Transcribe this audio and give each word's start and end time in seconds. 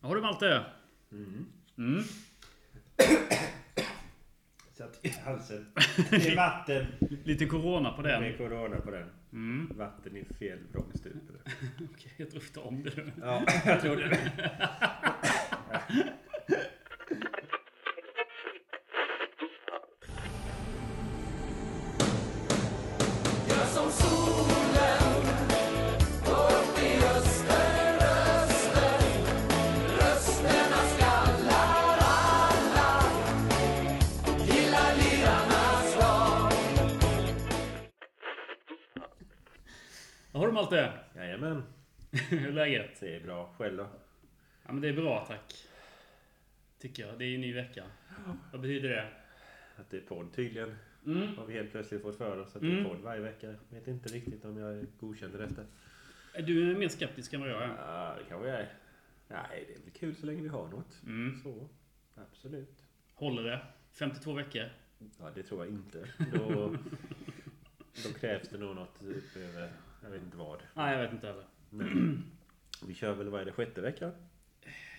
Har 0.00 0.14
du 0.14 0.20
Malte? 0.20 0.64
Mm. 1.12 1.46
Satt 4.72 4.98
i 5.02 5.08
halsen. 5.24 5.66
Det 6.10 6.28
är 6.28 6.36
vatten. 6.36 6.86
Lite 7.24 7.46
corona 7.46 7.92
på 7.92 8.02
Det 8.02 8.12
är 8.12 8.20
den. 8.20 8.36
corona 8.36 8.76
på 8.80 8.90
den. 8.90 9.08
Mm. 9.32 9.70
Vatten 9.76 10.16
i 10.16 10.24
fel 10.38 10.58
vrångstup. 10.72 11.14
Okej, 11.94 12.12
jag 12.16 12.30
tror 12.30 12.42
inte 12.42 12.60
om 12.60 12.82
det 12.82 12.96
nu. 12.96 13.12
Ja, 13.20 13.42
jag 13.66 13.80
tror 13.80 13.96
det. 13.96 14.18
läget? 43.00 43.00
Det 43.00 43.16
är 43.16 43.20
bra. 43.26 43.54
Själv 43.58 43.76
då? 43.76 43.86
Ja 44.66 44.72
men 44.72 44.80
det 44.80 44.88
är 44.88 44.92
bra 44.92 45.24
tack. 45.28 45.54
Tycker 46.78 47.06
jag. 47.06 47.18
Det 47.18 47.24
är 47.24 47.28
ju 47.28 47.34
en 47.34 47.40
ny 47.40 47.54
vecka. 47.54 47.84
Vad 48.52 48.60
betyder 48.60 48.88
det? 48.88 49.08
Att 49.76 49.90
det 49.90 49.96
är 49.96 50.00
podd 50.00 50.32
tydligen. 50.32 50.76
Mm. 51.06 51.36
Har 51.36 51.46
vi 51.46 51.52
helt 51.54 51.70
plötsligt 51.70 52.02
fått 52.02 52.16
för 52.18 52.38
oss 52.38 52.56
att 52.56 52.62
det 52.62 52.68
Mm. 52.68 52.84
är 52.84 52.88
podd 52.88 53.00
varje 53.00 53.20
vecka. 53.20 53.54
Vet 53.70 53.88
inte 53.88 54.08
riktigt 54.08 54.44
om 54.44 54.56
jag 54.58 54.76
i 54.76 54.86
detta. 55.38 55.62
Är 56.34 56.42
du 56.42 56.76
mer 56.76 56.88
skeptisk 56.88 57.32
än 57.32 57.40
vad 57.40 57.50
jag 57.50 57.62
är? 57.62 57.68
Ja, 57.68 58.14
det 58.18 58.24
kanske 58.28 58.48
jag 58.48 58.60
är. 58.60 58.72
Nej, 59.28 59.64
det 59.68 59.74
är 59.74 59.78
väl 59.78 59.90
kul 59.90 60.14
så 60.16 60.26
länge 60.26 60.42
vi 60.42 60.48
har 60.48 60.68
något. 60.68 61.02
Mm. 61.06 61.40
Så, 61.42 61.68
absolut. 62.14 62.84
Håller 63.14 63.42
det? 63.42 63.60
52 63.92 64.32
veckor? 64.32 64.64
Ja, 65.18 65.30
det 65.34 65.42
tror 65.42 65.64
jag 65.64 65.74
inte. 65.74 66.08
Då, 66.32 66.76
då 68.04 68.18
krävs 68.20 68.48
det 68.48 68.58
nog 68.58 68.74
något 68.76 69.02
utöver, 69.02 69.72
jag 70.02 70.10
vet 70.10 70.22
inte 70.22 70.36
vad. 70.36 70.62
Nej, 70.74 70.94
jag 70.94 71.02
vet 71.02 71.12
inte 71.12 71.26
heller. 71.26 71.44
Men 71.70 72.24
vi 72.86 72.94
kör 72.94 73.14
väl, 73.14 73.28
vad 73.28 73.40
är 73.40 73.44
det, 73.44 73.52
sjätte 73.52 73.80
veckan? 73.80 74.12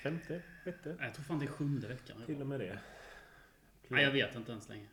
Femte? 0.03 0.41
Sjätte? 0.63 0.95
Jag 0.99 1.13
tror 1.13 1.23
fan 1.23 1.39
det 1.39 1.45
är 1.45 1.47
sjunde 1.47 1.87
veckan. 1.87 2.23
Till 2.25 2.41
och 2.41 2.47
med 2.47 2.59
det. 2.59 2.79
Nej, 3.87 4.03
jag 4.03 4.11
vet 4.11 4.35
inte 4.35 4.51
ens 4.51 4.69
längre. 4.69 4.87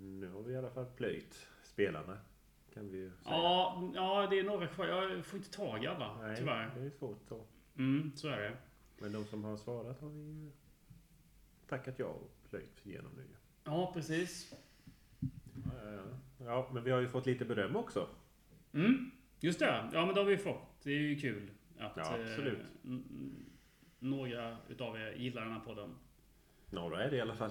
Nu 0.00 0.28
har 0.28 0.42
vi 0.42 0.52
i 0.52 0.56
alla 0.56 0.70
fall 0.70 0.86
plöjt 0.96 1.46
spelarna. 1.62 2.18
Kan 2.74 2.88
vi 2.90 2.98
ju 2.98 3.10
säga. 3.10 3.34
Ja, 3.34 3.90
ja, 3.94 4.26
det 4.30 4.38
är 4.38 4.44
några 4.44 4.66
kvar. 4.66 4.86
Jag 4.86 5.24
får 5.24 5.36
inte 5.38 5.50
tag 5.50 5.84
i 5.84 5.86
alla, 5.86 6.22
Nej, 6.22 6.36
tyvärr. 6.36 6.70
det 6.76 6.86
är 6.86 6.90
svårt 6.90 7.20
så. 7.28 7.44
Mm, 7.76 8.12
så 8.16 8.28
är 8.28 8.40
det. 8.40 8.56
Men 8.98 9.12
de 9.12 9.24
som 9.24 9.44
har 9.44 9.56
svarat 9.56 10.00
har 10.00 10.08
vi 10.08 10.20
ju 10.20 10.50
tackat 11.68 11.98
ja 11.98 12.06
och 12.06 12.30
plöjt 12.50 12.86
igenom 12.86 13.12
nu. 13.16 13.24
Ja, 13.64 13.92
precis. 13.94 14.54
Ja, 15.20 15.28
ja, 15.84 15.92
ja. 15.92 16.44
ja, 16.44 16.70
men 16.72 16.84
vi 16.84 16.90
har 16.90 17.00
ju 17.00 17.08
fått 17.08 17.26
lite 17.26 17.44
beröm 17.44 17.76
också. 17.76 18.08
Mm, 18.72 19.10
just 19.40 19.58
det. 19.58 19.90
Ja, 19.92 20.06
men 20.06 20.14
det 20.14 20.20
har 20.20 20.28
vi 20.28 20.36
fått. 20.38 20.82
Det 20.82 20.90
är 20.90 20.98
ju 20.98 21.20
kul 21.20 21.50
att 21.84 21.92
Ja, 21.96 22.14
absolut. 22.20 22.58
eh, 22.58 22.64
n- 22.84 23.04
n- 23.10 23.46
några 23.98 24.56
utav 24.68 24.96
er 24.96 25.12
gillar 25.12 25.42
den 25.42 25.52
här 25.52 25.60
podden. 25.60 25.94
Några 26.70 27.04
är 27.04 27.10
det 27.10 27.16
i 27.16 27.20
alla 27.20 27.34
fall. 27.34 27.50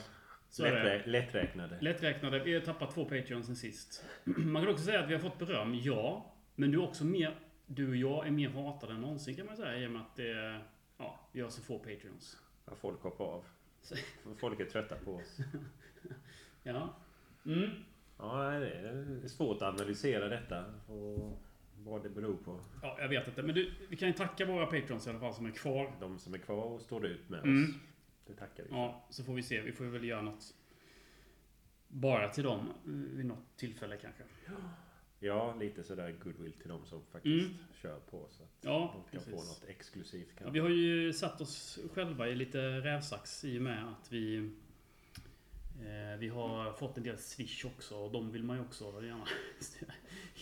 Lätträ- 0.60 1.06
lätträknade. 1.08 1.78
Lätträknade. 1.82 2.40
Vi 2.40 2.54
har 2.54 2.62
tappat 2.62 2.94
två 2.94 3.06
Patreons 3.06 3.46
sen 3.46 3.56
sist. 3.56 4.06
Man 4.24 4.64
kan 4.64 4.72
också 4.74 4.84
säga 4.86 5.00
att 5.04 5.10
vi 5.10 5.14
har 5.14 5.22
fått 5.22 5.40
beröm, 5.40 5.76
ja. 5.76 6.34
Men 6.56 6.72
du 6.72 6.78
är 6.78 6.84
också 6.84 7.06
mer... 7.06 7.36
Du 7.66 7.90
och 7.90 7.96
jag 7.96 8.28
är 8.28 8.32
mer 8.32 8.50
hatade 8.50 8.94
än 8.94 9.02
någonsin 9.02 9.36
kan 9.36 9.46
man 9.46 9.58
säga 9.58 9.78
i 9.78 9.88
och 9.88 9.92
med 9.92 10.02
att 10.02 10.16
det... 10.16 10.62
Ja, 10.98 11.20
vi 11.32 11.42
har 11.42 11.50
så 11.50 11.62
få 11.62 11.80
Patreons. 11.80 12.38
Ja, 12.66 12.76
folk 12.76 13.02
hoppar 13.02 13.26
av. 13.26 13.44
Folk 14.40 14.60
är 14.60 14.66
trötta 14.66 14.96
på 14.96 15.16
oss. 15.16 15.38
Ja. 16.64 16.94
Mm. 17.46 17.70
Ja, 18.18 18.50
det 18.60 18.70
är 19.24 19.28
svårt 19.28 19.62
att 19.62 19.74
analysera 19.74 20.28
detta 20.28 20.66
och 20.88 21.42
vad 21.86 22.04
det 22.04 22.10
beror 22.10 22.36
på. 22.38 22.60
Ja, 22.82 22.98
jag 23.00 23.10
vet 23.10 23.28
inte. 23.28 23.44
Men 23.44 23.56
du, 23.56 23.72
vi 23.90 23.96
kan 23.96 24.08
ju 24.08 24.14
tacka 24.14 24.46
våra 24.46 24.66
Patreons 24.66 25.08
i 25.08 25.10
alla 25.10 25.20
fall 25.20 25.34
som 25.34 25.46
är 25.46 25.52
kvar. 25.52 25.94
De 26.00 26.20
som 26.20 26.34
är 26.34 26.38
kvar 26.38 26.64
och 26.64 26.82
står 26.82 27.06
ut 27.06 27.30
med 27.30 27.40
Mm. 27.44 27.64
oss. 27.70 27.76
Det 28.28 28.34
tackar 28.34 28.64
vi 28.64 28.70
för. 28.70 28.76
Ja, 28.76 29.08
så 29.10 29.24
får 29.24 29.34
vi 29.34 29.44
se. 29.44 29.62
Vi 29.62 29.72
får 29.72 29.86
väl 29.86 30.04
göra 30.04 30.22
något 30.22 30.54
bara 31.88 32.30
till 32.30 32.44
dem 32.44 32.74
vid 32.86 33.26
något 33.26 33.58
tillfälle 33.58 33.98
kanske. 33.98 34.24
Ja, 35.20 35.56
lite 35.56 35.84
sådär 35.84 36.16
goodwill 36.24 36.54
till 36.54 36.70
de 36.70 36.86
som 36.86 37.02
faktiskt 37.12 37.46
Mm. 37.46 37.58
kör 37.74 38.00
på. 38.00 38.28
Så 38.30 38.44
att 38.44 38.50
Ja, 38.62 38.94
de 39.12 39.12
kan 39.18 39.26
få 39.26 39.32
precis. 39.32 39.50
något 39.62 39.70
exklusivt. 39.70 40.28
Ja, 40.38 40.44
Kan 40.44 40.54
vi 40.54 40.60
har 40.60 40.70
ju 40.70 41.14
satt 41.14 41.42
oss 41.42 41.80
själva 41.94 42.28
i 42.28 42.36
lite 42.36 42.60
rävsax 42.82 43.44
i 43.46 43.58
och 43.58 43.62
med 43.62 43.88
att 43.90 44.12
vi 44.12 44.38
eh, 45.82 46.20
Vi 46.20 46.28
har 46.28 46.74
fått 46.74 46.98
en 46.98 47.04
del 47.04 47.18
swish 47.18 47.66
också 47.66 47.96
och 47.98 48.12
de 48.12 48.32
vill 48.32 48.44
man 48.44 48.58
ju 48.58 48.62
också 48.64 49.04
gärna 49.04 49.26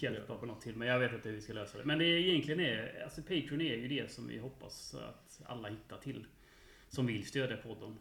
hjälpa 0.04 0.38
på 0.38 0.46
något 0.46 0.62
till. 0.62 0.76
Men 0.76 0.88
jag 0.88 1.00
vet 1.00 1.14
inte 1.14 1.30
hur 1.30 1.36
vi 1.36 1.42
ska 1.42 1.54
lösa 1.54 1.78
det. 1.78 1.86
Men 1.86 2.00
det 2.00 2.06
är 2.06 2.18
egentligen 2.18 2.60
är, 2.60 3.04
alltså 3.04 3.22
Patreon 3.22 3.62
är 3.62 3.76
ju 3.76 3.88
det 3.88 4.12
som 4.12 4.28
vi 4.28 4.38
hoppas 4.38 4.94
att 4.96 5.42
alla 5.46 5.68
hittar 5.70 5.98
till. 5.98 6.26
Som 6.88 7.06
vill 7.06 7.26
stödja 7.26 7.58
podden. 7.58 7.96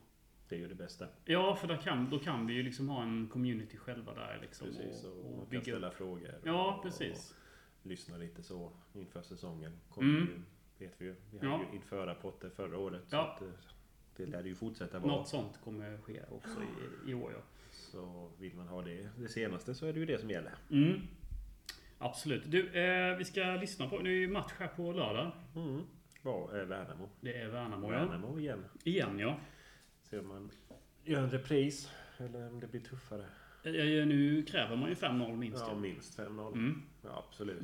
Det 0.48 0.54
är 0.54 0.58
ju 0.58 0.68
det 0.68 0.74
bästa. 0.74 1.06
Ja, 1.24 1.56
för 1.56 1.68
då 1.68 1.76
kan, 1.76 2.10
då 2.10 2.18
kan 2.18 2.46
vi 2.46 2.54
ju 2.54 2.62
liksom 2.62 2.88
ha 2.88 3.02
en 3.02 3.28
community 3.32 3.76
själva 3.76 4.14
där 4.14 4.38
liksom. 4.42 4.66
Precis, 4.66 5.04
och, 5.04 5.12
och, 5.12 5.26
och 5.32 5.38
man 5.38 5.50
kan 5.50 5.60
ställa 5.62 5.90
frågor. 5.90 6.34
Ja, 6.44 6.74
och, 6.76 6.82
precis. 6.82 7.34
Och 7.82 7.86
lyssna 7.86 8.16
lite 8.16 8.42
så 8.42 8.72
inför 8.92 9.22
säsongen. 9.22 9.72
Kommer 9.90 10.10
Mm. 10.18 10.28
ju, 10.78 10.86
vet 10.86 10.94
vi 11.00 11.04
ju. 11.04 11.14
Vi 11.30 11.38
hade 11.38 11.50
Ja. 11.50 11.60
ju 11.70 11.76
införrapporter 11.76 12.50
förra 12.50 12.78
året. 12.78 13.02
Ja. 13.10 13.36
Så 13.38 13.44
att, 13.44 13.50
eh, 13.50 13.58
det 14.16 14.26
lär 14.26 14.44
ju 14.44 14.54
fortsätta 14.54 14.98
vara. 14.98 15.12
Något 15.12 15.28
sånt 15.28 15.60
kommer 15.64 15.98
ske 15.98 16.20
också 16.30 16.58
i, 17.06 17.10
i 17.10 17.14
år 17.14 17.32
ja. 17.32 17.42
Så 17.72 18.30
vill 18.38 18.54
man 18.54 18.68
ha 18.68 18.82
det, 18.82 19.08
det 19.18 19.28
senaste 19.28 19.74
så 19.74 19.86
är 19.86 19.92
det 19.92 19.98
ju 20.00 20.06
det 20.06 20.18
som 20.18 20.30
gäller. 20.30 20.54
Mm. 20.70 21.00
Absolut. 21.98 22.42
Du, 22.50 22.68
eh, 22.70 23.16
vi 23.16 23.24
ska 23.24 23.40
lyssna 23.44 23.88
på... 23.88 23.98
Nu 23.98 24.10
är 24.10 24.18
ju 24.18 24.28
match 24.28 24.52
här 24.58 24.68
på 24.68 24.92
lördag. 24.92 25.30
Mm. 25.56 25.82
Vad 26.22 26.56
är 26.56 26.64
Värnamo? 26.64 27.08
Det 27.20 27.36
är 27.40 27.48
Värnamo, 27.48 27.92
ja. 27.92 27.98
Värnamo 28.06 28.38
igen. 28.38 28.64
Igen, 28.84 29.18
ja. 29.18 29.38
Se 30.02 30.18
om 30.18 30.28
man 30.28 30.50
gör 31.04 31.22
en 31.22 31.30
repris. 31.30 31.90
Eller 32.18 32.48
om 32.48 32.60
det 32.60 32.66
blir 32.66 32.80
tuffare. 32.80 33.24
Eh, 33.64 34.06
Nu 34.06 34.42
kräver 34.48 34.76
man 34.76 34.88
ju 34.88 34.94
5-0 34.94 35.36
minst. 35.36 35.60
Ja, 35.60 35.68
Ja, 35.72 35.78
minst 35.78 36.18
5-0. 36.18 36.52
mm. 36.52 36.82
Ja, 37.02 37.24
absolut. 37.28 37.62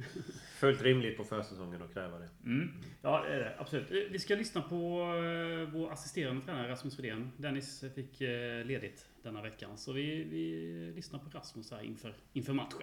Fullt 0.59 0.83
rimligt 0.83 1.17
på 1.17 1.25
försäsongen 1.25 1.83
att 1.83 1.93
kräva 1.95 2.19
det. 2.19 2.29
Mm. 2.45 2.71
ja 3.03 3.23
det 3.29 3.35
är 3.35 3.39
det. 3.39 3.55
Absolut. 3.59 3.91
Eh, 3.91 3.97
Vi 4.11 4.19
ska 4.19 4.35
lyssna 4.35 4.63
på 4.63 5.01
eh, 5.01 5.71
vår 5.73 5.93
assisterande 5.93 6.45
tränare 6.45 6.69
Rasmus 6.71 6.99
Rydén. 7.01 7.31
Dennis 7.37 7.85
fick 7.95 8.21
eh, 8.21 8.65
ledigt 8.65 9.07
denna 9.23 9.43
veckan. 9.43 9.79
Så 9.79 9.93
vi, 9.93 10.25
vi 10.25 10.93
lyssnar 10.97 11.19
på 11.19 11.31
Rasmus 11.39 11.71
här 11.71 11.83
inför, 11.83 12.15
inför 12.33 12.53
matchen. 12.53 12.83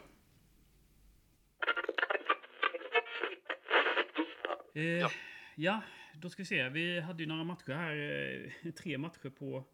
Eh, 4.73 4.83
ja. 4.83 5.11
ja, 5.55 5.81
då 6.13 6.29
ska 6.29 6.41
vi 6.41 6.47
se. 6.47 6.69
Vi 6.69 6.99
hade 6.99 7.23
ju 7.23 7.29
några 7.29 7.43
matcher 7.43 7.73
här. 7.73 7.95
eh, 8.65 8.71
Tre 8.71 8.97
matcher 8.97 9.29
på, 9.29 9.65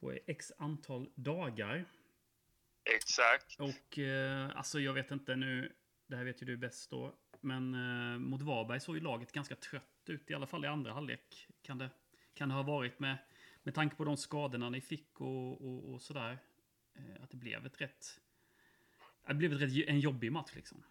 på 0.00 0.18
x 0.26 0.52
antal 0.58 1.10
dagar. 1.14 1.84
Exakt. 2.94 3.60
Och 3.60 3.98
eh, 3.98 4.56
alltså 4.56 4.80
jag 4.80 4.92
vet 4.94 5.10
inte 5.10 5.36
nu, 5.36 5.72
det 6.06 6.16
här 6.16 6.24
vet 6.24 6.42
ju 6.42 6.46
du 6.46 6.56
bäst 6.56 6.90
då. 6.90 7.14
Men 7.40 7.74
eh, 7.74 8.18
mot 8.18 8.42
Varberg 8.42 8.80
såg 8.80 8.94
ju 8.96 9.00
laget 9.02 9.32
ganska 9.32 9.54
trött 9.54 9.84
ut, 10.06 10.30
i 10.30 10.34
alla 10.34 10.46
fall 10.46 10.64
i 10.64 10.68
andra 10.68 10.92
halvlek. 10.92 11.48
Kan 11.62 11.78
det, 11.78 11.90
kan 12.34 12.48
det 12.48 12.54
ha 12.54 12.62
varit 12.62 12.98
med, 12.98 13.16
med 13.62 13.74
tanke 13.74 13.96
på 13.96 14.04
de 14.04 14.16
skadorna 14.16 14.70
ni 14.70 14.80
fick 14.80 15.20
och, 15.20 15.66
och, 15.66 15.92
och 15.94 16.02
sådär. 16.02 16.38
Eh, 16.94 17.22
att 17.22 17.30
det 17.30 17.36
blev 17.36 17.66
ett 17.66 17.80
rätt... 17.80 18.20
Det 19.26 19.34
blev 19.34 19.52
ett 19.52 19.60
rätt, 19.60 19.88
en 19.88 20.00
jobbig 20.00 20.32
match 20.32 20.50
liksom. 20.54 20.82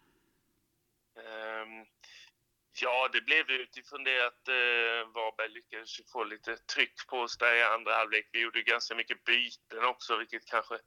Ja, 2.82 3.08
det 3.12 3.20
blev 3.20 3.46
det 3.46 3.54
utifrån 3.54 4.04
det 4.04 4.26
att 4.26 4.48
eh, 4.48 5.12
Varberg 5.14 5.48
lyckades 5.48 6.10
få 6.12 6.24
lite 6.24 6.56
tryck 6.56 7.06
på 7.08 7.16
oss 7.16 7.38
där 7.38 7.54
i 7.54 7.62
andra 7.62 7.94
halvlek. 7.94 8.28
Vi 8.32 8.40
gjorde 8.40 8.62
ganska 8.62 8.94
mycket 8.94 9.24
byten 9.24 9.84
också, 9.84 10.16
vilket 10.16 10.46
kanske 10.46 10.78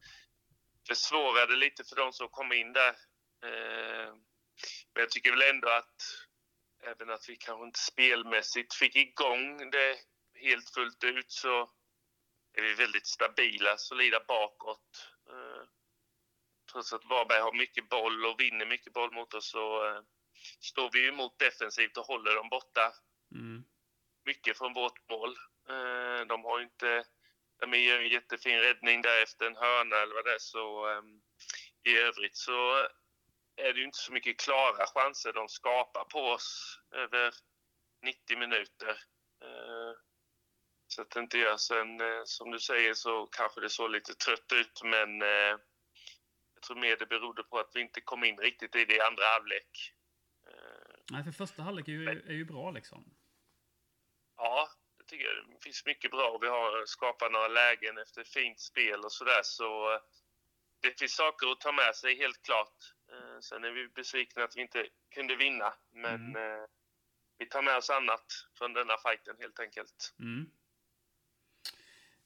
försvårade 0.87 1.55
lite 1.55 1.83
för 1.83 1.95
de 1.95 2.13
som 2.13 2.29
kom 2.29 2.53
in 2.53 2.73
där. 2.73 2.95
Eh, 3.45 4.13
men 4.93 5.01
jag 5.03 5.09
tycker 5.09 5.31
väl 5.31 5.55
ändå 5.55 5.69
att 5.69 5.95
även 6.83 7.09
att 7.09 7.29
vi 7.29 7.35
kanske 7.35 7.65
inte 7.65 7.79
spelmässigt 7.79 8.73
fick 8.73 8.95
igång 8.95 9.69
det 9.69 9.97
helt 10.35 10.69
fullt 10.69 11.03
ut 11.03 11.31
så 11.31 11.71
är 12.53 12.61
vi 12.61 12.73
väldigt 12.73 13.07
stabila, 13.07 13.77
solida 13.77 14.23
bakåt. 14.27 15.13
Eh, 15.29 15.67
trots 16.71 16.93
att 16.93 17.05
Varberg 17.05 17.41
har 17.41 17.53
mycket 17.53 17.89
boll 17.89 18.25
och 18.25 18.39
vinner 18.39 18.65
mycket 18.65 18.93
boll 18.93 19.13
mot 19.13 19.33
oss 19.33 19.49
så 19.49 19.87
eh, 19.87 20.01
står 20.61 20.89
vi 20.93 21.07
emot 21.07 21.39
defensivt 21.39 21.97
och 21.97 22.05
håller 22.05 22.35
dem 22.35 22.49
borta 22.49 22.93
Mm. 23.35 23.63
mycket 24.25 24.57
från 24.57 24.73
vårt 24.73 25.09
mål. 25.09 25.35
Eh, 25.69 26.25
de 26.27 26.43
har 26.43 26.61
inte... 26.61 27.05
De 27.59 27.79
gör 27.79 27.99
en 27.99 28.07
jättefin 28.09 28.59
räddning 28.59 29.01
där 29.01 29.23
efter 29.23 29.45
en 29.45 29.55
hörna 29.55 29.95
eller 29.95 30.13
vad 30.13 30.25
det 30.25 30.33
är. 30.33 30.39
Så, 30.39 30.87
ehm, 30.87 31.21
I 31.83 31.97
övrigt 31.97 32.37
så 32.37 32.87
är 33.55 33.73
det 33.73 33.79
ju 33.79 33.85
inte 33.85 33.97
så 33.97 34.11
mycket 34.11 34.39
klara 34.39 34.85
chanser 34.87 35.33
de 35.33 35.49
skapar 35.49 36.03
på 36.03 36.19
oss 36.19 36.79
över 36.91 37.33
90 38.01 38.37
minuter. 38.37 38.89
Eh, 39.43 39.93
Så 40.87 41.01
att 41.01 41.09
det 41.11 41.19
inte 41.19 41.37
gör 41.37 41.57
sen, 41.57 42.01
eh, 42.01 42.21
som 42.25 42.51
du 42.51 42.59
säger, 42.59 42.93
så 42.93 43.27
kanske 43.27 43.61
det 43.61 43.69
såg 43.69 43.91
lite 43.91 44.13
trött 44.15 44.51
ut, 44.53 44.81
men 44.83 45.21
jag 46.53 46.61
tror 46.67 46.77
mer 46.77 46.97
det 46.97 47.05
berodde 47.05 47.43
på 47.43 47.59
att 47.59 47.71
vi 47.73 47.81
inte 47.81 48.01
kom 48.01 48.23
in 48.23 48.37
riktigt 48.37 48.75
i 48.75 48.85
det 48.85 48.95
i 48.95 48.99
andra 49.01 49.25
halvlek. 49.25 49.93
Nej, 51.11 51.23
för 51.23 51.31
första 51.31 51.63
halvlek 51.63 51.87
är 51.87 51.91
ju, 51.91 52.09
är 52.09 52.33
ju 52.33 52.45
bra 52.45 52.71
liksom. 52.71 53.15
Ja, 54.37 54.69
det 54.97 55.03
tycker 55.03 55.25
jag. 55.25 55.35
Det 55.49 55.63
finns 55.63 55.85
mycket 55.85 56.11
bra. 56.11 56.37
Vi 56.41 56.47
har 56.47 56.85
skapat 56.85 57.31
några 57.31 57.47
lägen 57.47 57.97
efter 57.97 58.23
fint 58.23 58.59
spel 58.59 58.99
och 58.99 59.11
sådär. 59.11 59.41
Så 59.43 59.93
eh, 59.93 59.99
det 60.81 60.99
finns 60.99 61.15
saker 61.15 61.51
att 61.51 61.59
ta 61.59 61.71
med 61.71 61.95
sig, 61.95 62.17
helt 62.17 62.41
klart. 62.41 62.77
Eh, 63.11 63.39
Sen 63.39 63.63
är 63.63 63.71
vi 63.71 63.87
besvikna 63.87 64.43
att 64.43 64.57
vi 64.57 64.61
inte 64.61 64.87
kunde 65.15 65.35
vinna. 65.35 65.73
Men 65.91 66.35
eh, 66.35 66.65
vi 67.37 67.45
tar 67.45 67.61
med 67.61 67.77
oss 67.77 67.89
annat 67.89 68.25
från 68.57 68.73
denna 68.73 68.97
fighten 68.97 69.35
helt 69.39 69.59
enkelt. 69.59 70.15
Mm. 70.19 70.51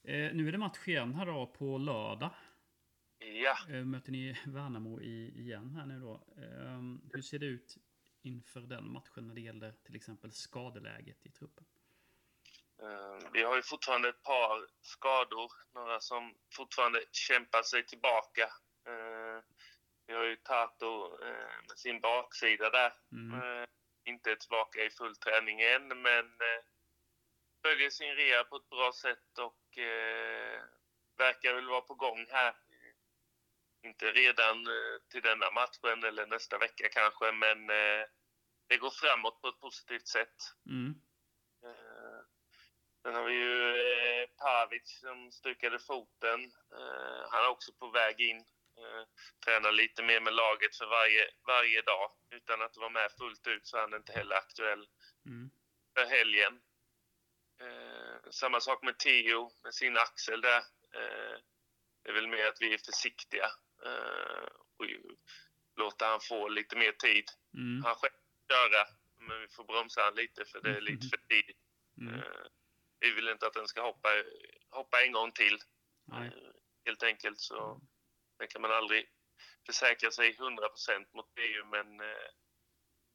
Eh, 0.04 0.36
nu 0.36 0.48
är 0.48 0.52
det 0.52 0.58
match 0.58 0.88
igen 0.88 1.14
här 1.14 1.26
då 1.26 1.48
på 1.48 1.78
lördag. 1.78 2.30
Ja, 3.20 3.58
Eh, 3.70 3.86
möter 3.86 4.12
ni 4.12 4.38
Värnamo 4.46 5.02
i, 5.02 5.40
igen 5.42 5.76
här 5.76 5.86
nu 5.86 6.00
då. 6.00 6.14
Eh, 6.38 6.82
hur 7.14 7.22
ser 7.22 7.40
det 7.40 7.46
ut 7.46 7.78
inför 8.28 8.60
den 8.60 8.92
matchen 8.92 9.28
när 9.28 9.36
det 9.36 9.42
gäller 9.42 9.72
till 9.84 9.96
exempel 9.96 10.32
skadeläget 10.32 11.26
i 11.26 11.30
truppen? 11.32 11.66
eh, 12.82 13.30
vi 13.34 13.44
har 13.44 13.56
ju 13.56 13.62
fortfarande 13.62 14.10
ett 14.10 14.24
par 14.24 14.68
skador. 14.82 15.52
Några 15.74 16.00
som 16.00 16.36
fortfarande 16.56 17.04
kämpar 17.12 17.64
sig 17.64 17.86
tillbaka. 17.86 18.44
Eh, 18.88 19.42
Vi 20.08 20.14
har 20.14 20.24
ju 20.24 20.36
Tato 20.36 21.20
eh, 21.24 21.58
med 21.68 21.78
sin 21.78 22.02
baksida 22.02 22.70
där. 22.70 22.94
Mm. 23.12 23.68
Inte 24.06 24.36
tillbaka 24.36 24.84
i 24.84 24.90
full 24.90 25.16
träning 25.16 25.62
än, 25.62 25.88
men 26.02 26.26
följer 27.62 27.90
sin 27.90 28.16
rea 28.16 28.44
på 28.44 28.56
ett 28.56 28.70
bra 28.70 28.92
sätt 28.94 29.38
och 29.40 29.64
verkar 31.18 31.54
väl 31.54 31.70
vara 31.70 31.82
på 31.82 31.94
gång 31.96 32.26
här. 32.30 32.56
Inte 33.84 34.12
redan 34.12 34.66
till 35.12 35.22
denna 35.22 35.52
matchen 35.52 36.04
eller 36.04 36.26
nästa 36.28 36.58
vecka 36.58 36.90
kanske, 36.92 37.32
men 37.32 37.68
det 38.68 38.78
går 38.78 38.90
framåt 38.90 39.42
på 39.42 39.48
ett 39.48 39.60
positivt 39.60 40.08
sätt. 40.08 40.36
Mm. 40.70 40.96
Eh, 41.64 42.20
Sen 43.02 43.16
har 43.16 43.24
vi 43.24 43.34
ju 43.34 43.70
eh, 43.70 44.28
Pavic 44.38 45.00
som 45.00 45.32
stukade 45.32 45.80
foten. 45.80 46.44
Eh, 46.78 47.30
han 47.32 47.44
är 47.44 47.50
också 47.50 47.74
på 47.74 47.88
väg 47.92 48.22
in. 48.22 48.38
Eh, 48.78 49.04
tränar 49.46 49.72
lite 49.72 50.04
mer 50.04 50.20
med 50.22 50.34
laget 50.34 50.76
för 50.76 50.86
varje, 50.86 51.30
varje 51.48 51.82
dag. 51.82 52.12
Utan 52.30 52.62
att 52.62 52.78
vara 52.78 52.90
med 52.90 53.12
fullt 53.12 53.48
ut 53.48 53.68
så 53.68 53.78
är 53.78 53.82
han 53.82 53.94
inte 53.94 54.12
heller 54.14 54.36
aktuell 54.36 54.88
Mm. 55.26 55.50
för 55.94 56.06
helgen. 56.06 56.62
Eh, 57.62 58.30
samma 58.32 58.60
sak 58.60 58.84
med 58.84 59.00
Theo 59.00 59.52
med 59.64 59.74
sin 59.74 59.98
axel 59.98 60.42
där. 60.42 60.58
Eh, 60.94 61.38
det 62.04 62.10
är 62.10 62.14
väl 62.14 62.28
mer 62.28 62.46
att 62.48 62.62
vi 62.62 62.74
är 62.74 62.78
försiktiga 62.78 63.46
eh, 63.86 64.48
och 64.78 64.86
låter 65.76 66.06
han 66.08 66.20
få 66.22 66.48
lite 66.48 66.76
mer 66.76 66.92
tid. 66.92 67.26
Mm. 67.54 67.84
Han 67.86 67.96
själv 67.96 68.14
köra, 68.50 68.88
men 69.20 69.42
vi 69.42 69.48
får 69.48 69.64
bromsa 69.64 70.02
han 70.02 70.16
lite 70.16 70.46
för 70.46 70.62
det 70.62 70.70
är 70.78 70.82
lite 70.82 71.08
för 71.08 71.18
tidigt. 71.18 71.58
Mm. 72.02 72.14
Eh, 72.14 72.48
vi 73.00 73.12
vill 73.12 73.28
inte 73.28 73.48
att 73.48 73.54
den 73.54 73.68
ska 73.68 73.82
hoppa, 73.82 74.10
hoppa 74.70 75.04
en 75.04 75.12
gång 75.12 75.32
till. 75.32 75.60
Nej. 76.06 76.28
Eh, 76.28 76.52
helt 76.86 77.04
enkelt 77.04 77.40
så 77.40 77.82
det 78.40 78.48
kan 78.48 78.62
man 78.62 78.72
aldrig 78.72 79.10
försäkra 79.66 80.12
sig 80.12 80.34
100% 80.38 81.06
mot 81.14 81.32
EU, 81.40 81.66
men 81.66 82.00
eh, 82.00 82.30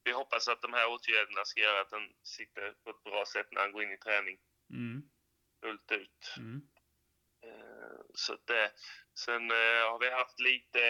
vi 0.05 0.13
hoppas 0.13 0.49
att 0.49 0.63
de 0.63 0.73
här 0.73 0.89
åtgärderna 0.89 1.45
ska 1.45 1.61
göra 1.61 1.81
att 1.81 1.91
den 1.91 2.13
sitter 2.23 2.75
på 2.85 2.91
ett 2.91 3.03
bra 3.05 3.25
sätt 3.27 3.47
när 3.51 3.61
han 3.61 3.73
går 3.73 3.83
in 3.83 3.93
i 3.93 3.99
träning 3.99 4.39
Mm. 4.71 5.03
fullt 5.61 5.93
ut. 5.93 6.35
Mm. 6.39 6.69
Så 8.15 8.39
det, 8.45 8.73
sen 9.15 9.51
har 9.51 9.99
vi 9.99 10.11
haft 10.11 10.41
lite 10.41 10.81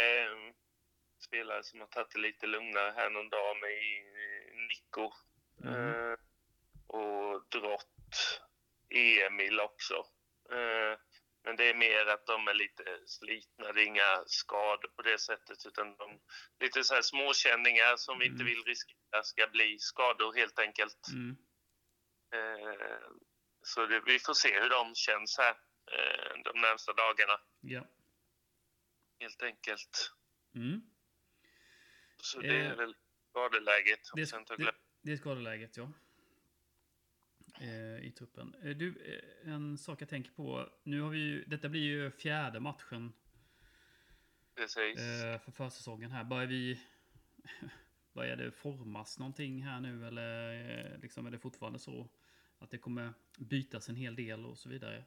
spelare 1.23 1.63
som 1.63 1.81
har 1.81 1.87
tagit 1.87 2.11
det 2.11 2.19
lite 2.19 2.47
lugnare 2.47 2.93
här 2.97 3.11
någon 3.11 3.29
dag 3.29 3.57
med 3.61 3.79
Nico 4.69 5.13
Mm. 5.65 5.75
eh, 6.13 6.17
och 6.87 7.45
Drott, 7.49 8.41
Emil 8.91 9.61
också. 9.61 9.95
Eh, 10.51 10.99
men 11.45 11.57
det 11.57 11.65
är 11.71 11.75
mer 11.75 12.07
att 12.07 12.27
de 12.27 12.49
är 12.49 12.55
lite 12.55 12.99
slitna, 13.07 13.73
det 13.73 13.83
är 13.83 13.87
inga 13.87 14.23
skador 14.27 14.89
på 14.97 15.03
det 15.03 15.19
sättet 15.19 15.67
utan 15.67 15.97
de, 15.97 16.21
lite 16.61 16.85
så 16.85 16.95
här 16.95 17.03
småkänningar 17.03 17.97
som 17.97 18.19
vi 18.19 18.25
inte 18.27 18.43
Mm. 18.43 18.47
vill 18.47 18.65
riskera 18.65 19.23
ska 19.23 19.47
bli 19.47 19.79
skador 19.79 20.33
helt 20.35 20.59
enkelt. 20.59 21.07
Mm. 21.13 21.37
Eh, 22.35 23.01
så 23.63 23.87
det, 23.87 24.01
vi 24.01 24.19
får 24.19 24.35
se 24.35 24.61
hur 24.61 24.69
de 24.71 24.95
känns 24.95 25.39
här 25.39 25.55
eh, 25.93 26.43
de 26.45 26.61
närmsta 26.61 26.93
dagarna 26.93 27.41
Ja. 27.61 27.85
helt 29.21 29.43
enkelt. 29.43 30.13
Mm. 30.55 30.81
Så 32.23 32.41
det 32.41 32.49
är 32.49 32.71
Eh, 32.71 32.77
väl 32.77 32.95
skadeläget. 33.31 34.01
Det, 34.15 34.57
det, 34.57 34.75
det 35.03 35.13
är 35.13 35.17
skadeläget, 35.17 35.77
ja. 35.77 35.93
Eh, 37.61 38.05
I 38.07 38.13
truppen. 38.19 38.55
Eh, 38.63 38.77
du, 38.77 39.21
en 39.45 39.79
sak 39.79 40.03
jag 40.03 40.09
tänker 40.09 40.31
på. 40.31 40.69
Nu 40.83 41.01
har 41.01 41.11
vi 41.11 41.19
ju, 41.19 41.45
detta 41.45 41.69
blir 41.69 41.81
ju 41.81 42.11
fjärde 42.11 42.61
matchen 42.61 43.13
Precis. 44.55 44.99
för 45.45 45.53
försäsongen 45.53 46.11
här. 46.11 46.25
Börjar 46.25 46.47
vi... 46.47 46.81
Börjar 48.13 48.37
det 48.37 48.53
formas 48.53 49.19
någonting 49.19 49.63
här 49.63 49.81
nu 49.81 50.07
eller 50.07 50.99
liksom 50.99 51.27
är 51.27 51.31
det 51.31 51.39
fortfarande 51.39 51.79
så 51.79 52.09
att 52.59 52.71
det 52.71 52.79
kommer 52.79 53.15
bytas 53.39 53.89
en 53.89 53.97
hel 53.97 54.17
del 54.17 54.47
och 54.47 54.59
så 54.59 54.69
vidare? 54.69 55.05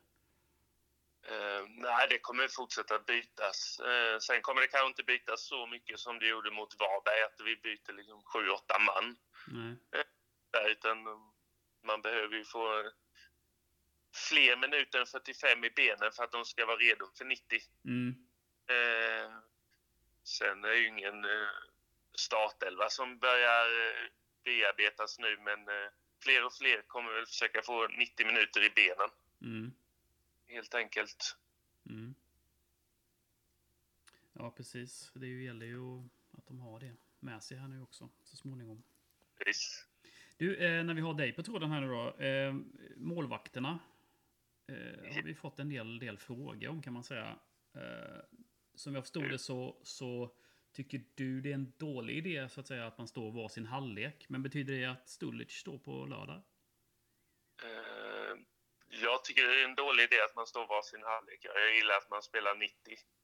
Eh, 1.27 1.67
nej, 1.67 2.07
det 2.09 2.19
kommer 2.19 2.47
fortsätta 2.47 2.99
bytas. 2.99 3.79
Eh, 3.79 4.19
sen 4.19 4.41
kommer 4.41 4.61
det 4.61 4.67
kanske 4.67 4.87
inte 4.87 5.03
bytas 5.03 5.47
så 5.47 5.67
mycket 5.67 5.99
som 5.99 6.19
det 6.19 6.27
gjorde 6.27 6.51
mot 6.51 6.79
Varberg, 6.79 7.21
att 7.23 7.41
vi 7.45 7.55
byter 7.55 7.93
liksom 7.93 8.23
sju, 8.23 8.49
åtta 8.49 8.79
man. 8.79 9.17
Nej. 9.47 10.03
Där, 10.51 10.69
utan 10.69 10.97
man 11.83 12.01
behöver 12.01 12.35
ju 12.35 12.43
få 12.45 12.91
fler 14.29 14.55
minuter 14.55 14.99
än 14.99 15.05
45 15.05 15.63
i 15.63 15.69
benen 15.69 16.11
för 16.11 16.23
att 16.23 16.31
de 16.31 16.45
ska 16.45 16.65
vara 16.65 16.77
redo 16.77 17.05
för 17.17 17.25
90. 17.25 17.61
Mm. 17.85 18.15
Sen 20.23 20.63
är 20.63 20.73
ju 20.73 20.87
ingen 20.87 21.25
startelva 22.17 22.89
som 22.89 23.19
börjar 23.19 23.67
bearbetas 24.43 25.19
nu, 25.19 25.37
men 25.37 25.59
fler 26.23 26.45
och 26.45 26.53
fler 26.53 26.81
kommer 26.87 27.13
väl 27.13 27.25
försöka 27.25 27.61
få 27.61 27.87
90 27.87 28.25
minuter 28.25 28.63
i 28.63 28.69
benen, 28.69 29.09
Mm. 29.41 29.71
Helt 30.47 30.73
enkelt. 30.73 31.37
Mm. 31.89 32.15
Ja, 34.33 34.51
precis. 34.51 35.11
Det 35.13 35.27
gäller 35.27 35.65
ju 35.65 35.99
att 36.31 36.47
de 36.47 36.59
har 36.59 36.79
det 36.79 36.95
med 37.19 37.43
sig 37.43 37.57
här 37.57 37.67
nu 37.67 37.81
också 37.81 38.09
så 38.23 38.35
småningom. 38.35 38.83
Precis. 39.37 39.87
Du, 40.37 40.57
eh, 40.57 40.83
när 40.83 40.93
vi 40.93 41.01
har 41.01 41.13
dig 41.13 41.33
på 41.33 41.43
tråden 41.43 41.71
här 41.71 41.81
nu 41.81 41.87
då. 41.87 42.23
Eh, 42.23 42.55
målvakterna 42.97 43.79
eh, 44.67 45.13
har 45.13 45.23
vi 45.23 45.35
fått 45.35 45.59
en 45.59 45.69
del, 45.69 45.99
del 45.99 46.17
frågor 46.17 46.69
om 46.69 46.81
kan 46.81 46.93
man 46.93 47.03
säga. 47.03 47.39
Som 48.75 48.95
jag 48.95 49.03
förstod 49.03 49.29
det 49.29 49.37
så, 49.37 49.77
så 49.83 50.35
tycker 50.71 51.03
du 51.15 51.41
det 51.41 51.49
är 51.49 51.53
en 51.55 51.73
dålig 51.77 52.17
idé 52.17 52.49
så 52.49 52.59
att 52.59 52.67
säga 52.67 52.87
att 52.87 52.97
man 52.97 53.07
står 53.07 53.31
var 53.31 53.49
sin 53.49 53.65
halvlek. 53.65 54.25
Men 54.29 54.43
betyder 54.43 54.73
det 54.73 54.85
att 54.85 55.09
Stulic 55.09 55.51
står 55.51 55.77
på 55.77 56.05
lördag? 56.05 56.41
Jag 59.01 59.23
tycker 59.23 59.47
det 59.47 59.61
är 59.61 59.65
en 59.65 59.75
dålig 59.75 60.03
idé 60.03 60.21
att 60.21 60.35
man 60.35 60.47
står 60.47 60.67
var 60.67 60.81
sin 60.81 61.03
halvlek. 61.03 61.39
Jag 61.41 61.75
gillar 61.75 61.97
att 61.97 62.09
man 62.09 62.23
spelar 62.23 62.55
90. 62.55 62.75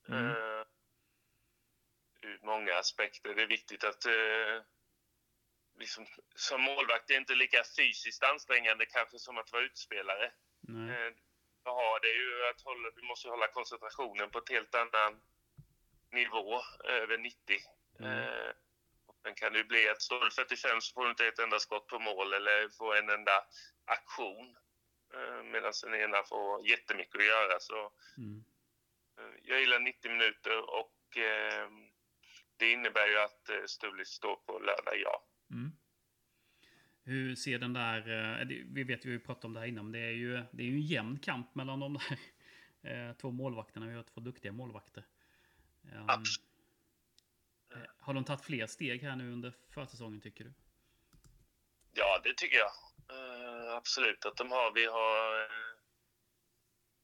Mm. 0.10 0.26
Eh, 0.26 0.66
ur 2.22 2.40
många 2.44 2.76
aspekter. 2.76 3.36
Det 3.36 3.42
är 3.42 3.48
viktigt 3.48 3.84
att 3.84 4.06
eh, 4.06 4.64
liksom, 5.80 6.06
som 6.36 6.62
målvakt 6.62 7.08
det 7.08 7.14
är 7.14 7.18
inte 7.18 7.36
lika 7.36 7.64
fysiskt 7.78 8.24
ansträngande 8.24 8.86
kanske 8.86 9.20
som 9.20 9.38
att 9.38 9.52
vara 9.52 9.64
utspelare. 9.64 10.32
Nej. 10.62 11.08
Eh, 11.08 11.14
Ja, 11.64 12.00
det 12.02 12.08
är 12.08 12.16
ju 12.16 12.50
att 12.50 12.62
hålla, 12.62 12.90
du 12.96 13.02
måste 13.02 13.30
hålla 13.30 13.48
koncentrationen 13.48 14.30
på 14.30 14.38
ett 14.38 14.50
helt 14.50 14.76
annan 14.76 15.22
nivå 16.12 16.62
över 16.84 17.18
90. 17.18 17.38
Mm. 18.00 18.54
Och 19.06 19.16
sen 19.24 19.36
kan 19.36 19.54
det 19.54 19.58
ju 19.58 19.64
bli 19.66 19.90
att 19.90 20.02
står 20.02 20.26
du 20.26 20.32
45 20.32 20.82
så 20.82 20.94
får 20.94 21.04
du 21.04 21.10
inte 21.10 21.28
ett 21.28 21.40
enda 21.40 21.60
skott 21.60 21.88
på 21.88 22.00
mål 22.00 22.34
eller 22.34 22.70
få 22.70 22.94
en 22.94 23.10
enda 23.10 23.46
aktion. 23.86 24.58
Eh, 25.14 25.44
Medan 25.44 25.74
den 25.84 25.94
ena 25.96 26.18
får 26.24 26.68
jättemycket 26.70 27.16
att 27.16 27.26
göra. 27.26 27.60
Så 27.60 27.92
Mm. 28.18 28.44
eh, 29.18 29.40
jag 29.44 29.60
gillar 29.60 29.80
90 29.80 30.12
minuter 30.12 30.58
och 30.80 31.18
eh, 31.18 31.70
det 32.58 32.72
innebär 32.72 33.08
ju 33.08 33.18
att 33.20 33.70
Stulis 33.70 34.08
står 34.10 34.36
på 34.36 34.60
lördag, 34.60 34.96
ja. 35.04 35.26
Mm. 35.52 35.72
Hur 37.04 37.36
ser 37.36 37.60
den 37.60 37.74
där, 37.74 38.02
vi 38.74 38.84
vet 38.84 39.06
ju, 39.06 39.12
vi 39.12 39.20
pratade 39.20 39.48
om 39.48 39.54
det 39.54 39.60
här 39.60 39.68
innan, 39.68 39.92
det 39.92 40.00
är 40.00 40.12
ju, 40.12 40.32
det 40.52 40.64
är 40.64 40.68
ju 40.68 40.74
en 40.76 40.82
jämn 40.82 41.20
kamp 41.20 41.56
mellan 41.56 41.80
de 41.80 42.00
där 42.82 43.14
två 43.22 43.32
målvakterna. 43.32 43.88
Vi 43.88 43.94
har 43.96 44.04
två 44.04 44.22
duktiga 44.22 44.52
målvakter. 44.52 45.04
Um, 45.82 46.06
Absolut. 46.10 46.48
har 48.00 48.14
de 48.14 48.24
tagit 48.26 48.42
fler 48.46 48.68
steg 48.68 49.02
här 49.04 49.16
nu 49.16 49.32
under 49.34 49.54
försäsongen 49.70 50.22
tycker 50.22 50.44
du? 50.44 50.54
Ja, 51.94 52.22
det 52.24 52.34
tycker 52.38 52.58
jag. 52.58 52.72
Eh, 53.12 53.76
absolut 53.76 54.26
att 54.26 54.38
de 54.38 54.52
har. 54.52 54.72
Vi 54.72 54.86
har 54.86 55.50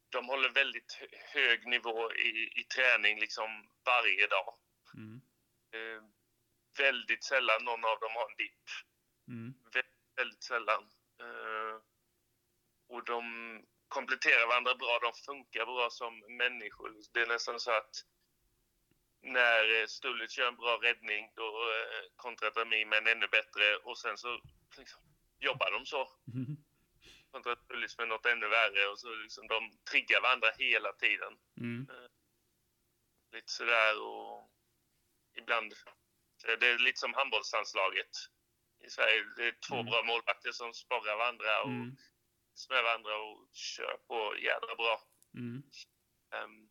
de 0.10 0.28
håller 0.28 0.50
väldigt 0.50 0.94
hö- 0.94 1.42
hög 1.42 1.68
nivå 1.68 2.14
i, 2.14 2.60
i 2.60 2.64
träning 2.64 3.20
liksom 3.20 3.70
varje 3.86 4.28
dag. 4.28 4.58
Mm. 4.98 5.22
Eh, 5.74 6.04
väldigt 6.78 7.24
sällan 7.24 7.64
någon 7.64 7.86
av 7.86 8.00
dem 8.00 8.12
har 8.16 8.30
en 8.30 8.38
dipp. 8.38 8.66
Mm. 9.28 9.54
Väldigt, 9.74 9.94
väldigt 10.16 10.44
sällan. 10.44 10.84
Eh, 11.22 11.82
och 12.90 13.04
de 13.06 13.24
kompletterar 13.88 14.48
varandra 14.48 14.76
bra. 14.76 15.00
De 15.02 15.14
funkar 15.14 15.66
bra 15.66 15.90
som 15.90 16.38
människor. 16.38 16.94
Det 17.14 17.22
är 17.22 17.28
nästan 17.28 17.60
så 17.60 17.72
att 17.72 17.96
när 19.22 19.88
Stulic 19.88 20.38
gör 20.38 20.48
en 20.48 20.56
bra 20.56 20.80
räddning 20.82 21.32
då 21.36 21.70
kontrar 22.16 22.52
Rami 22.52 22.86
med 22.86 22.98
en 22.98 23.08
ännu 23.08 23.28
bättre 23.28 23.78
och 23.78 23.98
sen 23.98 24.18
så 24.18 24.42
liksom, 24.78 25.02
jobbar 25.40 25.72
de 25.72 25.86
så. 25.86 26.08
Mm. 26.34 26.58
Kontrar 27.32 27.56
Stulic 27.56 27.98
med 27.98 28.08
något 28.08 28.26
ännu 28.26 28.48
värre 28.48 28.88
och 28.88 29.00
så 29.00 29.16
liksom 29.16 29.48
de 29.48 29.78
triggar 29.92 30.22
varandra 30.22 30.48
hela 30.58 30.94
tiden. 30.94 31.34
Mm. 31.58 31.88
Lite 33.32 33.52
sådär 33.52 34.02
och 34.02 34.52
ibland 35.38 35.74
det 36.60 36.68
är 36.68 36.78
lite 36.78 37.00
som 37.00 37.14
handbollslandslaget 37.14 38.10
i 38.86 38.90
Sverige. 38.90 39.24
Det 39.38 39.48
är 39.48 39.56
två 39.68 39.76
Mm. 39.76 39.86
bra 39.86 40.04
målvakter 40.04 40.52
som 40.52 40.74
sporrar 40.74 41.18
varandra 41.18 41.62
och 41.62 41.70
Mm. 41.70 41.96
med 42.70 42.84
varandra 42.84 43.18
och 43.18 43.50
kör 43.54 43.98
på 44.08 44.38
jädra 44.38 44.76
bra. 44.76 45.02
Mm. 45.34 45.64
Ehm, 46.32 46.70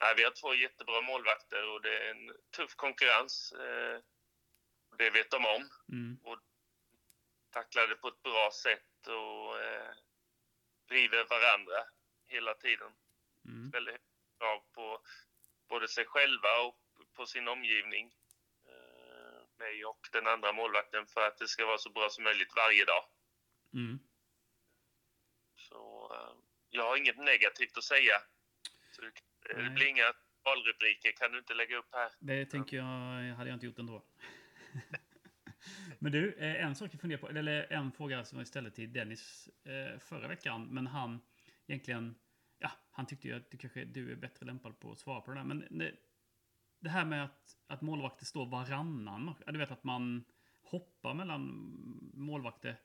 nej, 0.00 0.14
vi 0.16 0.24
har 0.24 0.30
två 0.30 0.54
jättebra 0.54 1.00
målvakter 1.00 1.68
och 1.68 1.82
det 1.82 1.98
är 1.98 2.10
en 2.10 2.36
tuff 2.56 2.74
konkurrens. 2.74 3.52
Uh, 3.52 4.00
det 4.98 5.10
vet 5.10 5.30
de 5.30 5.46
om. 5.46 5.70
Mm. 5.92 6.18
Tacklar 7.52 7.86
det 7.86 7.94
på 7.94 8.08
ett 8.08 8.22
bra 8.22 8.50
sätt 8.62 9.06
och 9.06 9.54
uh, 9.54 9.90
driver 10.88 11.24
varandra 11.24 11.78
hela 12.26 12.54
tiden. 12.54 12.92
Mm. 13.44 13.70
Väldigt 13.70 14.02
krav 14.38 14.58
på 14.74 15.00
både 15.68 15.88
sig 15.88 16.04
själva 16.04 16.48
och 16.66 16.78
på 17.16 17.26
sin 17.26 17.48
omgivning. 17.48 18.06
Uh, 18.68 19.12
mig 19.58 19.84
och 19.84 20.08
den 20.12 20.26
andra 20.26 20.52
målvakten 20.52 21.06
för 21.06 21.26
att 21.26 21.38
det 21.38 21.48
ska 21.48 21.66
vara 21.66 21.78
så 21.78 21.90
bra 21.90 22.08
som 22.10 22.24
möjligt 22.24 22.56
varje 22.56 22.84
dag. 22.84 23.04
Mm. 23.74 23.98
Så 25.56 26.10
eh, 26.14 26.34
jag 26.70 26.84
har 26.88 26.96
inget 26.96 27.18
negativt 27.18 27.76
att 27.78 27.84
säga. 27.84 28.16
Så 28.92 29.02
det, 29.02 29.12
det 29.48 29.62
Nej. 29.62 29.70
blir 29.70 29.86
inga 29.86 30.12
valrubriker 30.44 31.12
kan 31.12 31.32
du 31.32 31.38
inte 31.38 31.54
lägga 31.54 31.76
upp 31.76 31.88
här. 31.92 32.10
Det 32.20 32.46
tänker 32.46 32.76
jag, 32.76 32.84
hade 33.36 33.50
jag 33.50 33.56
inte 33.56 33.66
gjort 33.66 33.78
ändå. 33.78 34.04
Men 36.02 36.12
du, 36.12 36.34
eh, 36.34 36.64
en 36.64 36.74
sak 36.74 36.94
jag 36.94 37.00
funderar 37.00 37.20
på, 37.20 37.28
eller 37.28 37.72
en 37.72 37.92
fråga 37.92 38.24
som 38.24 38.38
jag 38.38 38.46
ställde 38.46 38.70
till 38.70 38.92
Dennis 38.92 39.48
eh, 39.64 39.98
förra 39.98 40.28
veckan, 40.28 40.66
men 40.66 40.86
han 40.86 41.20
egentligen, 41.66 42.14
ja, 42.58 42.70
han 42.90 43.06
tyckte 43.06 43.28
ju 43.28 43.34
att 43.34 43.50
du 43.50 43.56
kanske 43.56 43.84
du 43.84 44.12
är 44.12 44.16
bättre 44.16 44.46
lämpad 44.46 44.80
på 44.80 44.92
att 44.92 44.98
svara 44.98 45.20
på 45.20 45.30
det 45.30 45.36
där, 45.36 45.44
men 45.44 45.92
det, 46.80 46.88
här 46.88 47.04
med 47.04 47.24
att, 47.24 47.56
att 47.66 47.82
målvakter 47.82 48.24
står 48.24 48.46
varannan, 48.46 49.34
du 49.46 49.58
vet 49.58 49.70
att 49.70 49.84
man 49.84 50.24
hoppar 50.62 51.14
mellan 51.14 51.42
målvakter 52.14 52.76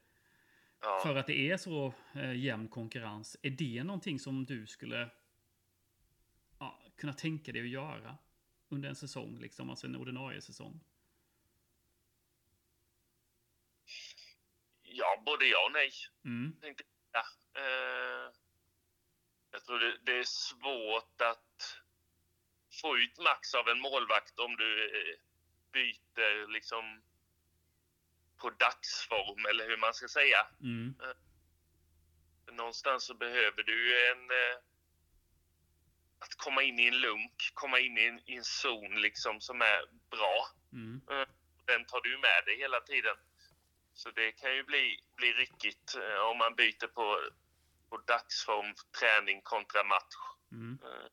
Ja. 0.81 0.99
för 1.03 1.15
att 1.15 1.27
det 1.27 1.51
är 1.51 1.57
så 1.57 1.93
eh, 2.13 2.35
jämn 2.35 2.67
konkurrens. 2.67 3.37
Är 3.41 3.49
det 3.49 3.83
någonting 3.83 4.19
som 4.19 4.45
du 4.45 4.67
skulle 4.67 5.09
ja, 6.59 6.79
kunna 6.97 7.13
tänka 7.13 7.51
dig 7.51 7.61
att 7.61 7.67
göra 7.67 8.17
under 8.69 8.89
en 8.89 8.95
säsong, 8.95 9.39
liksom, 9.39 9.69
alltså 9.69 9.87
en 9.87 9.95
ordinarie 9.95 10.41
säsong? 10.41 10.79
Ja, 14.97 15.23
både 15.25 15.45
ja 15.45 15.65
och 15.65 15.71
nej. 15.71 15.91
Mm. 16.25 16.55
Tänkte 16.61 16.83
jag. 17.11 17.25
Eh, 17.63 18.31
jag 19.51 19.65
tror 19.65 19.79
det, 19.79 19.97
det 20.03 20.19
är 20.19 20.23
svårt 20.23 21.21
att 21.21 21.81
få 22.81 22.97
ut 22.97 23.17
max 23.17 23.53
av 23.53 23.69
en 23.69 23.79
målvakt 23.79 24.39
om 24.39 24.55
du 24.55 24.85
eh, 24.85 25.19
byter 25.71 26.47
liksom 26.47 27.01
på 28.37 28.49
dagsform 28.49 29.45
eller 29.49 29.67
hur 29.67 29.77
man 29.77 29.93
ska 29.93 30.07
säga. 30.07 30.47
Mm. 30.61 30.95
Någonstans 32.51 33.03
så 33.03 33.13
behöver 33.13 33.63
du 33.63 34.09
en... 34.11 34.31
Eh, 34.31 34.57
att 36.19 36.35
komma 36.35 36.63
in 36.63 36.79
i 36.79 36.87
en 36.87 36.99
lunk, 36.99 37.51
komma 37.53 37.79
in 37.79 37.97
i 37.97 38.05
en, 38.05 38.19
i 38.29 38.35
en 38.35 38.43
zon 38.43 39.01
liksom 39.01 39.41
som 39.41 39.61
är 39.61 39.81
bra. 40.09 40.47
Mm. 40.73 41.01
Den 41.65 41.85
tar 41.85 42.01
du 42.01 42.17
med 42.17 42.45
dig 42.45 42.57
hela 42.57 42.81
tiden. 42.81 43.17
Så 43.97 44.11
det 44.11 44.31
kan 44.31 44.55
ju 44.55 44.63
bli, 44.63 44.99
bli 45.15 45.33
ryckigt 45.33 45.95
eh, 45.95 46.19
om 46.31 46.37
man 46.37 46.55
byter 46.55 46.87
på, 46.87 47.29
på 47.89 47.97
dagsform, 47.97 48.73
träning 48.99 49.41
kontra 49.41 49.83
match. 49.83 50.15
Mm. 50.51 50.79
Eh, 50.83 51.07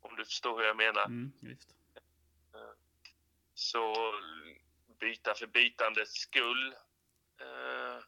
om 0.00 0.16
du 0.16 0.24
förstår 0.24 0.58
hur 0.58 0.66
jag 0.66 0.76
menar. 0.76 1.04
Mm. 1.04 1.32
Visst. 1.40 1.74
Så 3.54 4.14
byta 5.00 5.34
för 5.34 5.46
bytandets 5.46 6.12
skull 6.12 6.74
eh, 7.40 7.98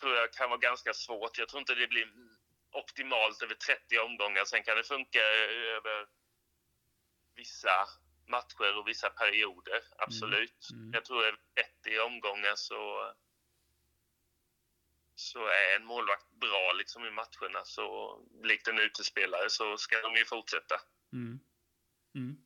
tror 0.00 0.16
jag 0.16 0.32
kan 0.32 0.50
vara 0.50 0.60
ganska 0.60 0.94
svårt. 0.94 1.38
Jag 1.38 1.48
tror 1.48 1.60
inte 1.60 1.74
det 1.74 1.88
blir 1.88 2.12
optimalt 2.72 3.42
över 3.42 3.54
30 3.54 3.98
omgångar. 3.98 4.44
Sen 4.44 4.62
kan 4.62 4.76
det 4.76 4.84
funka 4.84 5.20
över 5.76 6.06
vissa 7.34 7.88
matcher 8.30 8.78
och 8.78 8.88
vissa 8.88 9.10
perioder, 9.10 9.82
absolut. 9.98 10.68
Mm. 10.72 10.90
Jag 10.92 11.04
tror 11.04 11.24
över 11.24 11.38
30 11.82 11.98
omgångar 12.00 12.54
så, 12.56 13.12
så 15.14 15.46
är 15.46 15.76
en 15.76 15.84
målvakt 15.84 16.30
bra 16.30 16.72
liksom 16.72 17.04
i 17.04 17.10
matcherna. 17.10 17.64
Så 17.64 18.18
likt 18.42 18.68
en 18.68 18.78
utespelare 18.78 19.50
så 19.50 19.76
ska 19.76 20.00
de 20.00 20.16
ju 20.16 20.24
fortsätta. 20.24 20.80
Mm. 21.12 21.40
Mm. 22.14 22.36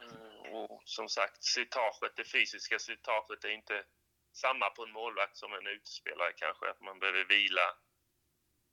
Mm, 0.00 0.54
Och 0.54 0.82
som 0.84 1.08
sagt, 1.08 1.44
slitaget, 1.44 2.16
det 2.16 2.24
fysiska 2.24 2.78
slitaget 2.78 3.44
är 3.44 3.50
inte 3.50 3.84
samma 4.32 4.70
på 4.70 4.84
en 4.84 4.92
målvakt 4.92 5.36
som 5.36 5.52
en 5.52 5.66
utespelare 5.66 6.32
kanske. 6.32 6.70
Att 6.70 6.80
man 6.80 6.98
behöver 6.98 7.24
vila 7.24 7.76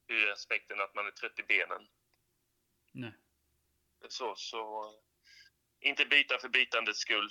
ur 0.07 0.31
aspekten 0.31 0.81
att 0.81 0.95
man 0.95 1.07
är 1.07 1.11
trött 1.11 1.39
i 1.39 1.43
benen. 1.43 1.87
Nej. 2.91 3.13
Så, 4.07 4.35
så 4.35 4.93
inte 5.79 6.05
byta 6.05 6.37
för 6.37 6.49
bytandets 6.49 6.99
skull. 6.99 7.29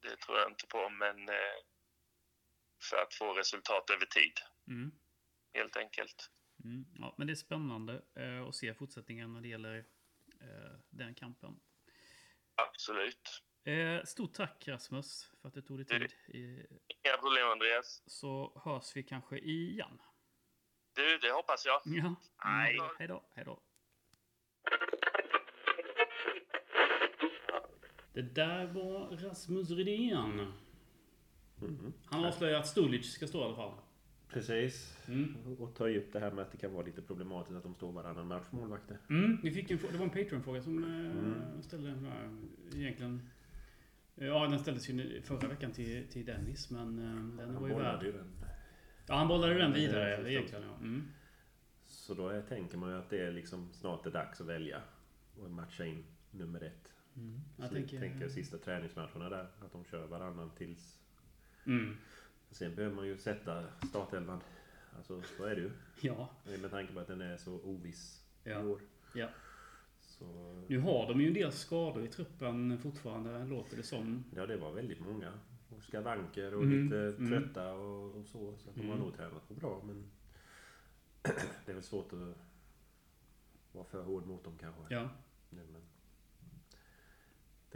Det 0.00 0.16
tror 0.16 0.38
jag 0.38 0.50
inte 0.50 0.66
på, 0.66 0.88
men 0.88 1.28
eh, 1.28 1.34
för 2.90 2.96
att 2.96 3.14
få 3.14 3.32
resultat 3.32 3.90
över 3.90 4.06
tid, 4.06 4.32
Mm. 4.68 4.92
helt 5.54 5.76
enkelt. 5.76 6.30
Mm. 6.64 6.84
Ja, 6.98 7.14
men 7.18 7.26
det 7.26 7.32
är 7.32 7.34
spännande 7.34 8.02
eh, 8.16 8.42
att 8.48 8.54
se 8.54 8.74
fortsättningen 8.74 9.32
när 9.32 9.40
det 9.40 9.48
gäller 9.48 9.78
eh, 10.40 10.78
den 10.90 11.14
kampen. 11.14 11.60
Absolut. 12.54 13.42
Stort 14.04 14.34
tack 14.34 14.68
Rasmus 14.68 15.30
för 15.40 15.48
att 15.48 15.54
du 15.54 15.62
tog 15.62 15.78
dig 15.78 15.86
tid. 15.86 16.12
Inga 17.04 17.16
problem, 17.16 17.46
Andreas. 17.48 18.02
så 18.06 18.62
hörs 18.64 18.96
vi 18.96 19.02
kanske 19.02 19.38
igen. 19.38 20.02
Du, 20.92 21.18
det 21.18 21.30
hoppas 21.32 21.66
jag. 21.66 21.80
Ja. 21.84 22.14
Nej. 22.44 22.78
Hej 22.98 23.08
då. 23.08 23.24
Hej 23.34 23.44
då. 23.44 23.62
Det 28.16 28.34
där 28.34 28.66
var 28.66 29.16
Rasmus 29.16 29.70
Rydén. 29.70 30.40
Mm. 31.62 31.92
Han 32.04 32.24
avslöjar 32.24 32.60
att 32.60 32.66
Stulic 32.66 33.12
ska 33.12 33.26
stå 33.26 33.40
i 33.40 33.44
alla 33.44 33.56
fall. 33.56 33.72
Precis. 34.28 34.98
Mm. 35.08 35.36
Och 35.58 35.74
ta 35.74 35.88
upp 35.88 36.12
det 36.12 36.20
här 36.20 36.30
med 36.30 36.42
att 36.44 36.52
det 36.52 36.58
kan 36.58 36.72
vara 36.72 36.86
lite 36.86 37.02
problematiskt 37.02 37.56
att 37.56 37.62
de 37.62 37.74
står 37.74 37.92
varannan 37.92 38.26
match, 38.26 38.46
målvakter. 38.50 38.98
Mm, 39.10 39.38
vi 39.42 39.50
fick 39.50 39.70
en, 39.70 39.78
det 39.92 39.98
var 39.98 40.04
en 40.04 40.10
Patreon-fråga 40.10 40.62
som 40.62 40.84
eh, 40.84 40.90
Mm. 40.90 41.62
ställde 41.62 41.94
egentligen... 42.74 43.30
Ja, 44.14 44.46
den 44.46 44.58
ställdes 44.58 44.88
ju 44.88 45.22
förra 45.22 45.48
veckan 45.48 45.72
till, 45.72 46.08
till 46.08 46.24
Dennis, 46.24 46.70
men 46.70 46.98
eh, 46.98 47.46
den 47.46 47.60
var 47.60 47.68
ju 47.68 47.74
värd... 47.74 48.02
ju 48.02 48.12
den. 48.12 48.30
Ja, 49.06 49.14
han 49.14 49.28
bollade 49.28 49.54
den 49.54 49.72
vidare 49.72 50.16
precis. 50.16 50.30
egentligen. 50.30 50.64
Ja. 50.64 50.76
Mm. 50.76 51.08
Så 51.86 52.14
då 52.14 52.42
tänker 52.48 52.78
man 52.78 52.90
ju 52.90 52.96
att 52.98 53.10
det 53.10 53.18
är 53.26 53.32
liksom 53.32 53.72
snart 53.72 54.06
är 54.06 54.10
dags 54.10 54.40
att 54.40 54.46
välja 54.46 54.82
och 55.42 55.50
matcha 55.50 55.84
in 55.84 56.04
nummer 56.30 56.60
ett. 56.62 56.92
Mm. 57.16 57.40
Jag 57.56 57.70
tänker... 57.70 58.00
tänker 58.00 58.28
sista 58.28 58.58
träningsmatcherna 58.58 59.28
där, 59.28 59.48
att 59.60 59.72
de 59.72 59.84
kör 59.84 60.06
varannan 60.06 60.50
tills... 60.56 60.98
Mm. 61.66 61.96
Sen 62.50 62.74
behöver 62.74 62.96
man 62.96 63.06
ju 63.06 63.18
sätta 63.18 63.64
startelvan. 63.88 64.40
Alltså, 64.96 65.22
så 65.22 65.44
är 65.44 65.54
det 65.56 65.60
ju. 65.62 65.70
Ja, 66.00 66.28
Med 66.62 66.70
tanke 66.70 66.92
på 66.92 67.00
att 67.00 67.06
den 67.06 67.20
är 67.20 67.36
så 67.36 67.52
oviss 67.60 68.24
Ja. 68.44 68.60
i 68.60 68.64
år. 68.66 68.80
ja. 69.14 69.28
Så, 70.00 70.24
Nu 70.68 70.78
har 70.80 71.08
de 71.08 71.20
ju 71.20 71.28
en 71.28 71.34
del 71.34 71.52
skador 71.52 72.04
i 72.04 72.08
truppen 72.08 72.78
fortfarande, 72.78 73.44
låter 73.44 73.76
det 73.76 73.82
som. 73.82 74.24
ja, 74.34 74.46
det 74.46 74.56
var 74.56 74.72
väldigt 74.72 75.00
många. 75.00 75.32
Och 75.76 75.82
skavanker 75.82 76.54
och 76.54 76.62
Mm, 76.62 76.84
lite 76.84 76.98
mm. 76.98 77.28
trötta 77.28 77.72
och, 77.74 78.14
och 78.14 78.26
så. 78.26 78.56
Så 78.58 78.68
att 78.70 78.74
de 78.76 78.80
har 78.86 78.94
Mm. 78.94 78.98
nog 79.06 79.16
tränat 79.16 79.48
på 79.48 79.54
bra, 79.54 79.82
men... 79.86 80.10
det 81.64 81.70
är 81.70 81.74
väl 81.74 81.82
svårt 81.82 82.12
att 82.12 82.36
vara 83.72 83.84
för 83.84 84.02
hård 84.02 84.26
mot 84.26 84.44
dem 84.44 84.58
kanske. 84.60 84.94
Ja. 84.94 85.08
Nej, 85.50 85.64
men 85.72 85.82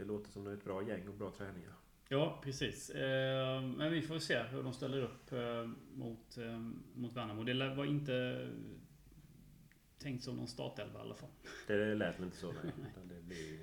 det 0.01 0.07
låter 0.07 0.31
som 0.31 0.43
det 0.43 0.51
är 0.51 0.55
ett 0.55 0.63
bra 0.63 0.83
gäng 0.83 1.07
och 1.07 1.13
bra 1.13 1.31
träningar. 1.31 1.73
Ja, 2.09 2.41
precis. 2.43 2.89
Eh, 2.89 3.61
men 3.61 3.91
vi 3.91 4.01
får 4.01 4.19
se 4.19 4.43
hur 4.43 4.63
de 4.63 4.73
ställer 4.73 5.01
upp 5.01 5.31
eh, 5.31 5.69
mot, 5.93 6.37
eh, 6.37 6.59
mot 6.95 7.13
Värnamo. 7.13 7.43
Det 7.43 7.75
var 7.75 7.85
inte 7.85 8.47
tänkt 9.97 10.23
som 10.23 10.35
någon 10.35 10.47
startelva 10.47 10.99
i 10.99 11.01
alla 11.01 11.15
fall. 11.15 11.29
Det 11.67 11.95
lät 11.95 12.19
väl 12.19 12.25
inte 12.25 12.37
så 12.37 12.51
nej. 12.51 12.73
Utan 12.91 13.07
det 13.07 13.21
blir, 13.21 13.59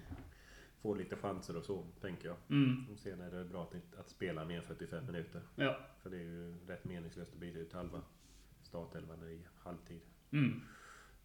får 0.81 0.97
lite 0.97 1.17
chanser 1.17 1.57
och 1.57 1.65
så, 1.65 1.87
tänker 2.01 2.29
jag. 2.29 2.37
Mm. 2.51 2.91
Och 2.93 2.99
sen 2.99 3.21
är 3.21 3.31
det 3.31 3.45
bra 3.45 3.63
att, 3.63 3.99
att 3.99 4.09
spela 4.09 4.45
mer 4.45 4.57
än 4.57 4.63
45 4.63 5.07
minuter. 5.07 5.43
Ja. 5.57 5.81
För 6.03 6.11
det 6.11 6.17
är 6.17 6.25
ju 6.25 6.67
rätt 6.67 6.85
meningslöst 6.85 7.33
att 7.33 7.41
byta 7.41 7.59
ut 7.59 7.73
halva 7.73 8.03
startelvan 8.63 9.29
i 9.29 9.47
halvtid. 9.57 10.01
Mm. 10.31 10.61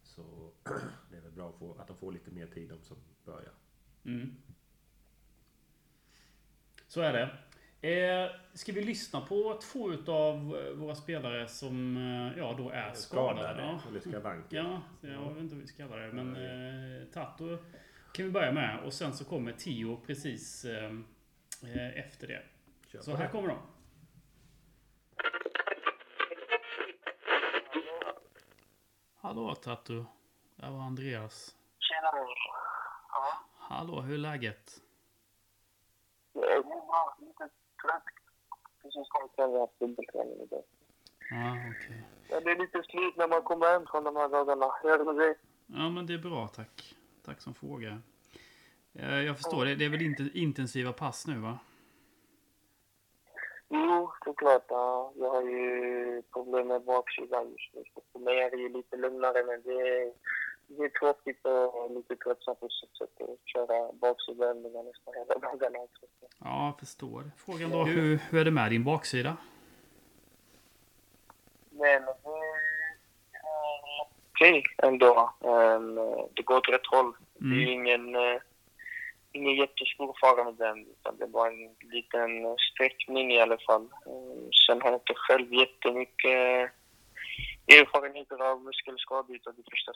Så 0.02 0.52
det 1.10 1.16
är 1.16 1.20
väl 1.20 1.32
bra 1.32 1.48
att, 1.48 1.58
få, 1.58 1.74
att 1.74 1.88
de 1.88 1.96
får 1.96 2.12
lite 2.12 2.30
mer 2.30 2.46
tid 2.46 2.68
de 2.68 2.82
som 2.82 2.96
börjar. 3.24 3.52
Mm. 4.04 4.36
Så 6.94 7.00
är 7.00 7.12
det. 7.12 7.28
Eh, 7.88 8.30
ska 8.54 8.72
vi 8.72 8.84
lyssna 8.84 9.20
på 9.20 9.60
två 9.62 9.92
utav 9.92 10.48
våra 10.74 10.94
spelare 10.94 11.48
som 11.48 11.96
eh, 11.96 12.38
ja, 12.38 12.54
då 12.58 12.70
är 12.70 12.92
skadade? 12.92 13.40
Skadade, 13.40 13.62
Ja. 13.62 13.80
eller 13.88 14.00
skavanker. 14.00 14.56
Ja, 14.56 14.80
jag 15.00 15.28
vet 15.34 15.38
inte 15.42 15.54
hur 15.54 15.62
vi 15.62 15.68
ska 15.68 15.82
kalla 15.88 15.96
det. 15.96 16.12
Men 16.12 16.36
eh, 16.36 17.04
Tato 17.12 17.56
kan 18.12 18.24
vi 18.24 18.30
börja 18.30 18.52
med. 18.52 18.78
Och 18.84 18.92
sen 18.92 19.12
så 19.12 19.24
kommer 19.24 19.52
Tio 19.52 20.00
precis 20.06 20.64
eh, 20.64 20.84
eh, 21.62 21.98
efter 21.98 22.26
det. 22.26 22.42
Kör 22.92 23.00
Så 23.00 23.14
här 23.16 23.24
det. 23.24 23.30
kommer 23.30 23.48
de. 23.48 23.58
Hallå 29.20 29.54
Tato. 29.54 30.04
Det 30.56 30.70
var 30.70 30.80
Andreas. 30.82 31.54
Tjena. 31.78 32.10
Ja, 33.08 33.44
Hallå, 33.58 34.00
hur 34.00 34.14
är 34.14 34.18
läget? 34.18 34.80
Det 36.40 36.62
bra. 36.62 37.16
Lite 37.20 37.48
trött. 37.82 38.02
Precis 38.82 39.08
hem. 39.14 39.28
Jag 39.36 39.48
har 39.48 39.60
haft 39.60 39.78
dubbelträning 39.80 40.40
idag. 40.40 40.62
Ja, 41.30 41.56
okej. 41.70 42.02
Ja, 42.30 42.40
det 42.40 42.50
är 42.50 42.56
lite 42.58 42.82
slut 42.82 43.16
när 43.16 43.28
man 43.28 43.42
kommer 43.42 43.66
hem 43.66 43.86
från 43.86 44.04
de 44.04 44.16
här 44.16 44.28
dagarna. 44.28 44.66
Hur 44.82 44.90
är 44.94 44.98
det 44.98 45.04
med 45.04 45.16
dig? 45.16 45.34
Ja, 45.66 45.88
men 45.90 46.06
det 46.06 46.14
är 46.14 46.18
bra, 46.18 46.48
tack. 46.48 46.94
Tack 47.24 47.40
som 47.40 47.54
frågar. 47.54 47.98
Eh, 48.94 49.20
Jag 49.20 49.36
förstår, 49.36 49.64
det, 49.64 49.74
det 49.74 49.84
är 49.84 49.88
väl 49.88 50.02
inte 50.02 50.28
intensiva 50.34 50.92
pass 50.92 51.26
nu 51.26 51.38
va? 51.38 51.58
Jo, 53.68 54.12
såklart. 54.24 54.64
Ja. 54.68 55.12
Jag 55.16 55.30
har 55.30 55.42
ju 55.42 56.22
problem 56.32 56.66
med 56.68 56.82
baksidan 56.84 57.50
just 57.50 57.74
nu. 57.74 57.82
För 58.12 58.18
mig 58.18 58.38
är 58.42 58.50
det 58.50 58.56
ju 58.56 58.68
lite 58.68 58.96
lugnare, 58.96 59.44
men 59.44 59.62
det 59.62 59.80
är, 59.88 60.12
det 60.66 60.82
är 60.84 60.88
tråkigt 60.88 61.40
och 61.72 61.90
lite 61.94 62.16
tröttsamt 62.16 62.60
på 62.60 62.68
sitt 62.68 62.96
sätt 62.96 63.20
att 63.28 63.48
köra 63.48 63.92
baksidaövningar 63.92 64.82
nästan 64.82 65.14
hela 65.14 65.34
dagarna. 65.38 65.78
Ja, 66.38 66.66
jag 66.66 66.78
förstår. 66.78 67.22
Frågan 67.36 67.70
då, 67.70 67.84
hur, 67.84 68.18
hur 68.30 68.40
är 68.40 68.44
det 68.44 68.50
med 68.50 68.70
din 68.70 68.84
baksida? 68.84 69.36
Men 71.70 72.02
det 72.02 72.08
är 73.38 74.06
okej 74.32 74.62
ändå. 74.82 75.32
Ehm, 75.40 75.94
det 76.34 76.42
går 76.42 76.56
åt 76.56 76.68
rätt 76.68 76.86
håll. 76.86 77.12
Det 77.38 77.44
är 77.46 77.52
Mm. 77.52 77.68
ingen, 77.68 78.14
eh, 78.14 78.40
ingen 79.32 79.54
jättestor 79.54 80.16
fara 80.20 80.44
med 80.44 80.54
den, 80.54 80.86
utan 80.86 81.16
det 81.16 81.24
är 81.24 81.28
bara 81.28 81.48
en 81.48 81.76
liten 81.80 82.56
sträckning 82.72 83.32
i 83.32 83.40
alla 83.40 83.58
fall. 83.58 83.82
Ehm, 84.06 84.50
sen 84.66 84.82
har 84.82 84.90
jag 84.90 85.00
inte 85.00 85.14
själv 85.16 85.54
jättemycket 85.54 86.70
erfarenheter 87.66 88.38
av 88.50 88.62
muskelskador 88.62 89.36
utav 89.36 89.54
den 89.54 89.64
första 89.70 89.92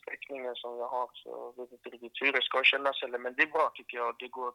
sträckningen 0.00 0.54
som 0.54 0.78
jag 0.78 0.88
har. 0.88 1.10
Så 1.14 1.28
jag 1.28 1.62
vet 1.62 1.72
inte 1.72 1.88
riktigt 1.90 2.22
hur 2.22 2.32
det 2.32 2.42
ska 2.42 2.64
kännas 2.64 3.02
heller, 3.02 3.18
men 3.18 3.34
det 3.34 3.42
är 3.42 3.56
bra 3.56 3.72
tycker 3.74 3.96
jag. 3.96 4.14
Det 4.18 4.28
går, 4.28 4.52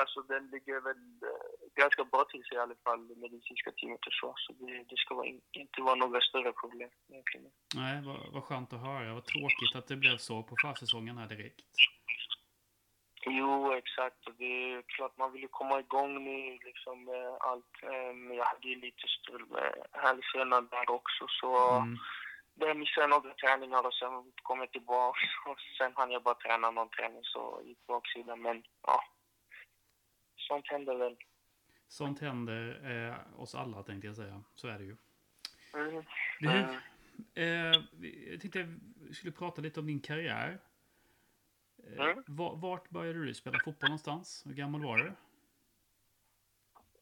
alltså 0.00 0.18
den 0.22 0.50
ligger 0.54 0.80
väl 0.80 1.02
eh, 1.28 1.48
ganska 1.82 2.04
bra 2.04 2.24
till 2.30 2.44
sig 2.44 2.56
i 2.56 2.60
alla 2.60 2.78
fall, 2.84 3.08
det 3.08 3.16
medicinska 3.16 3.70
teamet 3.72 4.06
och 4.06 4.16
så. 4.20 4.34
Så 4.36 4.52
det, 4.52 4.72
det 4.90 4.98
ska 5.02 5.14
vara 5.14 5.26
in, 5.26 5.40
inte 5.52 5.82
vara 5.82 5.94
några 5.94 6.20
större 6.20 6.52
problem 6.52 6.90
egentligen. 7.10 7.46
Nej, 7.74 8.02
vad, 8.08 8.20
vad 8.34 8.44
skönt 8.44 8.72
att 8.72 8.80
höra. 8.88 9.14
Vad 9.14 9.24
tråkigt 9.24 9.74
att 9.74 9.86
det 9.86 9.96
blev 9.96 10.16
så 10.16 10.42
på 10.42 10.54
försäsongen 10.62 11.18
här 11.18 11.28
direkt. 11.28 11.66
Jo, 13.30 13.72
exakt. 13.72 14.26
Och 14.26 14.34
Det 14.34 14.44
är 14.74 14.82
klart 14.82 15.16
man 15.18 15.32
vill 15.32 15.42
ju 15.42 15.48
komma 15.48 15.80
igång 15.80 16.24
nu 16.24 16.58
liksom 16.64 17.04
med 17.04 17.26
allt. 17.40 17.82
Eh, 17.82 18.14
Men 18.14 18.36
jag 18.36 18.44
hade 18.44 18.68
ju 18.68 18.74
lite 18.80 19.06
strul 19.08 19.46
med 19.46 19.74
hälsenan 19.92 20.68
där 20.70 20.90
också. 20.90 21.26
Så 21.28 21.56
Mm. 21.76 21.96
jag 22.54 22.76
missade 22.76 23.06
några 23.06 23.34
träningar 23.34 23.86
och 23.86 23.94
sen 23.94 24.32
kom 24.42 24.58
jag 24.60 24.70
tillbaka. 24.72 25.18
Och 25.50 25.58
sen 25.78 25.92
hann 25.96 26.10
jag 26.10 26.22
bara 26.22 26.34
träna 26.34 26.70
någon 26.70 26.88
träning 26.88 27.24
så 27.24 27.60
gick 27.64 27.86
baksidan. 27.86 28.42
Men 28.42 28.62
ja, 28.82 29.02
sånt 30.36 30.68
händer 30.68 30.94
väl. 30.96 31.16
Sånt 31.88 32.20
händer 32.20 32.80
eh, 32.90 33.40
oss 33.42 33.54
alla 33.54 33.82
tänkte 33.82 34.06
jag 34.06 34.16
säga. 34.16 34.42
Så 34.54 34.68
är 34.68 34.78
det 34.78 34.84
ju. 34.84 34.96
Mm. 35.74 36.04
Du, 36.40 36.48
Mm. 36.48 36.70
eh, 37.34 37.80
jag 38.32 38.40
tänkte 38.40 38.68
vi 39.08 39.14
skulle 39.14 39.32
prata 39.32 39.60
lite 39.62 39.80
om 39.80 39.86
din 39.86 40.00
karriär. 40.00 40.58
Eh, 41.96 42.04
Mm. 42.04 42.24
va- 42.26 42.54
Vart 42.54 42.90
började 42.90 43.24
du 43.24 43.34
spela 43.34 43.58
fotboll 43.64 43.88
någonstans? 43.88 44.42
Hur 44.46 44.54
gammal 44.54 44.82
var 44.84 44.98
du? 44.98 45.12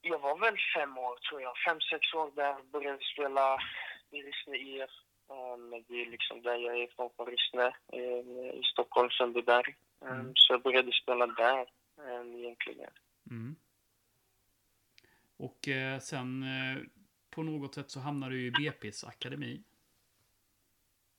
Jag 0.01 0.19
var 0.19 0.39
väl 0.39 0.57
fem 0.77 0.99
år 0.99 1.17
tror 1.17 1.43
jag. 1.43 1.53
Fem, 1.59 1.81
sex 1.81 2.15
år 2.15 2.31
där 2.35 2.63
började 2.73 3.05
spela 3.05 3.59
i 4.11 4.23
Rissne 4.23 4.57
IF. 4.57 4.91
Um, 5.29 5.71
det 5.89 5.95
är 6.03 6.11
liksom 6.11 6.43
där 6.43 6.55
jag 6.57 6.79
är 6.83 6.87
från, 6.97 7.11
från 7.17 7.27
Rissne 7.27 7.77
um, 7.93 8.45
i 8.51 8.61
Stockholm, 8.73 9.11
Sundbyberg. 9.11 9.75
Um, 10.01 10.09
Mm. 10.09 10.33
Så 10.35 10.53
jag 10.53 10.63
började 10.63 10.93
spela 10.93 11.27
där 11.27 11.67
um, 11.97 12.35
egentligen. 12.35 12.91
Mm. 13.31 13.57
Och 15.37 15.69
eh, 15.69 15.99
sen 15.99 16.43
eh, 16.43 16.83
på 17.31 17.43
något 17.43 17.75
sätt 17.75 17.91
så 17.91 18.01
hamnade 18.01 18.35
du 18.35 18.47
i 18.47 18.51
BP's 18.51 19.09
akademi. 19.09 19.63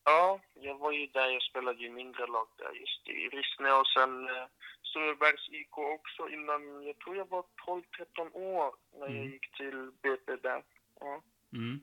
Ja, 0.09 0.39
jag 0.53 0.77
var 0.77 0.91
ju 0.91 1.07
där. 1.07 1.27
Jag 1.29 1.41
spelade 1.41 1.83
i 1.83 1.89
mindre 1.89 2.27
lag 2.27 2.47
där 2.57 2.71
just 2.73 3.07
i 3.07 3.11
Rissne 3.37 3.71
och 3.71 3.87
sen 3.87 4.29
uh, 4.29 4.45
Sundbybergs 4.81 5.49
IK 5.49 5.77
också 5.77 6.29
innan, 6.29 6.83
jag 6.83 6.99
tror 6.99 7.15
jag 7.17 7.29
var 7.29 7.45
12-13 7.67 8.33
år 8.33 8.75
när 8.91 9.07
jag 9.07 9.09
Mm. 9.09 9.31
gick 9.31 9.51
till 9.57 9.91
BP 10.01 10.35
där. 10.35 10.63
Ja. 10.99 11.21
Mm. 11.53 11.79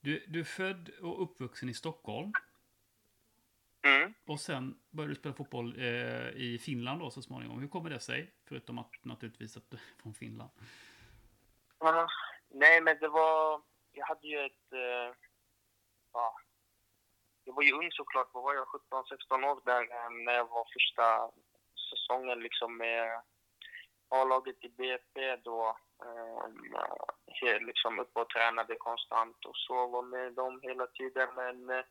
Du, 0.00 0.24
du 0.28 0.40
är 0.40 0.44
född 0.44 0.88
och 1.02 1.22
uppvuxen 1.22 1.68
i 1.68 1.74
Stockholm. 1.74 2.32
Mm. 3.82 4.14
Och 4.26 4.40
sen 4.40 4.80
började 4.90 5.14
du 5.14 5.18
spela 5.18 5.34
fotboll 5.34 5.74
eh, 5.78 6.28
i 6.28 6.58
Finland 6.64 7.00
då 7.00 7.10
så 7.10 7.22
småningom. 7.22 7.58
Hur 7.60 7.68
kommer 7.68 7.90
det 7.90 8.00
sig? 8.00 8.34
Förutom 8.48 8.78
att 8.78 8.90
naturligtvis 9.04 9.56
att 9.56 9.70
du 9.70 9.76
är 9.76 10.02
från 10.02 10.14
Finland. 10.14 10.50
Ja, 11.78 12.08
nej, 12.48 12.80
men 12.80 12.98
det 12.98 13.08
var... 13.08 13.62
Jag 13.92 14.06
hade 14.06 14.26
ju 14.28 14.38
ett... 14.38 14.72
Eh, 14.72 15.14
ja, 16.12 16.36
jag 17.48 17.54
var 17.54 17.62
ju 17.62 17.72
ung 17.72 17.90
såklart. 17.92 18.30
Vad 18.32 18.44
var 18.44 18.54
jag? 18.54 18.66
17-16 18.66 19.44
år 19.50 19.60
där 19.64 19.82
eh, 19.82 20.10
när 20.24 20.32
jag 20.32 20.48
var 20.48 20.64
första 20.72 21.30
säsongen 21.90 22.38
liksom 22.40 22.76
med 22.76 23.22
A-laget 24.08 24.64
i 24.64 24.68
BP 24.68 25.36
då. 25.36 25.76
Eh, 26.04 27.60
liksom 27.60 27.98
uppe 27.98 28.20
och 28.20 28.30
tränade 28.30 28.74
konstant 28.74 29.44
och 29.44 29.56
så. 29.56 29.86
Var 29.86 30.02
med 30.02 30.32
dem 30.32 30.60
hela 30.62 30.86
tiden. 30.86 31.28
Men 31.36 31.70
eh, 31.70 31.84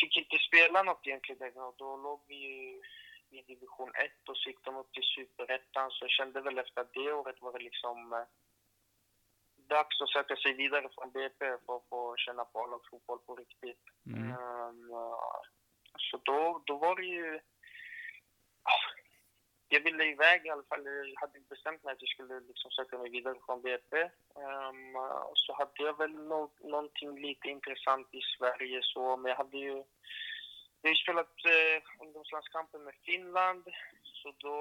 fick 0.00 0.16
inte 0.16 0.38
spela 0.48 0.82
något 0.82 1.06
egentligen. 1.06 1.56
Och 1.56 1.74
då 1.78 1.96
låg 1.96 2.20
vi 2.28 2.34
ju 2.34 2.82
i 3.30 3.42
division 3.42 3.92
1 3.94 4.28
och 4.28 4.36
så 4.36 4.48
gick 4.48 4.64
de 4.64 4.76
upp 4.76 4.92
till 4.92 5.10
superettan. 5.16 5.90
Så 5.90 6.04
jag 6.04 6.10
kände 6.10 6.40
väl 6.40 6.58
efter 6.58 6.86
det 6.92 7.12
året 7.12 7.36
var 7.40 7.52
det 7.52 7.64
liksom 7.64 8.12
eh, 8.12 8.26
dags 9.68 10.00
att 10.00 10.08
söka 10.08 10.36
sig 10.36 10.52
vidare 10.52 10.88
från 10.94 11.10
BP 11.10 11.38
för 11.66 11.76
att 11.76 11.88
få 11.88 12.16
känna 12.16 12.44
på 12.44 12.58
A-lagsfotboll 12.60 13.18
på 13.26 13.36
riktigt. 13.36 13.84
Mm. 14.06 14.30
Ehm, 14.30 14.90
så 15.98 16.20
då, 16.22 16.62
då 16.66 16.76
var 16.76 16.96
det 16.96 17.06
ju... 17.06 17.40
Jag 19.68 19.80
ville 19.80 20.04
iväg 20.04 20.46
i 20.46 20.50
alla 20.50 20.62
fall. 20.62 20.84
Jag 20.84 21.20
hade 21.20 21.40
bestämt 21.40 21.84
mig 21.84 21.92
att 21.92 22.02
jag 22.02 22.08
skulle 22.08 22.40
liksom 22.40 22.70
söka 22.70 22.98
mig 22.98 23.10
vidare 23.10 23.38
från 23.46 23.62
BP. 23.62 23.96
Ehm, 24.42 24.94
så 25.34 25.52
hade 25.52 25.82
jag 25.82 25.98
väl 25.98 26.12
nå 26.12 26.50
någonting 26.60 27.20
lite 27.20 27.48
intressant 27.48 28.08
i 28.14 28.20
Sverige 28.38 28.80
så, 28.82 29.16
men 29.16 29.28
jag 29.30 29.36
hade 29.36 29.58
ju... 29.58 29.84
Jag 30.80 30.90
har 30.90 30.94
ju 30.94 31.02
spelat 31.02 31.34
eh, 31.44 32.02
ungdomslandskampen 32.02 32.84
med 32.84 32.94
Finland, 33.04 33.64
så 34.02 34.32
då 34.38 34.56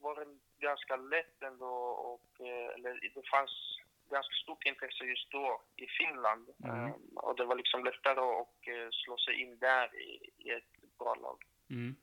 var 0.00 0.14
det 0.16 0.26
ganska 0.66 0.96
lätt 0.96 1.42
ändå 1.42 1.74
och, 2.12 2.46
eh, 2.46 2.74
eller 2.74 3.10
det 3.14 3.28
fanns 3.28 3.77
ganska 4.10 4.34
stort 4.34 4.64
intresse 4.64 5.04
just 5.04 5.30
då 5.30 5.62
i 5.76 5.86
Finland. 5.86 6.48
Mm. 6.64 6.76
Ehm, 6.76 6.92
och 7.16 7.36
det 7.36 7.44
var 7.44 7.56
liksom 7.56 7.84
lättare 7.84 8.20
att 8.20 8.66
eh, 8.66 8.88
slå 8.90 9.16
sig 9.18 9.34
in 9.42 9.58
där 9.58 10.00
i, 10.00 10.30
i 10.36 10.50
ett 10.50 10.98
bra 10.98 11.14
lag. 11.14 11.44
Mm. 11.70 11.96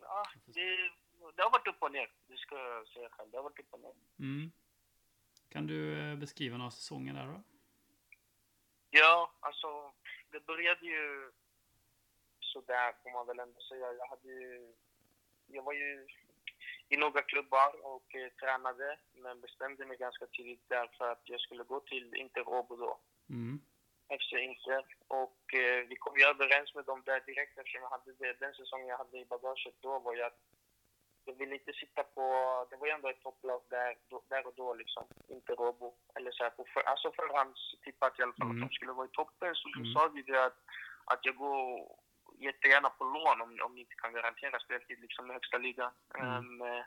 Ja, 0.00 0.22
det, 0.44 0.90
det 1.36 1.42
har 1.42 1.50
varit 1.50 1.68
upp 1.68 1.82
och 1.82 1.92
ner, 1.92 2.10
det 2.26 2.36
ska 2.36 2.54
jag 2.58 2.88
säga 2.88 3.08
själv. 3.10 3.30
Det 3.30 3.36
har 3.36 3.44
varit 3.44 3.60
upp 3.60 3.74
och 3.74 3.80
ner. 3.80 3.94
Mm. 4.18 4.50
Kan 5.48 5.66
du 5.66 6.10
eh, 6.10 6.16
beskriva 6.16 6.56
några 6.56 6.70
säsonger 6.70 7.14
där 7.14 7.26
då? 7.26 7.42
Ja, 8.90 9.32
alltså 9.40 9.92
det 10.30 10.46
började 10.46 10.86
ju 10.86 11.32
sådär 12.40 12.94
får 13.02 13.10
man 13.10 13.26
väl 13.26 13.38
ändå 13.38 13.60
säga. 13.60 13.92
Jag 13.92 14.06
hade 14.06 14.28
ju, 14.28 14.74
jag 15.46 15.62
var 15.62 15.72
ju 15.72 16.06
i 16.88 16.96
några 16.96 17.22
klubbar 17.22 17.70
och 17.86 18.14
eh, 18.14 18.28
tränade 18.40 18.98
men 19.12 19.40
bestämde 19.40 19.86
mig 19.86 19.96
ganska 19.96 20.26
tidigt 20.26 20.68
där 20.68 20.86
för 20.98 21.12
att 21.12 21.22
jag 21.24 21.40
skulle 21.40 21.64
gå 21.64 21.80
till 21.80 22.14
Inter 22.14 22.48
Åbo 22.48 22.76
då. 22.76 22.98
Mm. 23.30 23.60
FC 24.20 24.32
Inter. 24.32 24.84
Och 25.08 25.54
eh, 25.54 25.86
vi 25.88 25.96
kom 25.96 26.16
ju 26.18 26.24
överens 26.24 26.74
med 26.74 26.84
dem 26.84 27.02
där 27.06 27.20
direkt 27.20 27.58
eftersom 27.58 27.82
jag 27.82 27.90
hade 27.90 28.12
det, 28.12 28.40
den 28.40 28.54
säsongen 28.54 28.86
jag 28.86 28.98
hade 28.98 29.18
i 29.18 29.24
bagaget 29.24 29.74
då 29.80 29.98
var 29.98 30.14
ju 30.14 30.22
att 30.22 30.38
jag 31.24 31.34
ville 31.34 31.54
inte 31.54 31.72
sitta 31.72 32.02
på, 32.02 32.22
det 32.70 32.76
var 32.76 32.86
ju 32.86 32.92
ändå 32.92 33.08
ett 33.08 33.22
topplag 33.22 33.62
där, 33.70 33.96
då, 34.08 34.22
där 34.28 34.46
och 34.46 34.54
då 34.56 34.74
liksom, 34.74 35.06
inte 35.28 35.52
Robo. 35.52 35.94
Eller 36.14 36.30
så 36.30 36.42
här 36.42 36.50
på 36.50 36.64
för, 36.74 36.80
alltså 36.80 37.12
förhandstippat 37.12 38.18
i 38.18 38.22
alla 38.22 38.32
fall 38.32 38.50
Mm. 38.50 38.62
att 38.62 38.68
de 38.68 38.74
skulle 38.74 38.92
vara 38.92 39.06
i 39.06 39.10
toppen. 39.10 39.54
Så 39.54 39.68
då 39.68 39.80
Mm. 39.80 39.92
sa 39.94 40.08
vi 40.14 40.22
det 40.22 40.44
att, 40.44 40.58
att 41.04 41.24
jag 41.24 41.36
går 41.36 41.96
jättegärna 42.40 42.90
på 42.90 43.04
lån 43.04 43.40
om, 43.40 43.58
om 43.62 43.74
ni 43.74 43.80
inte 43.80 43.94
kan 43.94 44.12
garantera 44.12 44.58
speltid 44.58 45.00
liksom 45.00 45.30
i 45.30 45.32
högsta 45.34 45.58
ligan. 45.58 45.92
Mm. 46.14 46.62
Eh, 46.62 46.84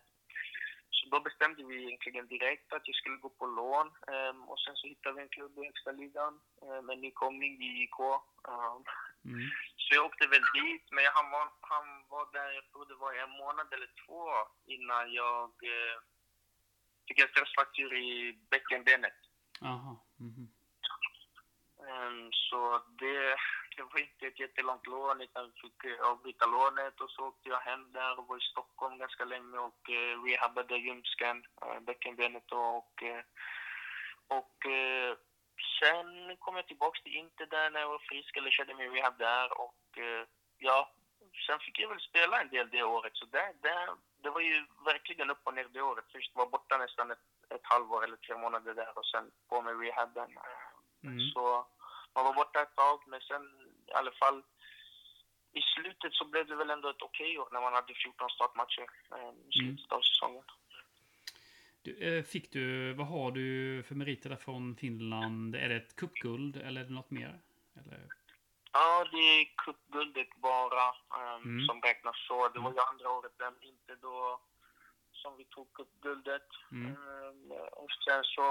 så 0.89 1.09
då 1.09 1.19
bestämde 1.19 1.63
vi 1.63 1.83
egentligen 1.83 2.27
direkt 2.27 2.73
att 2.73 2.87
jag 2.87 2.95
skulle 2.95 3.17
gå 3.17 3.29
på 3.29 3.45
lån. 3.45 3.91
Ehm, 4.07 4.49
och 4.49 4.59
sen 4.59 4.75
så 4.75 4.87
hittade 4.87 5.15
vi 5.15 5.21
en 5.21 5.29
klubb 5.29 5.57
i 5.57 5.65
högsta 5.65 5.91
ligan, 5.91 6.39
um, 6.61 6.89
en 6.89 7.01
nykomling 7.01 7.61
i 7.61 7.83
IK. 7.83 7.99
Ehm, 8.47 8.83
Mm. 9.25 9.49
så 9.77 9.95
jag 9.95 10.05
åkte 10.05 10.27
väl 10.27 10.43
dit, 10.53 10.91
men 10.91 11.05
han 11.13 11.31
var, 11.31 11.47
han 11.61 11.85
var 12.09 12.31
där, 12.33 12.51
jag 12.51 12.65
tror 12.71 12.85
det 12.85 12.95
var 12.95 13.13
en 13.13 13.29
månad 13.29 13.73
eller 13.73 13.89
två 14.05 14.29
innan 14.65 15.13
jag 15.13 15.49
eh, 15.63 15.97
fick 17.07 17.19
en 17.19 17.27
stressfraktur 17.27 17.93
i 17.93 18.39
bäckenbenet. 18.49 19.13
Aha. 19.61 20.05
Mhm. 20.17 20.51
Ehm, 21.87 22.31
så 22.31 22.81
det, 22.87 23.37
det 23.75 23.83
var 23.83 23.99
inte 23.99 24.27
ett 24.27 24.39
jättelångt 24.39 24.87
lån, 24.87 25.21
utan 25.21 25.51
fick 25.61 25.83
eh, 25.83 26.09
avbryta 26.09 26.45
lånet 26.45 27.01
och 27.01 27.11
så 27.11 27.27
åkte 27.27 27.49
jag 27.49 27.59
hem 27.59 27.91
där 27.91 28.19
och 28.19 28.27
var 28.27 28.37
i 28.37 28.51
Stockholm 28.51 28.97
ganska 28.97 29.25
länge 29.25 29.57
och 29.57 29.89
eh, 29.89 30.23
rehabbade 30.23 30.77
ljumsken, 30.77 31.43
eh, 31.61 31.79
bäckenbenet 31.79 32.51
och, 32.51 33.03
eh, 33.03 33.23
och 34.27 34.65
eh, 34.65 35.15
sen 35.79 36.37
kom 36.39 36.55
jag 36.55 36.67
tillbaks 36.67 37.01
till 37.01 37.15
Inter 37.15 37.45
där 37.45 37.69
när 37.69 37.79
jag 37.79 37.89
var 37.89 37.99
frisk, 37.99 38.37
eller 38.37 38.51
körde 38.51 38.75
min 38.75 38.91
rehab 38.91 39.17
där 39.17 39.61
och 39.61 39.97
eh, 39.97 40.25
ja, 40.57 40.91
sen 41.47 41.59
fick 41.59 41.79
jag 41.79 41.89
väl 41.89 41.99
spela 41.99 42.41
en 42.41 42.49
del 42.49 42.69
det 42.69 42.83
året. 42.83 43.15
Så 43.15 43.25
det, 43.25 43.53
det, 43.61 43.87
det 44.23 44.29
var 44.29 44.41
ju 44.41 44.65
verkligen 44.85 45.29
upp 45.29 45.41
och 45.43 45.53
ner 45.53 45.67
det 45.73 45.81
året. 45.81 46.05
Först 46.11 46.35
var 46.35 46.45
borta 46.49 46.77
nästan 46.77 47.11
ett, 47.11 47.25
ett 47.49 47.63
halvår 47.63 48.03
eller 48.03 48.17
tre 48.17 48.37
månader 48.37 48.73
där 48.73 48.97
och 48.97 49.05
sen 49.05 49.31
på 49.49 49.61
med 49.61 49.79
rehaben. 49.79 50.31
Mm. 51.03 51.19
Så 51.33 51.67
man 52.15 52.25
var 52.25 52.33
borta 52.33 52.61
ett 52.61 52.75
tag, 52.75 52.99
men 53.07 53.21
sen 53.21 53.43
i 53.87 53.91
alla 53.93 54.11
fall 54.11 54.43
i 55.53 55.61
slutet 55.61 56.13
så 56.13 56.25
blev 56.25 56.47
det 56.47 56.55
väl 56.55 56.69
ändå 56.69 56.89
ett 56.89 57.01
okej 57.01 57.39
år 57.39 57.49
när 57.51 57.61
man 57.61 57.73
hade 57.73 57.93
14 57.93 58.29
startmatcher 58.29 58.87
eh, 59.15 59.29
i 59.49 59.51
slutet 59.59 59.91
av 59.91 60.01
säsongen. 60.01 60.43
Du, 61.81 61.97
eh, 61.97 62.23
fick 62.23 62.51
du, 62.51 62.93
vad 62.93 63.07
har 63.07 63.31
du 63.31 63.83
för 63.87 63.95
meriter 63.95 64.29
där 64.29 64.35
från 64.37 64.75
Finland? 64.75 65.55
Är 65.55 65.69
det 65.69 65.75
ett 65.75 65.95
cupguld 65.95 66.57
eller 66.57 66.81
är 66.81 66.85
det 66.85 66.93
något 66.93 67.11
mer? 67.11 67.39
Eller? 67.79 68.07
Ja, 68.71 69.05
det 69.11 69.17
är 69.17 69.45
cupguldet 69.65 70.35
bara 70.35 70.87
ehm, 71.19 71.41
Mm. 71.43 71.65
som 71.67 71.81
räknas 71.81 72.15
så. 72.27 72.47
Det 72.49 72.59
var 72.59 72.71
ju 72.71 72.79
andra 72.79 73.09
året, 73.09 73.31
men 73.37 73.53
inte 73.63 73.95
då 73.95 74.41
som 75.11 75.37
vi 75.37 75.45
tog 75.45 75.73
cupguldet. 75.73 76.47
Mm. 76.71 76.85
Ehm, 76.91 77.51
och 77.71 77.91
sen 78.05 78.23
så 78.23 78.47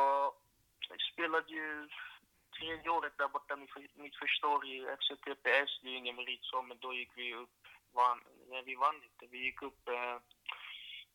spelade 1.12 1.52
ju 1.52 1.88
året 2.68 3.18
där 3.18 3.28
borta, 3.28 3.56
mitt, 3.56 3.70
för- 3.70 4.02
mitt 4.02 4.16
första 4.16 4.46
år 4.48 4.66
i 4.66 4.86
FC 4.96 5.08
TPS. 5.24 5.80
Det 5.82 5.88
är 5.88 5.94
ingen 5.96 6.16
merit 6.16 6.42
så, 6.42 6.62
men 6.62 6.78
då 6.78 6.94
gick 6.94 7.10
vi 7.16 7.34
upp. 7.34 7.50
Vann, 7.92 8.20
nej, 8.48 8.62
vi 8.66 8.74
vann 8.74 9.02
inte. 9.02 9.26
Vi 9.26 9.38
gick 9.44 9.62
upp 9.62 9.88
eh, 9.88 10.16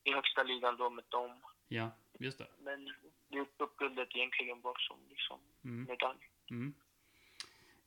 i 0.03 0.11
högsta 0.13 0.43
ligan 0.43 0.77
då 0.77 0.89
med 0.89 1.03
dem. 1.09 1.41
Ja, 1.67 1.91
just 2.19 2.37
det. 2.37 2.47
Men 2.59 2.85
det 3.27 3.37
är 3.37 3.45
cupguldet 3.57 4.15
egentligen 4.15 4.61
bara 4.61 4.79
som 4.79 4.99
liksom 5.09 5.39
Mm. 5.63 5.83
medalj. 5.83 6.29
Mm. 6.51 6.73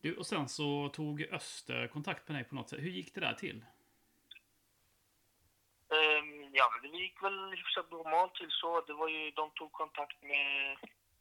Du, 0.01 0.16
och 0.16 0.27
sen 0.27 0.49
så 0.49 0.88
tog 0.88 1.23
Öster 1.23 1.87
kontakt 1.88 2.29
med 2.29 2.37
dig 2.37 2.44
på 2.44 2.55
något 2.55 2.68
sätt. 2.68 2.81
Hur 2.81 2.90
gick 2.90 3.14
det 3.14 3.21
där 3.21 3.35
till? 3.35 3.64
Ehm, 5.90 6.51
ja, 6.55 6.71
men 6.83 6.90
det 6.92 6.99
gick 6.99 7.23
väl 7.23 7.51
hyfsat 7.51 7.90
normalt 7.90 8.35
till 8.35 8.51
så. 8.51 8.81
Det 8.81 8.92
var 8.92 9.09
ju, 9.09 9.31
de 9.31 9.51
tog 9.51 9.73
kontakt 9.73 10.23
med 10.23 10.77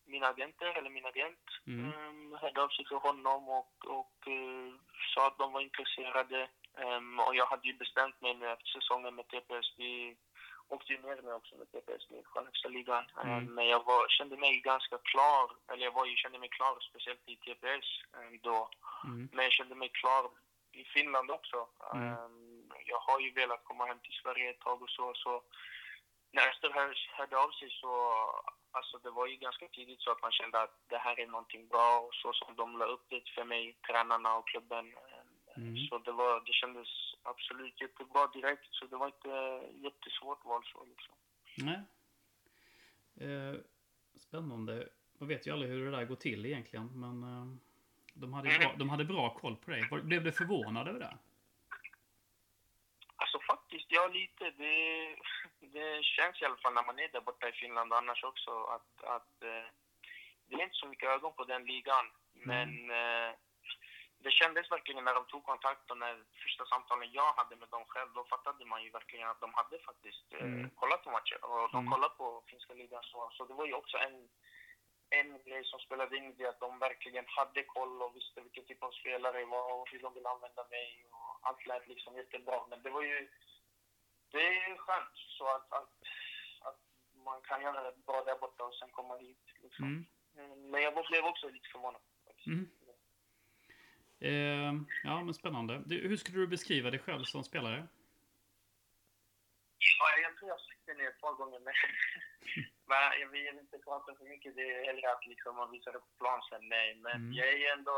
mina 0.08 0.28
agenter, 0.28 0.78
eller 0.78 0.90
min 0.90 1.06
agent. 1.06 1.46
Mm. 1.68 1.94
Um, 1.94 2.38
hörde 2.42 2.62
av 2.62 2.70
sig 2.70 2.86
till 2.86 2.98
honom 2.98 3.50
och, 3.50 3.76
och 4.00 4.18
eh, 4.28 4.74
sa 5.14 5.28
att 5.28 5.38
de 5.38 5.54
var 5.54 5.62
intresserade. 5.62 6.48
Ehm, 6.78 7.20
och 7.20 7.36
jag 7.36 7.46
hade 7.46 7.68
ju 7.68 7.74
bestämt 7.74 8.22
mig 8.22 8.34
nu 8.34 8.50
efter 8.52 8.68
säsongen 8.68 9.16
med 9.16 9.28
TPS. 9.28 9.74
Vi 9.78 10.18
åkte 10.68 10.94
ju 10.94 11.02
ner 11.02 11.22
med 11.22 11.34
också 11.34 11.56
med 11.56 11.72
TPS 11.72 12.12
i 12.12 12.24
från 12.34 12.46
högsta 12.46 12.70
ligan. 12.70 13.06
Mm. 13.24 13.38
Ehm, 13.38 13.56
men 13.56 13.68
jag 13.68 13.84
var, 13.86 14.08
kände 14.10 14.38
mig 14.38 14.60
ganska 14.60 14.98
klar, 14.98 15.52
eller 15.72 15.84
jag 15.86 15.92
var 15.92 16.06
ju, 16.06 16.16
kände 16.16 16.40
mig 16.40 16.50
klar 16.50 16.78
speciellt 16.90 17.30
i 17.30 17.36
TPS 17.36 17.88
då. 18.42 18.70
Mm. 19.04 19.30
Men 19.34 19.44
jag 19.44 19.54
kände 19.54 19.76
mig 19.76 19.90
klar 19.90 20.30
i 20.72 20.84
Finland 20.84 21.32
också. 21.32 21.68
Mm. 21.94 22.72
Jag 22.86 23.00
har 23.00 23.20
ju 23.20 23.32
velat 23.32 23.64
komma 23.64 23.86
hem 23.86 24.00
till 24.00 24.20
Sverige 24.22 24.50
ett 24.50 24.60
tag 24.60 24.82
och 24.82 24.90
så. 24.90 25.14
så 25.14 25.44
när 26.32 26.50
Öster 26.50 26.70
hör, 26.70 26.98
hörde 27.18 27.38
av 27.38 27.52
sig 27.52 27.70
så, 27.82 27.92
alltså 28.72 28.98
det 28.98 29.12
var 29.12 29.28
ju 29.28 29.36
ganska 29.36 29.68
tidigt 29.68 30.02
så 30.02 30.12
att 30.12 30.22
man 30.22 30.32
kände 30.32 30.62
att 30.62 30.76
det 30.88 30.98
här 30.98 31.20
är 31.20 31.28
någonting 31.28 31.68
bra 31.68 32.00
och 32.00 32.14
så 32.14 32.34
som 32.34 32.56
de 32.56 32.78
la 32.78 32.86
upp 32.86 33.06
det 33.10 33.30
för 33.36 33.46
mig, 33.46 33.78
tränarna 33.88 34.38
och 34.38 34.48
klubben. 34.48 34.94
Mm. 35.58 35.78
Så 35.78 35.98
det, 35.98 36.12
var, 36.12 36.44
det 36.46 36.54
kändes 36.54 36.88
absolut 37.24 37.82
jättebra 37.82 38.28
direkt, 38.28 38.68
så 38.72 38.86
det 38.86 38.96
var 38.96 39.08
inte 39.08 39.30
jättesvårt 39.88 40.46
val 40.46 40.64
så 40.66 40.86
liksom. 40.86 41.16
Nej. 41.58 41.82
Eh, 43.28 43.56
spännande. 44.16 44.90
Man 45.18 45.30
vet 45.30 45.48
ju 45.48 45.52
aldrig 45.52 45.72
hur 45.72 45.86
det 45.86 45.98
där 45.98 46.06
går 46.06 46.16
till 46.16 46.46
egentligen, 46.46 47.00
men 47.00 47.24
eh, 47.24 47.58
de, 48.14 48.34
hade 48.34 48.60
bra, 48.60 48.74
de 48.78 48.90
hade 48.90 49.06
bra 49.06 49.34
koll 49.34 49.56
på 49.56 49.72
dig. 49.72 49.90
Blev 50.04 50.24
du 50.24 50.32
förvånad 50.32 50.88
över 50.88 51.00
det? 51.00 51.18
Faktiskt, 53.78 53.92
ja 53.92 54.08
lite. 54.08 54.52
Det, 54.52 55.16
det 55.74 56.04
känns 56.04 56.42
i 56.42 56.46
alla 56.46 56.58
fall 56.58 56.74
när 56.74 56.86
man 56.86 57.00
är 57.00 57.08
där 57.08 57.22
borta 57.22 57.50
i 57.50 57.52
Finland 57.52 57.94
annars 57.94 58.24
också 58.24 58.52
att, 58.64 59.04
att 59.04 59.44
eh, 59.44 59.68
det 60.48 60.56
är 60.56 60.64
inte 60.64 60.76
så 60.76 60.88
mycket 60.88 61.10
ögon 61.10 61.34
på 61.34 61.44
den 61.44 61.66
ligan. 61.66 62.06
Men 62.34 62.70
eh, 62.92 63.32
det 64.20 64.32
kändes 64.32 64.72
verkligen 64.72 65.04
när 65.04 65.14
de 65.14 65.26
tog 65.26 65.44
kontakt 65.44 65.92
och 65.92 65.98
när 65.98 66.24
första 66.44 66.66
samtalen 66.66 67.12
jag 67.12 67.34
hade 67.34 67.56
med 67.56 67.70
dem 67.70 67.86
själv, 67.88 68.10
då 68.14 68.24
fattade 68.26 68.66
man 68.66 68.84
ju 68.84 68.90
verkligen 68.90 69.30
att 69.30 69.42
de 69.42 69.54
hade 69.54 69.80
faktiskt 69.80 70.34
eh, 70.34 70.40
Mm. 70.42 70.70
kollat 70.70 71.04
på 71.04 71.12
matcher 71.12 71.40
och 71.46 71.72
de 71.72 71.78
Mm. 71.80 71.92
kollade 71.92 72.16
på 72.16 72.44
finska 72.48 72.74
ligan 72.74 73.04
så. 73.04 73.30
Så 73.34 73.46
det 73.46 73.54
var 73.54 73.66
ju 73.66 73.74
också 73.74 73.98
en, 73.98 74.30
en 75.10 75.44
grej 75.46 75.64
som 75.66 75.80
spelade 75.80 76.18
in 76.18 76.36
det, 76.38 76.48
att 76.50 76.60
de 76.60 76.80
verkligen 76.80 77.26
hade 77.28 77.64
koll 77.64 78.02
och 78.02 78.16
visste 78.16 78.42
vilken 78.42 78.66
typ 78.66 78.84
av 78.84 78.92
spelare 78.92 79.40
jag 79.40 79.48
var 79.48 79.74
och 79.74 79.90
hur 79.92 80.00
de 80.00 80.14
ville 80.14 80.30
använda 80.30 80.64
mig 80.70 81.06
och 81.12 81.40
allt 81.42 81.66
lät 81.66 81.88
liksom 81.88 82.16
jättebra. 82.18 82.66
Men 82.70 82.82
det 82.84 82.90
var 82.90 83.02
ju, 83.02 83.30
det 84.38 84.48
är 84.48 84.70
ju 84.70 84.78
skönt 84.78 85.16
så 85.38 85.46
att, 85.56 85.74
att, 85.74 85.90
att 86.62 86.80
man 87.26 87.42
kan 87.42 87.62
göra 87.62 87.84
det 87.92 87.98
bra 88.06 88.24
där 88.24 88.38
borta 88.40 88.64
och 88.64 88.76
sen 88.76 88.90
komma 88.92 89.18
hit 89.18 89.44
liksom. 89.64 89.86
Mm. 89.86 90.06
Mm, 90.52 90.72
Men 90.72 90.82
jag 90.82 90.94
blev 91.10 91.26
också 91.26 91.50
lite 91.50 91.70
förvånad. 91.70 92.02
Mm. 92.46 92.70
Eh, 94.20 94.74
ja, 95.04 95.22
men 95.24 95.34
spännande. 95.34 95.82
Du, 95.86 96.08
hur 96.08 96.18
skulle 96.18 96.38
du 96.38 96.48
beskriva 96.48 96.90
dig 96.92 97.00
själv 97.00 97.24
som 97.24 97.44
spelare? 97.44 97.88
Ja, 100.00 100.18
jag 100.24 100.38
tror 100.38 100.48
jag 100.50 100.56
har 100.56 100.60
sagt 100.60 100.86
det 100.86 100.94
nu 100.94 101.08
ett 101.08 101.22
par 101.22 101.34
gånger, 101.34 101.60
men, 101.60 101.74
men 102.86 103.20
jag 103.22 103.28
vill 103.28 103.48
inte 103.60 103.78
prata 103.80 104.16
för 104.16 104.26
mycket. 104.26 104.56
Det 104.56 104.62
är 104.72 104.86
hellre 104.86 105.12
att 105.12 105.26
liksom 105.26 105.56
man 105.56 105.72
visar 105.72 105.92
på 105.92 106.06
plan 106.18 106.42
sen. 106.50 106.70
Nej, 106.70 106.96
men 106.96 107.12
Mm. 107.12 107.34
jag 107.34 107.48
är 107.48 107.74
ändå 107.74 107.98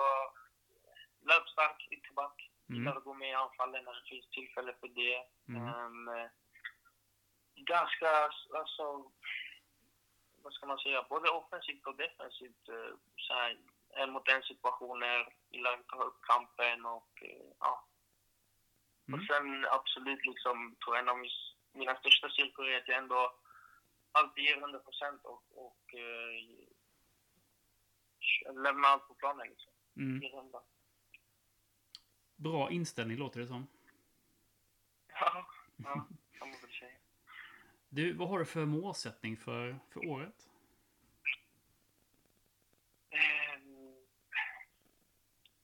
löpstark, 1.21 1.87
ytterback. 1.91 2.48
Mm. 2.69 2.79
Gillar 2.79 2.95
att 2.97 3.03
gå 3.03 3.13
med 3.13 3.29
i 3.29 3.33
anfallen 3.33 3.83
när 3.83 3.93
det 3.93 4.09
finns 4.09 4.29
tillfälle 4.29 4.73
för 4.79 4.87
det. 4.87 5.25
Mm. 5.47 5.67
Ehm, 5.67 6.29
ganska, 7.55 8.09
alltså, 8.53 9.11
vad 10.43 10.53
ska 10.53 10.65
man 10.65 10.79
säga, 10.79 11.05
både 11.09 11.29
offensivt 11.29 11.85
och 11.87 11.95
defensivt. 11.95 12.69
eh, 12.69 12.93
Så 13.15 13.33
här, 13.33 13.57
en 13.89 14.11
mot 14.11 14.27
en 14.27 14.43
situationer, 14.43 15.33
gillar 15.49 15.73
att 15.73 15.87
ta 15.87 16.03
upp 16.03 16.21
kampen 16.21 16.85
och 16.85 17.23
eh, 17.23 17.51
ja. 17.59 17.85
Mm. 19.07 19.19
Och 19.19 19.25
sen 19.25 19.65
absolut 19.71 20.25
liksom, 20.25 20.75
tror 20.83 20.95
jag 20.95 21.03
en 21.03 21.09
av 21.09 21.25
mina 21.73 21.95
största 21.95 22.29
styrkor 22.29 22.67
är 22.67 22.77
att 22.77 22.87
jag 22.87 22.97
ändå 22.97 23.33
alltid 24.11 24.43
ger 24.43 24.57
100 24.57 24.79
procent 24.79 25.21
och, 25.23 25.43
och 25.55 25.93
eh, 25.95 26.43
lämnar 28.53 28.89
allt 28.89 29.07
på 29.07 29.13
planen 29.13 29.47
liksom. 29.47 29.71
Mm. 29.97 30.21
Ger 30.21 30.37
100. 30.37 30.59
Bra 32.39 32.69
inställning 32.71 33.17
låter 33.17 33.39
det 33.39 33.47
som. 33.47 33.67
Ja, 35.07 35.45
ja, 35.77 36.05
kan 36.39 36.49
man 36.49 36.57
väl 36.61 36.69
säga. 36.79 36.91
Du, 37.89 38.13
vad 38.13 38.29
har 38.29 38.39
du 38.39 38.45
för 38.45 38.65
målsättning 38.65 39.37
för, 39.37 39.79
för 39.89 40.07
året? 40.07 40.49
Ehm, 43.09 43.95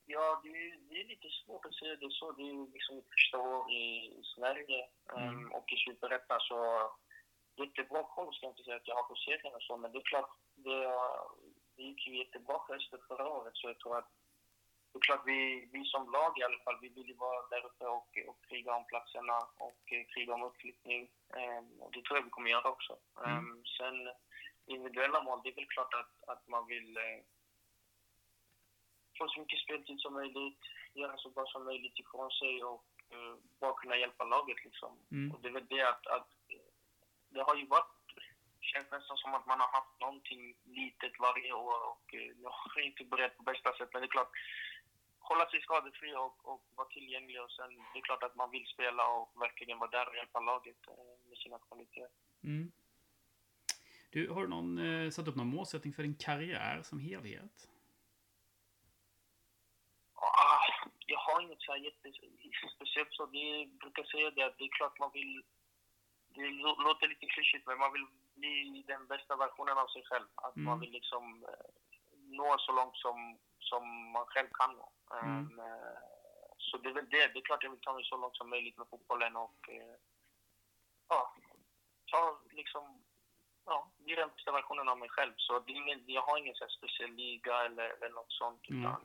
Ja, 0.07 0.41
det 0.43 0.49
är, 0.49 0.77
det 0.89 1.01
är 1.01 1.05
lite 1.07 1.29
svårt 1.29 1.65
att 1.65 1.75
säga 1.75 1.95
det 1.95 2.11
så. 2.11 2.31
Det 2.31 2.41
är 2.43 2.71
liksom 2.73 3.01
första 3.11 3.37
år 3.37 3.71
i 3.71 4.21
Sverige 4.35 4.89
ehm, 5.17 5.29
Mm. 5.29 5.51
och 5.51 5.71
i 5.73 5.75
Superettan 5.77 6.39
så 6.39 6.89
jättebra 7.55 8.03
koll 8.03 8.33
ska 8.33 8.45
jag 8.45 8.51
inte 8.51 8.63
säga 8.63 8.75
att 8.75 8.87
jag 8.87 8.95
har 8.95 9.03
på 9.03 9.15
serien 9.15 9.55
och 9.55 9.61
så, 9.61 9.77
men 9.77 9.91
det 9.91 9.97
är 9.97 10.03
klart, 10.03 10.29
det, 10.55 10.91
det 11.75 11.83
gick 11.83 12.07
ju 12.07 12.17
jättebra 12.17 12.59
för 12.67 12.75
Öster 12.75 12.99
förra 13.07 13.27
året 13.29 13.55
så 13.55 13.67
jag 13.67 13.79
tror 13.79 13.97
att 13.97 14.09
det 14.95 14.99
är 14.99 15.07
klart 15.11 15.27
vi, 15.27 15.69
vi 15.71 15.85
som 15.85 16.11
lag 16.11 16.39
i 16.39 16.43
alla 16.43 16.59
fall, 16.63 16.77
vi 16.81 16.89
vill 16.89 17.07
ju 17.07 17.13
vara 17.13 17.47
där 17.49 17.65
uppe 17.65 17.85
och, 17.85 18.09
och 18.27 18.39
kriga 18.47 18.75
om 18.75 18.85
platserna 18.85 19.37
och 19.57 19.83
eh, 19.91 20.05
kriga 20.13 20.33
om 20.33 20.43
uppflyttning. 20.43 21.09
Um, 21.29 21.81
och 21.81 21.91
det 21.91 22.01
tror 22.01 22.17
jag 22.17 22.23
vi 22.23 22.29
kommer 22.29 22.49
göra 22.49 22.69
också. 22.69 22.97
Mm. 23.25 23.63
Sen 23.77 23.95
individuella 24.65 25.23
mål, 25.23 25.41
det 25.43 25.49
är 25.49 25.55
väl 25.55 25.73
klart 25.75 25.93
att, 25.93 26.29
att 26.29 26.47
man 26.47 26.67
vill 26.67 26.97
eh, 26.97 27.19
få 29.17 29.27
så 29.27 29.39
mycket 29.39 29.59
speltid 29.59 29.99
som 29.99 30.13
möjligt, 30.13 30.63
göra 30.93 31.17
så 31.17 31.29
bra 31.29 31.45
som 31.45 31.65
möjligt 31.65 31.99
ifrån 31.99 32.31
sig 32.31 32.63
och 32.63 32.85
eh, 33.09 33.35
bara 33.59 33.73
kunna 33.73 33.97
hjälpa 33.97 34.23
laget 34.23 34.65
liksom. 34.65 34.99
Mm. 35.11 35.31
Och 35.31 35.41
det 35.41 35.47
är 35.47 35.53
väl 35.53 35.67
det 35.69 35.89
att, 35.89 36.07
att 36.07 36.29
det 37.29 37.43
har 37.43 37.55
ju 37.55 37.65
varit, 37.65 38.07
känns 38.61 38.91
nästan 38.91 39.17
som 39.17 39.33
att 39.33 39.45
man 39.45 39.59
har 39.59 39.67
haft 39.67 39.99
någonting 40.01 40.55
litet 40.63 41.19
varje 41.19 41.53
år 41.53 41.79
och 41.91 42.13
jag 42.43 42.49
har 42.49 42.81
inte 42.81 43.03
berett 43.03 43.37
på 43.37 43.43
bästa 43.43 43.73
sätt. 43.73 43.89
Men 43.93 44.01
det 44.01 44.05
är 44.05 44.17
klart, 44.17 44.31
hålla 45.29 45.45
sig 45.49 45.61
skadefri 45.61 46.15
och, 46.15 46.35
och 46.51 46.61
vara 46.75 46.87
tillgänglig 46.87 47.41
och 47.43 47.51
sen 47.51 47.69
det 47.93 47.99
är 47.99 48.03
klart 48.09 48.23
att 48.23 48.35
man 48.35 48.51
vill 48.51 48.65
spela 48.65 49.07
och 49.07 49.31
verkligen 49.41 49.79
vara 49.79 49.89
där 49.89 50.07
och 50.09 50.15
hjälpa 50.15 50.39
laget 50.39 50.87
eh, 50.87 51.29
med 51.29 51.37
sina 51.37 51.59
kvaliteter. 51.59 52.09
Mm. 52.43 52.71
Du, 54.09 54.29
har 54.29 54.41
du 54.41 54.47
någon, 54.47 54.77
eh, 54.77 55.09
satt 55.09 55.27
upp 55.27 55.35
någon 55.35 55.47
målsättning 55.55 55.93
för 55.93 56.03
din 56.03 56.15
karriär 56.15 56.81
som 56.83 56.99
helhet? 56.99 57.67
Ah, 60.13 60.59
jag 61.05 61.19
har 61.19 61.41
inget 61.41 61.61
så 61.61 61.71
här 61.71 61.79
jättespeciellt 61.79 63.13
så. 63.13 63.25
Det 63.25 63.65
brukar 63.79 64.03
säga 64.03 64.31
det 64.31 64.43
att 64.43 64.57
det 64.57 64.63
är 64.63 64.69
klart 64.77 64.99
man 64.99 65.11
vill... 65.13 65.43
Det 66.29 66.41
lå- 66.41 66.83
låter 66.83 67.07
lite 67.07 67.25
klyschigt 67.25 67.67
men 67.67 67.77
man 67.77 67.93
vill 67.93 68.07
bli 68.35 68.83
den 68.87 69.07
bästa 69.07 69.35
versionen 69.35 69.77
av 69.77 69.87
sig 69.87 70.03
själv. 70.05 70.27
Att 70.35 70.55
Mm. 70.55 70.65
man 70.65 70.79
vill 70.79 70.91
liksom 70.91 71.43
eh, 71.43 71.69
nå 72.13 72.55
så 72.59 72.71
långt 72.71 72.97
som, 72.97 73.39
som 73.59 74.11
man 74.11 74.25
själv 74.25 74.47
kan 74.53 74.75
nå. 74.75 74.91
Mm. 75.11 75.37
Um, 75.37 75.59
eh, 75.59 75.97
så 76.57 76.77
det 76.77 76.89
är 76.89 76.93
väl 76.93 77.09
det. 77.09 77.27
Det 77.27 77.39
är 77.39 77.41
klart 77.41 77.63
jag 77.63 77.71
vill 77.71 77.81
ta 77.81 77.93
mig 77.93 78.03
så 78.05 78.17
långt 78.17 78.37
som 78.37 78.49
möjligt 78.49 78.77
med 78.77 78.87
fotbollen 78.87 79.35
och 79.35 79.69
eh, 79.69 79.95
ja, 81.07 81.35
ta 82.05 82.41
liksom 82.51 83.03
ja, 83.65 83.91
bli 83.97 84.15
den 84.15 84.29
bästa 84.29 84.51
versionen 84.51 84.89
av 84.89 84.97
mig 84.97 85.09
själv. 85.09 85.33
Så 85.37 85.59
det 85.59 85.71
är 85.71 85.75
ingen, 85.75 86.03
jag 86.05 86.21
har 86.21 86.37
ingen 86.37 86.55
så 86.55 86.67
speciell 86.67 87.11
liga 87.11 87.65
eller, 87.65 87.89
eller 87.89 88.15
något 88.15 88.31
sånt. 88.31 88.69
Mm. 88.69 88.81
Utan 88.81 89.01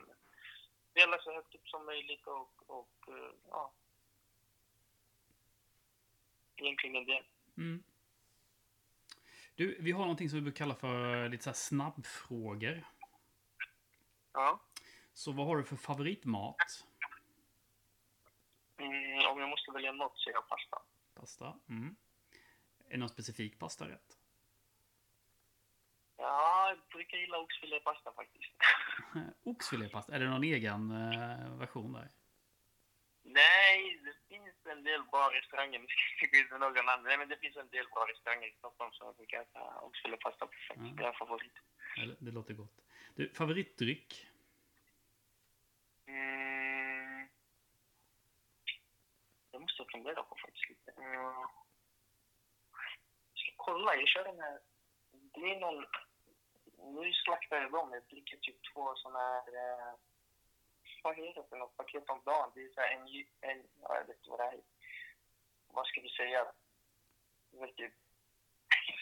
spela 0.91 1.17
så 1.19 1.33
högt 1.33 1.55
upp 1.55 1.67
som 1.67 1.85
möjligt 1.85 2.27
och, 2.27 2.53
och 2.67 3.07
eh, 3.07 3.33
ja. 3.49 3.73
Egentligen 6.55 7.05
det. 7.05 7.23
Mm. 7.57 7.83
Du, 9.55 9.77
vi 9.79 9.91
har 9.91 10.01
någonting 10.01 10.29
som 10.29 10.39
vi 10.39 10.43
brukar 10.43 10.57
kalla 10.57 10.75
för 10.75 11.29
lite 11.29 11.43
så 11.43 11.53
snabbfrågor. 11.53 12.83
Ja. 14.33 14.59
Så 15.21 15.31
vad 15.31 15.47
har 15.47 15.57
du 15.57 15.63
för 15.63 15.75
favoritmat? 15.75 16.85
Mm, 18.77 19.25
om 19.31 19.39
jag 19.39 19.49
måste 19.49 19.71
välja 19.71 19.91
något 19.91 20.17
så 20.19 20.29
är 20.29 20.33
jag 20.33 20.47
pasta. 20.47 20.77
Pasta? 21.13 21.59
Mm. 21.69 21.95
Är 22.89 22.97
någon 22.97 23.09
specifik 23.09 23.59
pastarätt? 23.59 24.17
Ja, 26.17 26.69
jag 26.69 26.79
brukar 26.93 27.17
gilla 27.17 27.37
oxfilépasta 27.37 28.13
faktiskt. 28.13 28.53
Oxfilépasta? 29.43 30.15
Är 30.15 30.19
det 30.19 30.29
någon 30.29 30.43
egen 30.43 30.91
eh, 30.91 31.57
version 31.57 31.93
där? 31.93 32.09
Nej, 33.23 34.01
det 34.03 34.35
finns 34.35 34.65
en 34.65 34.83
del 34.83 35.03
bra 35.03 35.31
restauranger. 35.33 35.79
Nu 35.79 35.87
ska 35.87 35.99
jag 36.01 36.27
inte 36.27 36.37
gå 36.37 36.43
ut 36.43 36.51
med 36.51 36.59
några 36.59 36.81
namn. 36.81 37.03
Nej, 37.03 37.17
men 37.17 37.29
det 37.29 37.37
finns 37.37 37.57
en 37.57 37.69
del 37.69 37.85
bra 37.93 38.07
restauranger 38.11 38.47
i 38.47 38.55
Stockholm 38.57 38.91
som 38.91 39.07
jag 39.07 39.15
brukar 39.15 39.41
äta 39.41 39.79
oxfilépasta 39.81 40.45
på 40.47 40.53
faktiskt. 40.67 40.97
Det 40.97 41.05
är 41.05 41.13
favorit. 41.13 41.53
Det 42.19 42.31
låter 42.31 42.53
gott. 42.53 42.77
Du, 43.15 43.29
favoritdryck? 43.29 44.30
Mm. 46.11 47.29
Jag 49.51 49.61
måste 49.61 49.85
fundera 49.91 50.23
på 50.23 50.35
faktiskt 50.35 50.69
lite. 50.69 50.91
Mm. 50.91 51.13
Jag 51.13 51.49
ska 53.35 53.51
kolla, 53.55 53.95
jag 53.95 54.07
kör 54.07 54.23
den 54.23 54.39
här... 54.39 54.59
Det 55.11 55.55
är 55.55 55.59
någon... 55.59 55.85
Nu 56.95 57.13
slaktar 57.13 57.61
jag 57.61 57.71
dem. 57.71 57.93
Jag 57.93 58.03
dricker 58.03 58.37
typ 58.37 58.73
två 58.73 58.95
sådana 58.95 59.19
här... 59.19 59.47
Eh, 59.63 59.93
vad 61.03 61.15
heter 61.15 61.41
det 61.41 61.49
för 61.49 61.57
något 61.57 61.77
paket 61.77 62.09
om 62.09 62.21
dagen? 62.25 62.51
Det 62.55 62.61
är 62.61 62.73
så 62.73 62.81
här 62.81 62.91
en... 62.91 63.07
en 63.49 63.67
ja, 63.81 63.95
jag 63.95 64.05
vet 64.07 64.17
inte 64.17 64.29
vad 64.29 64.39
det 64.39 64.45
är. 64.45 64.61
Vad 65.67 65.87
ska 65.87 66.01
vi 66.01 66.09
säga? 66.09 66.51
Jag 67.51 67.61
vet 67.61 67.69
inte. 67.79 67.91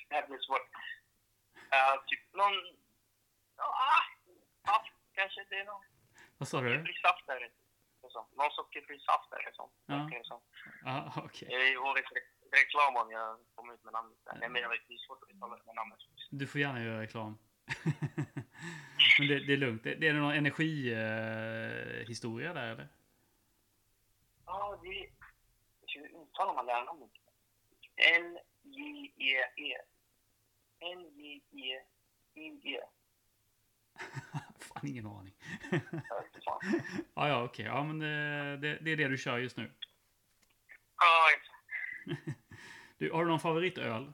Det 0.10 0.16
här 0.16 0.28
blir 0.28 0.40
svårt. 0.40 0.70
Uh, 1.56 2.06
typ 2.08 2.34
någon... 2.34 2.78
Ah, 3.56 4.04
ah, 4.64 4.86
kanske 5.14 5.44
det 5.50 5.56
är 5.56 5.66
någon 5.66 5.84
vad 6.40 6.48
sa 6.48 6.62
du? 6.62 6.70
Sockerfri 6.70 6.94
saft 7.02 7.30
är 7.30 7.40
det. 7.40 7.50
Någon 8.38 8.52
sockerfri 8.52 9.00
saft 9.00 9.34
är 9.34 9.44
det 9.46 9.54
som. 9.56 9.70
Ja. 9.86 9.96
verkar 9.96 10.18
det 10.20 10.26
som. 10.26 10.42
Ja, 10.86 11.14
okej. 11.26 11.48
Det 11.52 11.56
är 11.56 11.78
årets 11.78 12.12
re- 12.12 12.32
reklam 12.60 12.96
om 12.96 13.12
jag 13.12 13.40
kommer 13.56 13.74
ut 13.74 13.84
med 13.84 13.94
namnet. 13.94 14.18
där. 14.26 14.38
Nej, 14.40 14.50
men 14.50 14.62
jag 14.62 14.70
vet, 14.70 14.80
det 14.88 14.94
är 14.94 14.98
svårt 14.98 15.24
att 15.24 15.30
uttala 15.30 15.58
med 15.66 15.76
namnet. 15.76 16.00
Du 16.30 16.48
får 16.48 16.62
gärna 16.62 16.84
göra 16.84 17.02
reklam. 17.02 17.38
Men 19.20 19.28
det, 19.28 19.40
det 19.48 19.54
är 19.54 19.58
lugnt. 19.58 19.84
Det, 19.84 19.96
det 19.96 20.08
är 20.08 20.14
någon 20.14 20.34
energihistoria 20.34 22.50
eh, 22.50 22.54
där 22.56 22.68
eller? 22.72 22.88
Ja, 24.46 24.80
det 24.84 24.88
är... 24.88 25.10
Hur 25.88 26.06
uttalar 26.22 26.54
man 26.54 26.66
det 26.66 26.74
här 26.74 26.86
namnet? 26.86 27.12
N-J-E-E. 28.16 29.78
N-J-E-I-E. 30.80 32.82
Fan, 34.60 34.88
ingen 34.88 35.06
aning. 35.06 35.34
Ja, 37.16 37.28
ja, 37.28 37.44
okej. 37.44 37.66
Ja, 37.66 37.84
men 37.84 38.02
eh, 38.02 38.60
det, 38.60 38.80
det 38.82 38.92
är 38.92 38.98
det 38.98 39.08
du 39.08 39.18
kör 39.18 39.38
just 39.38 39.58
nu. 39.58 39.72
Ja, 41.00 41.28
exakt. 41.36 42.40
Du, 42.98 43.12
har 43.12 43.26
du 43.26 43.32
någon 43.32 43.40
favoritöl? 43.40 44.14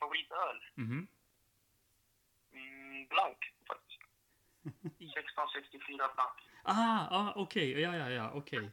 Favoritöl? 0.00 0.64
Mhm. 0.74 1.06
Mm, 2.52 3.06
blank, 3.08 3.52
faktiskt. 3.68 4.00
1664 4.64 5.96
blank. 6.14 6.30
Ah, 6.62 7.06
ah 7.10 7.32
okej. 7.36 7.80
Ja, 7.80 7.96
ja, 7.96 8.10
ja, 8.10 8.30
okej. 8.34 8.70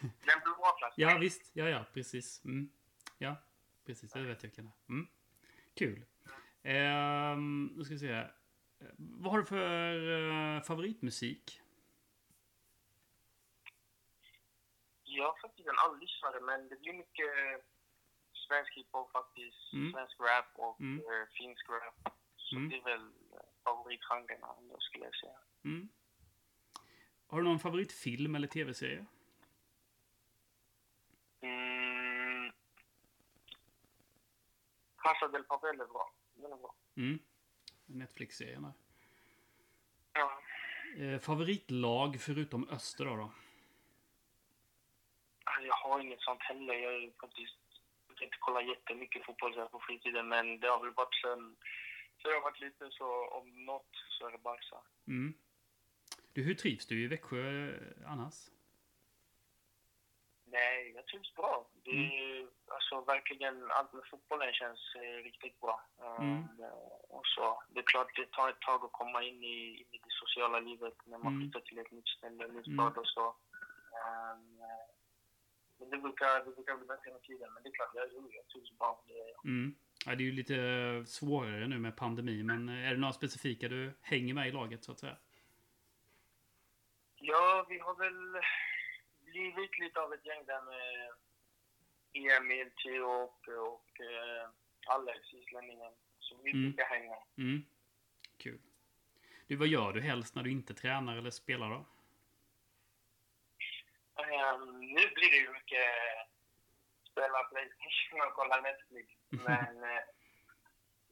Den 0.00 0.40
blåa 0.44 0.78
flaskan. 0.78 0.92
Ja, 0.96 1.18
visst. 1.18 1.50
Ja, 1.52 1.68
ja, 1.68 1.84
precis. 1.92 2.44
Mm. 2.44 2.70
Ja, 3.18 3.36
precis. 3.84 4.12
Det 4.12 4.20
vet 4.20 4.42
jag 4.42 4.48
vilken 4.50 4.64
det 4.64 4.70
är. 4.70 4.94
Mm. 4.94 5.08
Kul. 5.74 6.04
Ehm, 6.66 7.66
nu 7.76 7.84
ska 7.84 7.94
vi 7.94 7.98
se. 8.00 8.26
Vad 8.98 9.32
har 9.32 9.38
du 9.38 9.44
för 9.44 9.92
eh, 10.56 10.62
favoritmusik? 10.62 11.60
Jag 15.02 15.24
har 15.32 15.38
faktiskt 15.42 15.68
en 15.68 15.78
aldrig 15.78 16.08
men 16.42 16.68
det 16.68 16.76
blir 16.80 16.92
mycket 16.92 17.30
svensk 18.48 18.72
hiphop 18.76 19.12
faktiskt. 19.12 19.72
Mm. 19.72 19.92
Svensk 19.92 20.20
rap 20.20 20.46
och 20.54 20.80
Mm. 20.80 20.98
eh, 20.98 21.28
finsk 21.38 21.68
rap. 21.68 22.14
Så 22.36 22.56
Mm. 22.56 22.68
det 22.68 22.76
är 22.76 22.82
väl 22.84 23.12
favoritgenrerna 23.64 24.54
ändå 24.58 24.76
skulle 24.80 25.04
jag 25.04 25.14
säga. 25.14 25.38
Mm. 25.64 25.88
Har 27.26 27.38
du 27.38 27.44
någon 27.48 27.58
favoritfilm 27.58 28.34
eller 28.34 28.48
tv-serie? 28.48 29.06
Mm. 31.40 32.52
Casa 34.96 35.28
del 35.28 35.44
Papel 35.44 35.80
är 35.80 35.86
bra. 35.86 36.12
Den 36.36 36.52
är 36.52 36.56
bra. 36.56 36.74
Mm. 36.96 37.18
Netflix-serien 37.86 38.62
där. 38.62 38.72
Ja. 40.12 40.40
Eh, 40.96 41.20
favoritlag 41.20 42.20
förutom 42.20 42.68
Öster 42.68 43.04
då? 43.04 43.16
då? 43.16 43.32
Jag 45.62 45.74
har 45.74 46.00
inget 46.00 46.20
sånt 46.20 46.42
heller. 46.42 46.74
Jag 46.74 46.94
är 46.94 47.10
faktiskt 47.20 47.58
jag 48.20 48.26
inte 48.26 48.36
kolla 48.40 48.62
jättemycket 48.62 49.24
fotboll 49.24 49.54
så 49.54 49.60
här 49.60 49.68
på 49.68 49.80
fritiden 49.80 50.28
men 50.28 50.60
det 50.60 50.68
har 50.68 50.84
väl 50.84 50.94
varit 50.94 51.14
sen, 51.14 51.56
sen 52.22 52.30
jag 52.30 52.40
har 52.40 52.50
varit 52.50 52.60
liten 52.60 52.90
så 52.90 53.28
om 53.28 53.64
något 53.64 53.90
så 54.08 54.26
är 54.26 54.32
det 54.32 54.38
Barca. 54.38 54.76
Mm. 55.06 55.34
Du, 56.32 56.42
hur 56.42 56.54
trivs 56.54 56.86
du 56.86 57.02
i 57.02 57.06
Växjö 57.06 57.68
eh, 57.68 58.12
annars? 58.12 58.34
Nej, 60.56 60.92
jag 60.96 61.06
trivs 61.06 61.34
bra. 61.34 61.54
Det 61.84 61.90
är, 61.90 62.46
alltså, 62.76 62.94
verkligen, 63.14 63.70
allt 63.70 63.92
med 63.92 64.02
fotbollen 64.10 64.52
känns 64.52 64.82
eh, 65.02 65.16
riktigt 65.28 65.60
bra. 65.60 65.76
Um, 65.98 66.24
Mm. 66.24 66.44
och 67.16 67.26
så, 67.34 67.62
det 67.72 67.78
är 67.80 67.84
klart, 67.92 68.16
det 68.16 68.30
tar 68.30 68.48
ett 68.50 68.60
tag 68.60 68.84
att 68.84 68.92
komma 69.00 69.22
in 69.22 69.42
i, 69.44 69.56
in 69.80 69.86
i 69.96 69.98
det 70.06 70.12
sociala 70.22 70.58
livet 70.60 70.94
när 71.04 71.18
man 71.18 71.32
Mm. 71.32 71.40
flyttar 71.42 71.60
till 71.60 71.78
ett 71.78 71.90
nytt 71.90 72.08
ställe, 72.08 72.44
en 72.44 72.50
ny 72.56 72.62
Mm. 72.66 72.74
stad 72.74 72.94
och 73.02 73.06
så. 73.16 73.26
Um, 74.06 74.58
men 75.78 75.90
det 75.90 75.98
brukar, 75.98 76.44
det 76.44 76.50
brukar 76.56 76.76
bli 76.76 76.86
bättre 76.86 77.12
med 77.12 77.22
tiden. 77.22 77.52
Men 77.54 77.62
det 77.62 77.68
är 77.68 77.72
klart, 77.72 77.90
jag, 77.94 78.06
jag 78.38 78.46
trivs 78.52 78.78
bra. 78.78 79.04
Det, 79.08 79.48
Mm. 79.48 79.74
Ja, 80.06 80.14
det 80.14 80.22
är 80.22 80.26
ju 80.30 80.32
lite 80.32 80.56
svårare 81.06 81.66
nu 81.68 81.78
med 81.78 81.96
pandemi, 81.96 82.42
men 82.42 82.68
är 82.68 82.90
det 82.94 83.00
några 83.00 83.12
specifika 83.12 83.68
du 83.68 83.92
hänger 84.00 84.34
med 84.34 84.48
i 84.48 84.52
laget 84.52 84.84
så 84.84 84.92
att 84.92 84.98
säga? 85.00 85.16
ja, 87.18 87.66
vi 87.68 87.78
har 87.78 87.94
väl 87.94 88.42
blivit 89.36 89.78
lite 89.78 90.00
av 90.00 90.12
ett 90.12 90.26
gäng 90.26 90.44
där 90.46 90.62
med 90.62 91.10
Emil, 92.36 92.70
Theo 92.70 93.04
och, 93.04 93.48
och 93.48 94.00
eh, 94.00 94.48
Alex, 94.86 95.34
islänningen. 95.34 95.92
Så 96.18 96.36
vi 96.42 96.50
Mm. 96.50 96.62
brukar 96.62 96.84
hänga. 96.84 97.16
Mm. 97.38 97.64
Kul. 98.38 98.60
Du, 99.46 99.56
vad 99.56 99.68
gör 99.68 99.92
du 99.92 100.00
helst 100.00 100.34
när 100.34 100.42
du 100.42 100.50
inte 100.50 100.74
tränar 100.74 101.16
eller 101.16 101.30
spelar 101.30 101.70
då? 101.70 101.86
Ehm, 104.22 104.80
nu 104.80 105.08
blir 105.14 105.30
det 105.30 105.36
ju 105.36 105.52
mycket 105.52 105.86
spela 107.10 107.44
Playstation 107.44 108.20
och 108.26 108.32
kolla 108.34 108.60
Netflix. 108.60 109.12
Men 109.30 109.82
eh, 109.84 110.02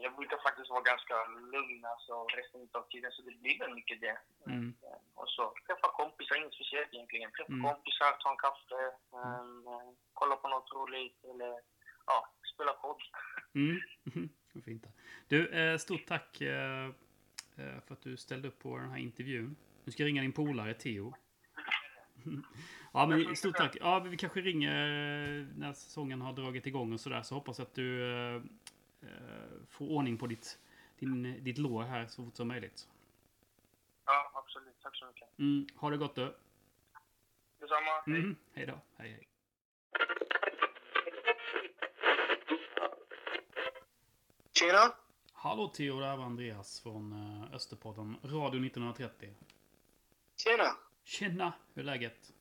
jag 0.05 0.13
brukar 0.19 0.39
faktiskt 0.47 0.71
vara 0.75 0.83
ganska 0.93 1.15
lugn 1.55 1.85
alltså, 1.93 2.15
resten 2.39 2.61
av 2.81 2.85
tiden, 2.93 3.11
så 3.13 3.21
det 3.23 3.35
blir 3.43 3.59
väl 3.63 3.75
mycket 3.75 4.01
det. 4.07 4.17
Mm. 4.47 4.75
Eh, 4.87 4.99
Och 5.21 5.29
så 5.37 5.43
träffa 5.67 5.89
kompisar, 6.01 6.35
inget 6.41 6.55
speciellt 6.59 6.95
egentligen. 6.95 7.31
Träffa 7.37 7.53
Mm. 7.59 7.65
kompisar, 7.71 8.11
ta 8.23 8.29
en 8.35 8.43
kaffe, 8.47 8.81
eh, 9.19 9.45
kolla 10.21 10.37
på 10.43 10.49
något 10.49 10.71
roligt 10.79 11.19
eller 11.31 11.53
ja, 12.11 12.19
spela 12.55 12.73
kod. 12.83 13.01
Mm. 13.61 13.77
Fint. 14.65 14.85
Du, 15.29 15.39
eh, 15.49 15.77
stort 15.79 16.07
tack 16.07 16.37
för 17.87 17.93
att 17.95 18.03
du 18.03 18.17
ställde 18.17 18.49
upp 18.49 18.59
på 18.63 18.79
den 18.79 18.91
här 18.91 18.99
intervjun. 18.99 19.57
Nu 19.85 19.93
ska 19.93 20.03
jag 20.03 20.09
ringa 20.09 20.23
din 20.23 20.33
polare 20.33 20.75
Theo. 20.75 21.15
Ja, 22.97 23.07
men 23.07 23.37
stort 23.37 23.57
tack. 23.57 23.77
Ja, 23.81 23.99
vi 23.99 24.17
kanske 24.17 24.41
ringer 24.41 24.77
när 25.57 25.73
säsongen 25.73 26.21
har 26.21 26.33
dragit 26.33 26.67
igång 26.67 26.93
och 26.93 27.01
sådär. 27.01 27.23
Så 27.23 27.35
hoppas 27.35 27.61
att 27.61 27.75
du 27.75 28.43
eh, 29.05 29.67
får 29.69 29.91
ordning 29.91 30.19
på 30.19 30.27
ditt, 30.27 30.59
din, 30.99 31.45
ditt 31.45 31.59
lår 31.59 31.83
här 31.83 32.07
så 32.07 32.25
fort 32.25 32.37
som 32.37 32.49
möjligt. 32.49 32.89
Ja, 34.05 34.31
absolut. 34.35 34.81
Tack 34.83 34.97
så 34.97 35.07
mycket. 35.07 35.39
Mm, 35.39 35.67
ha 35.77 35.91
det 35.91 35.97
gott 35.97 36.15
du. 36.15 36.35
Detsamma. 37.61 38.03
Hej. 38.07 38.17
Mm, 38.17 38.37
hej 38.53 38.67
då. 38.67 38.81
Hej, 38.97 39.11
hej. 39.11 39.29
Tjena! 44.53 44.95
Hallå 45.33 45.69
Theo, 45.69 46.01
det 46.01 46.07
här 46.07 46.17
var 46.17 46.25
Andreas 46.25 46.81
från 46.81 47.13
eh, 47.13 47.55
Österpodden, 47.55 48.17
Radio 48.23 48.67
1930. 48.67 49.35
Tjena! 50.37 50.77
Tjena, 51.05 51.53
hur 51.75 51.83
är 51.83 51.87
läget? 51.87 52.33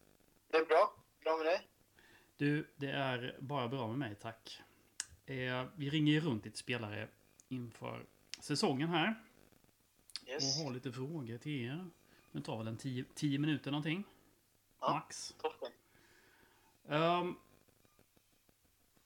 Det 0.47 0.57
är 0.57 0.65
bra. 0.65 0.93
Bra 1.23 1.37
med 1.37 1.45
dig? 1.45 1.67
Du, 2.37 2.73
det 2.75 2.89
är 2.89 3.37
bara 3.39 3.67
bra 3.67 3.87
med 3.87 3.97
mig, 3.97 4.15
tack. 4.15 4.61
Eh, 5.33 5.65
vi 5.75 5.89
ringer 5.89 6.13
ju 6.13 6.19
runt 6.19 6.45
lite 6.45 6.57
spelare 6.57 7.07
inför 7.49 8.05
säsongen 8.39 8.89
här. 8.89 9.15
Yes. 10.27 10.59
Och 10.59 10.65
har 10.65 10.73
lite 10.73 10.91
frågor 10.91 11.37
till 11.37 11.65
er. 11.65 11.89
Det 12.31 12.41
tar 12.41 12.57
väl 12.57 12.67
en 12.67 13.05
10 13.15 13.39
minuter 13.39 13.71
någonting. 13.71 14.03
Ja. 14.79 14.93
Max. 14.93 15.33
Toppen. 15.41 15.71
Ehm, 16.89 17.35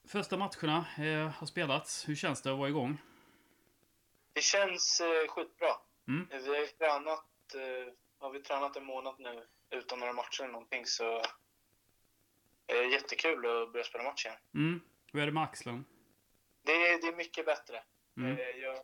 första 0.08 0.38
matcherna 0.38 0.86
eh, 0.98 1.30
har 1.30 1.48
spelats. 1.48 2.10
Hur 2.10 2.16
känns 2.16 2.42
det 2.42 2.52
att 2.52 2.58
vara 2.58 2.70
igång? 2.70 2.98
Det 4.34 4.42
känns 4.42 5.02
eh, 5.02 5.28
skitbra. 5.30 5.72
Mm. 6.08 6.28
Vi 6.30 6.48
har 6.48 6.58
ju 6.58 6.68
tränat, 6.68 7.56
eh, 7.56 7.94
har 8.20 8.32
vi 8.32 8.42
tränat 8.42 8.76
en 8.76 8.86
månad 8.86 9.16
nu 9.20 9.46
utan 9.70 10.00
några 10.00 10.14
matcher 10.14 10.42
eller 10.42 10.52
någonting 10.52 10.86
så 10.86 11.18
eh, 12.68 12.92
jättekul 12.92 13.38
att 13.38 13.72
börja 13.72 13.84
spela 13.84 14.04
match 14.04 14.26
igen. 14.26 14.38
Mm. 14.54 14.82
Hur 15.12 15.22
är 15.22 15.26
det 15.26 15.32
med 15.32 15.44
axeln? 15.44 15.86
Det, 16.68 16.72
är- 16.88 17.02
det 17.02 17.08
är 17.08 17.16
mycket 17.16 17.46
bättre. 17.46 17.84
Mm. 18.18 18.32
Eh, 18.38 18.46
jag, 18.64 18.82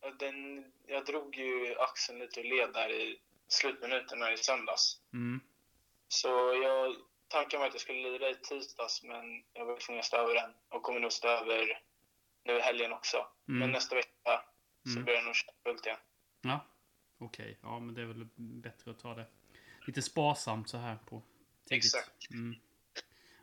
ja, 0.00 0.10
den, 0.18 0.64
jag 0.86 1.04
drog 1.04 1.36
ju 1.36 1.74
axeln 1.78 2.18
lite 2.18 2.40
ur 2.40 2.44
led 2.44 2.72
där 2.72 2.90
i 2.92 3.20
slutminuterna 3.48 4.32
i 4.32 4.36
söndags. 4.36 5.00
Mm. 5.12 5.40
Så 6.08 6.28
jag, 6.62 6.96
tanken 7.28 7.60
var 7.60 7.66
att 7.66 7.74
jag 7.74 7.80
skulle 7.80 8.02
lira 8.10 8.30
i 8.30 8.34
tisdags 8.34 9.02
men 9.02 9.44
jag 9.52 9.64
var 9.64 9.76
tvungen 9.76 9.98
att 10.00 10.06
stå 10.06 10.16
över 10.16 10.34
den 10.34 10.50
och 10.68 10.82
kommer 10.82 11.00
nog 11.00 11.12
stå 11.12 11.28
över 11.28 11.80
nu 12.44 12.52
i 12.56 12.60
helgen 12.60 12.92
också. 12.92 13.16
Mm. 13.48 13.58
Men 13.60 13.70
nästa 13.70 13.94
vecka 13.96 14.42
så 14.84 14.90
Mm. 14.90 15.04
börjar 15.04 15.18
jag 15.18 15.26
nog 15.26 15.34
köra 15.36 15.54
fullt 15.62 15.86
igen. 15.86 15.98
Ja, 16.40 16.60
okej. 17.18 17.58
Ja, 17.62 17.78
men 17.80 17.94
det 17.94 18.00
är 18.02 18.06
väl 18.06 18.26
bättre 18.36 18.90
att 18.90 18.98
ta 18.98 19.14
det 19.14 19.26
lite 19.86 20.02
sparsamt 20.02 20.68
så 20.70 20.76
här 20.76 20.96
på 21.06 21.22
tidigt. 21.68 21.84
Exakt. 21.84 22.30
Mm. 22.30 22.56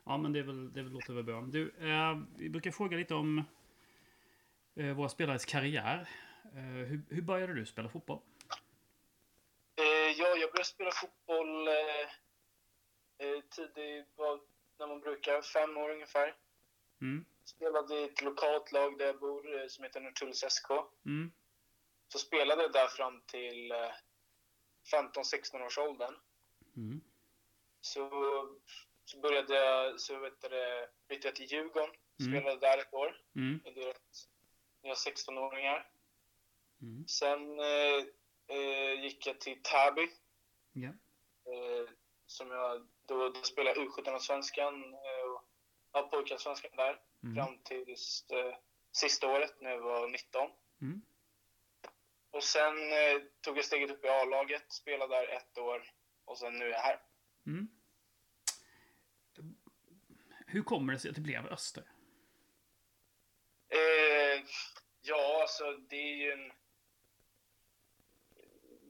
Ja, 0.04 0.18
men 0.18 0.32
det, 0.32 0.38
är 0.38 0.42
väl, 0.42 0.72
det 0.72 0.82
låter 0.82 1.12
väl 1.12 1.24
bra. 1.24 1.40
Du, 1.40 1.74
eh, 1.78 2.18
vi 2.36 2.50
brukar 2.50 2.70
fråga 2.70 2.96
lite 2.96 3.14
om 3.14 3.44
eh, 4.76 4.96
våra 4.96 5.08
spelares 5.08 5.44
karriär. 5.44 6.08
Eh, 6.54 6.60
hur, 6.60 7.02
hur 7.10 7.22
började 7.22 7.54
du 7.54 7.66
spela 7.66 7.88
fotboll? 7.88 8.20
Eh, 9.76 9.84
ja, 10.18 10.26
jag 10.26 10.50
började 10.50 10.64
spela 10.64 10.90
fotboll 10.90 11.68
eh, 11.68 12.04
eh, 13.18 13.40
tidigt, 13.50 14.08
när 14.78 14.86
man 14.86 15.00
brukar, 15.00 15.42
fem 15.42 15.76
år 15.76 15.90
ungefär. 15.90 16.34
Mm. 17.00 17.24
Spelade 17.44 17.94
i 17.94 18.04
ett 18.04 18.22
lokalt 18.22 18.72
lag 18.72 18.98
där 18.98 19.06
jag 19.06 19.18
bor 19.18 19.68
som 19.68 19.84
heter 19.84 20.00
Norrtulls 20.00 20.44
SK. 20.48 20.70
Mm. 21.06 21.32
Så 22.08 22.18
spelade 22.18 22.62
jag 22.62 22.72
där 22.72 22.88
fram 22.88 23.20
till 23.26 23.70
eh, 23.70 23.92
15-16 24.92 25.66
års 25.66 25.78
åldern. 25.78 26.14
Mm. 26.76 27.00
Så, 27.80 28.08
så 29.04 29.18
började 29.18 29.54
jag, 29.54 30.00
så 30.00 30.18
vet 30.18 30.40
du, 30.40 30.86
bytte 31.08 31.28
jag 31.28 31.36
till 31.36 31.52
Djurgården. 31.52 31.90
Mm. 32.20 32.32
Spelade 32.32 32.60
där 32.60 32.78
ett 32.78 32.94
år. 32.94 33.20
Mm. 33.36 33.60
i 33.64 33.70
deras 33.70 34.28
nya 34.82 34.94
16-åringar. 34.94 35.88
Mm. 36.82 37.08
Sen 37.08 37.58
eh, 37.60 38.04
eh, 38.56 39.02
gick 39.02 39.26
jag 39.26 39.40
till 39.40 39.62
Täby. 39.62 40.08
Ja. 40.72 40.88
Eh, 41.52 41.88
som 42.26 42.50
jag, 42.50 42.86
då, 43.06 43.28
då 43.28 43.42
spelade 43.42 43.80
jag 43.80 43.88
U17-svenskan 43.88 44.94
eh, 44.94 45.30
och 45.30 45.44
ja, 45.92 46.02
pojkarsvenskan 46.02 46.70
där. 46.76 47.00
Mm. 47.22 47.34
Fram 47.34 47.58
tills 47.58 48.26
eh, 48.30 48.54
sista 48.92 49.28
året 49.28 49.60
när 49.60 49.70
jag 49.70 49.80
var 49.80 50.08
19. 50.08 50.50
Mm. 50.82 51.02
Och 52.30 52.44
sen 52.44 52.92
eh, 52.92 53.22
tog 53.40 53.58
jag 53.58 53.64
steget 53.64 53.90
upp 53.90 54.04
i 54.04 54.08
A-laget, 54.08 54.72
spelade 54.72 55.14
där 55.14 55.28
ett 55.28 55.58
år 55.58 55.92
och 56.24 56.38
sen 56.38 56.58
nu 56.58 56.64
är 56.64 56.70
jag 56.70 56.78
här. 56.78 57.00
Mm. 57.46 57.68
Hur 60.54 60.62
kommer 60.62 60.92
det 60.92 60.98
sig 60.98 61.08
att 61.08 61.14
det 61.14 61.20
blev 61.20 61.46
Öster? 61.46 61.84
Eh, 63.68 64.44
ja, 65.02 65.38
alltså 65.42 65.72
det 65.88 65.96
är 65.96 66.16
ju 66.16 66.32
en... 66.32 66.52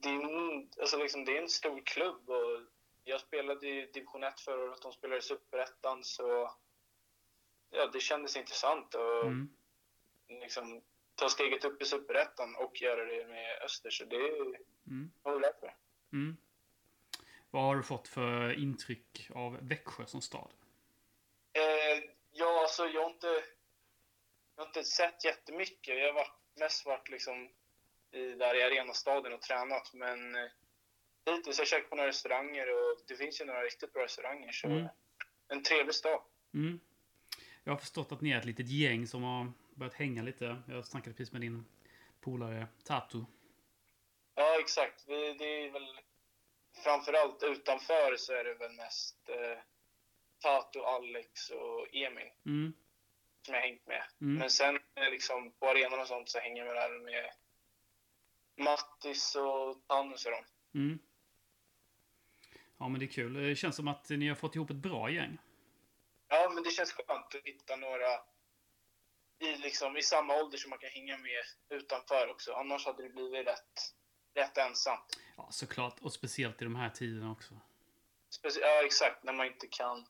Det 0.00 0.08
är 0.08 0.12
en, 0.12 0.68
alltså 0.80 0.98
liksom, 0.98 1.24
det 1.24 1.36
är 1.38 1.42
en 1.42 1.48
stor 1.48 1.80
klubb 1.84 2.30
och 2.30 2.60
jag 3.04 3.20
spelade 3.20 3.68
i 3.68 3.86
division 3.94 4.24
1 4.24 4.40
förra 4.40 4.64
året, 4.64 4.82
de 4.82 4.92
spelade 4.92 5.18
i 5.18 5.22
superettan 5.22 6.04
så 6.04 6.54
ja, 7.70 7.86
det 7.86 8.00
kändes 8.00 8.36
intressant 8.36 8.94
att 8.94 9.24
Mm. 9.24 9.48
liksom, 10.28 10.82
ta 11.14 11.28
steget 11.28 11.64
upp 11.64 11.82
i 11.82 11.84
superettan 11.84 12.56
och 12.56 12.82
göra 12.82 13.04
det 13.04 13.26
med 13.26 13.62
Öster 13.64 13.90
så 13.90 14.04
det 14.04 14.16
är 14.16 14.40
Mm. 14.86 15.10
var 15.22 15.38
glad 15.38 15.52
för. 15.60 15.74
Mm. 16.12 16.36
Vad 17.50 17.62
har 17.62 17.76
du 17.76 17.82
fått 17.82 18.08
för 18.08 18.52
intryck 18.58 19.30
av 19.34 19.58
Växjö 19.68 20.06
som 20.06 20.20
stad? 20.20 20.50
Alltså 22.74 22.94
jag 22.94 23.02
har 23.02 23.10
inte, 23.10 23.44
jag 24.56 24.62
har 24.62 24.66
inte 24.66 24.84
sett 24.84 25.24
jättemycket. 25.24 25.98
Jag 25.98 26.06
har 26.06 26.12
varit, 26.12 26.40
mest 26.56 26.86
varit 26.86 27.08
liksom 27.08 27.50
i, 28.12 28.18
där 28.34 28.54
i 28.54 28.62
Arenastaden 28.62 29.32
och 29.32 29.42
tränat. 29.42 29.92
Men 29.92 30.34
eh, 30.34 30.50
hittills 31.26 31.58
har 31.58 31.62
jag 31.62 31.68
käkat 31.68 31.90
på 31.90 31.96
några 31.96 32.08
restauranger 32.08 32.66
och 32.68 32.98
det 33.08 33.16
finns 33.16 33.40
ju 33.40 33.44
några 33.44 33.62
riktigt 33.62 33.92
bra 33.92 34.02
restauranger. 34.04 34.52
Så 34.52 34.66
Mm. 34.66 34.88
en 35.48 35.62
trevlig 35.62 35.94
stad. 35.94 36.20
Mm. 36.54 36.80
Jag 37.64 37.72
har 37.72 37.78
förstått 37.78 38.12
att 38.12 38.20
ni 38.20 38.30
är 38.30 38.38
ett 38.38 38.44
litet 38.44 38.68
gäng 38.68 39.06
som 39.06 39.22
har 39.22 39.52
börjat 39.74 39.94
hänga 39.94 40.22
lite. 40.22 40.62
Jag 40.68 40.86
snackade 40.86 41.16
precis 41.16 41.32
med 41.32 41.40
din 41.40 41.64
polare 42.20 42.66
Tatu. 42.84 43.18
Ja, 44.34 44.60
exakt. 44.60 45.04
Vi, 45.08 45.34
det 45.34 45.66
är 45.66 45.70
väl 45.70 46.00
framförallt 46.84 47.42
utanför 47.42 48.16
så 48.16 48.32
är 48.32 48.44
det 48.44 48.54
väl 48.54 48.72
mest 48.72 49.28
eh, 49.28 49.58
Tato, 50.44 50.82
Alex 50.82 51.50
och 51.50 51.94
Emil 51.94 52.30
Mm. 52.46 52.72
som 53.42 53.54
jag 53.54 53.62
hängt 53.62 53.86
med. 53.86 54.02
Mm. 54.20 54.34
Men 54.38 54.50
sen 54.50 54.78
eh, 54.94 55.10
liksom 55.10 55.50
på 55.52 55.68
arenan 55.68 56.00
och 56.00 56.08
sånt 56.08 56.28
så 56.28 56.38
hänger 56.38 56.64
jag 56.64 56.74
där 56.76 56.98
med 56.98 57.30
Mattis 58.56 59.36
och 59.36 59.86
Tannus 59.86 60.26
och 60.26 60.32
dem. 60.32 60.44
Mm. 60.74 60.98
Ja, 62.78 62.88
men 62.88 62.98
det 63.00 63.06
är 63.06 63.12
kul. 63.12 63.34
Det 63.48 63.56
känns 63.56 63.76
som 63.76 63.88
att 63.88 64.10
ni 64.10 64.28
har 64.28 64.34
fått 64.36 64.54
ihop 64.54 64.70
ett 64.70 64.76
bra 64.76 65.10
gäng. 65.10 65.38
Ja, 66.28 66.50
men 66.54 66.62
det 66.62 66.70
känns 66.70 66.92
skönt 66.92 67.34
att 67.34 67.40
hitta 67.44 67.76
några 67.76 68.08
i, 69.38 69.56
liksom, 69.56 69.96
i 69.96 70.02
samma 70.02 70.36
ålder 70.42 70.58
som 70.58 70.70
man 70.70 70.78
kan 70.78 70.90
hänga 70.90 71.18
med 71.18 71.42
utanför 71.68 72.30
också. 72.30 72.52
Annars 72.52 72.86
hade 72.86 73.02
det 73.02 73.08
blivit 73.08 73.46
rätt, 73.46 73.94
rätt 74.34 74.58
ensamt. 74.58 75.18
Ja, 75.36 75.48
såklart. 75.50 76.00
Och 76.00 76.12
speciellt 76.12 76.60
i 76.62 76.64
de 76.64 76.76
här 76.76 76.90
tiderna 76.90 77.32
också. 77.32 77.54
Specie- 78.30 78.60
ja, 78.60 78.84
exakt. 78.84 79.24
När 79.24 79.32
man 79.32 79.46
inte 79.46 79.66
kan... 79.66 80.06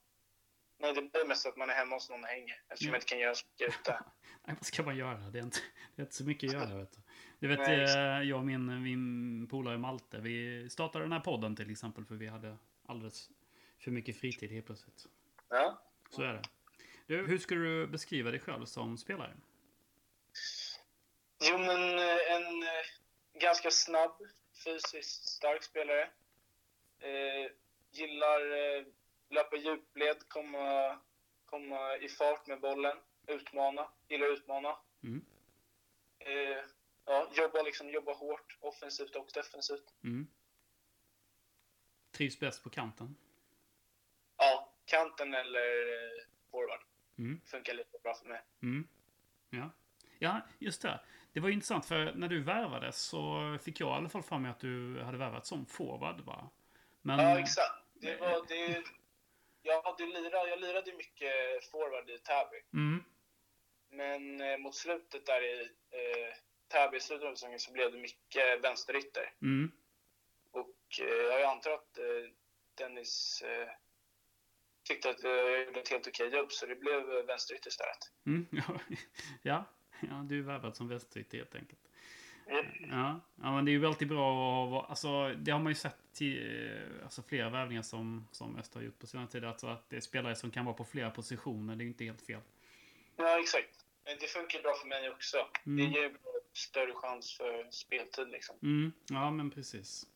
Nej, 0.84 0.94
det 0.94 1.02
blir 1.02 1.24
mest 1.24 1.46
att 1.46 1.56
man 1.56 1.70
är 1.70 1.74
hemma 1.74 1.94
hos 1.96 2.10
någon 2.10 2.22
och 2.22 2.28
hänger. 2.28 2.62
Eftersom 2.68 2.86
Ja. 2.86 2.90
man 2.90 2.96
inte 2.96 3.06
kan 3.06 3.18
göra 3.18 3.34
så 3.34 3.46
mycket 3.50 3.68
ute. 3.80 4.00
Nej, 4.46 4.56
vad 4.56 4.66
ska 4.66 4.82
man 4.82 4.96
göra? 4.96 5.16
Det 5.16 5.38
är 5.38 5.42
inte, 5.42 5.58
det 5.96 6.02
är 6.02 6.04
inte 6.04 6.14
så 6.16 6.24
mycket 6.24 6.48
att 6.48 6.54
göra, 6.54 6.78
vet 6.78 6.92
du. 6.92 7.00
Du 7.38 7.48
vet, 7.48 7.58
Nej, 7.58 7.82
eh, 7.84 8.22
jag 8.28 8.38
och 8.38 8.44
min, 8.44 8.82
min 8.82 9.46
polare 9.50 9.78
Malte, 9.78 10.18
vi 10.20 10.66
startade 10.70 11.04
den 11.04 11.12
här 11.12 11.20
podden 11.20 11.56
till 11.56 11.70
exempel 11.70 12.04
för 12.04 12.14
vi 12.14 12.26
hade 12.26 12.56
alldeles 12.86 13.30
för 13.78 13.90
mycket 13.90 14.20
fritid 14.20 14.50
helt 14.50 14.66
plötsligt. 14.66 15.06
Ja. 15.48 15.82
Så 16.10 16.22
är 16.22 16.32
det. 16.32 16.42
Du, 17.06 17.26
hur 17.26 17.38
skulle 17.38 17.60
du 17.64 17.86
beskriva 17.86 18.30
dig 18.30 18.40
själv 18.40 18.64
som 18.64 18.98
spelare? 18.98 19.36
Jo, 21.50 21.58
men 21.58 21.98
eh, 21.98 22.32
en 22.36 22.62
eh, 22.62 23.40
ganska 23.40 23.70
snabb, 23.70 24.16
fysiskt 24.64 25.24
stark 25.28 25.62
spelare. 25.62 26.02
Eh, 27.00 27.50
gillar 27.90 28.40
löpa 29.28 29.56
djupled, 29.56 30.28
komma, 30.28 30.98
komma 31.46 31.96
i 31.96 32.08
fart 32.08 32.46
med 32.46 32.60
bollen, 32.60 32.96
utmana, 33.26 33.88
gillar 34.08 34.26
att 34.26 34.38
utmana. 34.38 34.76
Mm. 35.02 35.24
Eh, 36.18 36.64
ja, 37.04 37.30
jobba, 37.34 37.62
liksom, 37.62 37.90
jobba 37.90 38.12
hårt, 38.12 38.58
offensivt 38.60 39.16
och 39.16 39.30
defensivt. 39.34 39.94
Mm. 40.04 40.26
Trivs 42.10 42.40
bäst 42.40 42.62
på 42.62 42.70
kanten. 42.70 43.16
Ja, 44.36 44.72
kanten 44.84 45.34
eller 45.34 45.82
eh, 45.92 46.24
forward. 46.50 46.80
Mm. 47.18 47.40
Funkar 47.44 47.74
lite 47.74 47.98
bra 48.02 48.14
för 48.14 48.28
mig. 48.28 48.42
Mm. 48.62 48.88
Ja. 49.50 49.70
ja, 50.18 50.40
just 50.58 50.82
det. 50.82 51.00
Det 51.32 51.40
var 51.40 51.48
ju 51.48 51.54
intressant 51.54 51.86
för 51.86 52.12
när 52.14 52.28
du 52.28 52.42
värvades 52.42 53.00
så 53.00 53.58
fick 53.62 53.80
jag 53.80 53.88
i 53.88 53.92
alla 53.92 54.22
fall 54.22 54.40
mig 54.40 54.50
att 54.50 54.60
du 54.60 55.02
hade 55.02 55.18
värvat 55.18 55.46
som 55.46 55.66
forward 55.66 56.20
va? 56.20 56.50
Men, 57.02 57.18
Ja, 57.18 57.38
exakt. 57.38 57.84
Det 57.94 58.16
var, 58.16 58.46
det, 58.48 58.84
jag, 59.64 59.82
hade 59.82 60.06
lirat, 60.06 60.48
jag 60.48 60.60
lirade 60.60 60.92
mycket 60.92 61.32
forward 61.70 62.10
i 62.10 62.18
Täby. 62.18 62.60
Mm, 62.72 63.04
Men 63.90 64.40
eh, 64.40 64.58
mot 64.58 64.74
slutet 64.74 65.26
där 65.26 65.42
i 65.42 65.62
eh, 65.90 66.34
Täby, 66.68 66.96
i 66.96 67.00
slutet 67.00 67.26
av 67.28 67.34
säsongen, 67.34 67.58
så 67.60 67.72
blev 67.72 67.92
det 67.92 67.98
mycket 67.98 68.60
vänsterytter. 68.64 69.32
mm, 69.42 69.70
Och 70.50 71.00
eh, 71.00 71.06
jag 71.40 71.42
antar 71.42 71.70
att 71.70 71.98
eh, 71.98 72.04
Dennis 72.74 73.42
eh, 73.42 73.68
tyckte 74.88 75.10
att 75.10 75.22
jag 75.22 75.64
gjorde 75.66 75.80
ett 75.80 75.88
helt 75.88 76.06
okej 76.06 76.28
jobb, 76.28 76.52
så 76.52 76.66
det 76.66 76.74
blev 76.76 77.12
eh, 77.12 77.24
vänsterytter 77.24 77.68
istället. 77.68 77.98
mm, 78.26 78.46
ja, 79.42 79.64
ja, 80.00 80.24
du 80.28 80.38
är 80.38 80.42
värvad 80.42 80.76
som 80.76 80.88
västerytter 80.88 81.38
helt 81.38 81.54
enkelt. 81.54 81.80
Ja, 82.46 83.20
ja, 83.42 83.54
men 83.54 83.64
det 83.64 83.70
är 83.70 83.72
ju 83.72 83.86
alltid 83.86 84.08
bra 84.08 84.64
att 84.64 84.70
vara, 84.70 84.84
alltså 84.84 85.34
det 85.34 85.50
har 85.50 85.58
man 85.58 85.70
ju 85.70 85.74
sett 85.74 85.96
till, 86.12 86.66
eh, 86.70 87.04
alltså 87.04 87.22
flera 87.22 87.50
värvningar 87.50 87.82
som, 87.82 88.28
som 88.32 88.58
Öster 88.58 88.78
har 88.78 88.84
gjort 88.84 88.98
på 88.98 89.06
senare 89.06 89.28
tid. 89.28 89.44
Alltså 89.44 89.66
att 89.66 89.90
det 89.90 89.96
är 89.96 90.00
spelare 90.00 90.34
som 90.34 90.50
kan 90.50 90.64
vara 90.64 90.76
på 90.76 90.84
flera 90.84 91.10
positioner, 91.10 91.76
det 91.76 91.82
är 91.82 91.84
ju 91.84 91.90
inte 91.90 92.04
helt 92.04 92.22
fel. 92.26 92.40
Ja, 93.16 93.40
exakt. 93.40 93.86
Men 94.04 94.16
det 94.20 94.26
funkar 94.26 94.62
bra 94.62 94.74
för 94.74 94.88
mig 94.88 95.10
också. 95.10 95.36
Mm. 95.66 95.92
Det 95.92 95.98
ger 95.98 96.12
större 96.52 96.92
chans 96.94 97.36
för 97.36 97.70
speltid 97.70 98.28
liksom. 98.28 98.56
Mm, 98.62 98.92
ja, 99.10 99.30
men 99.30 99.50
precis. 99.50 100.06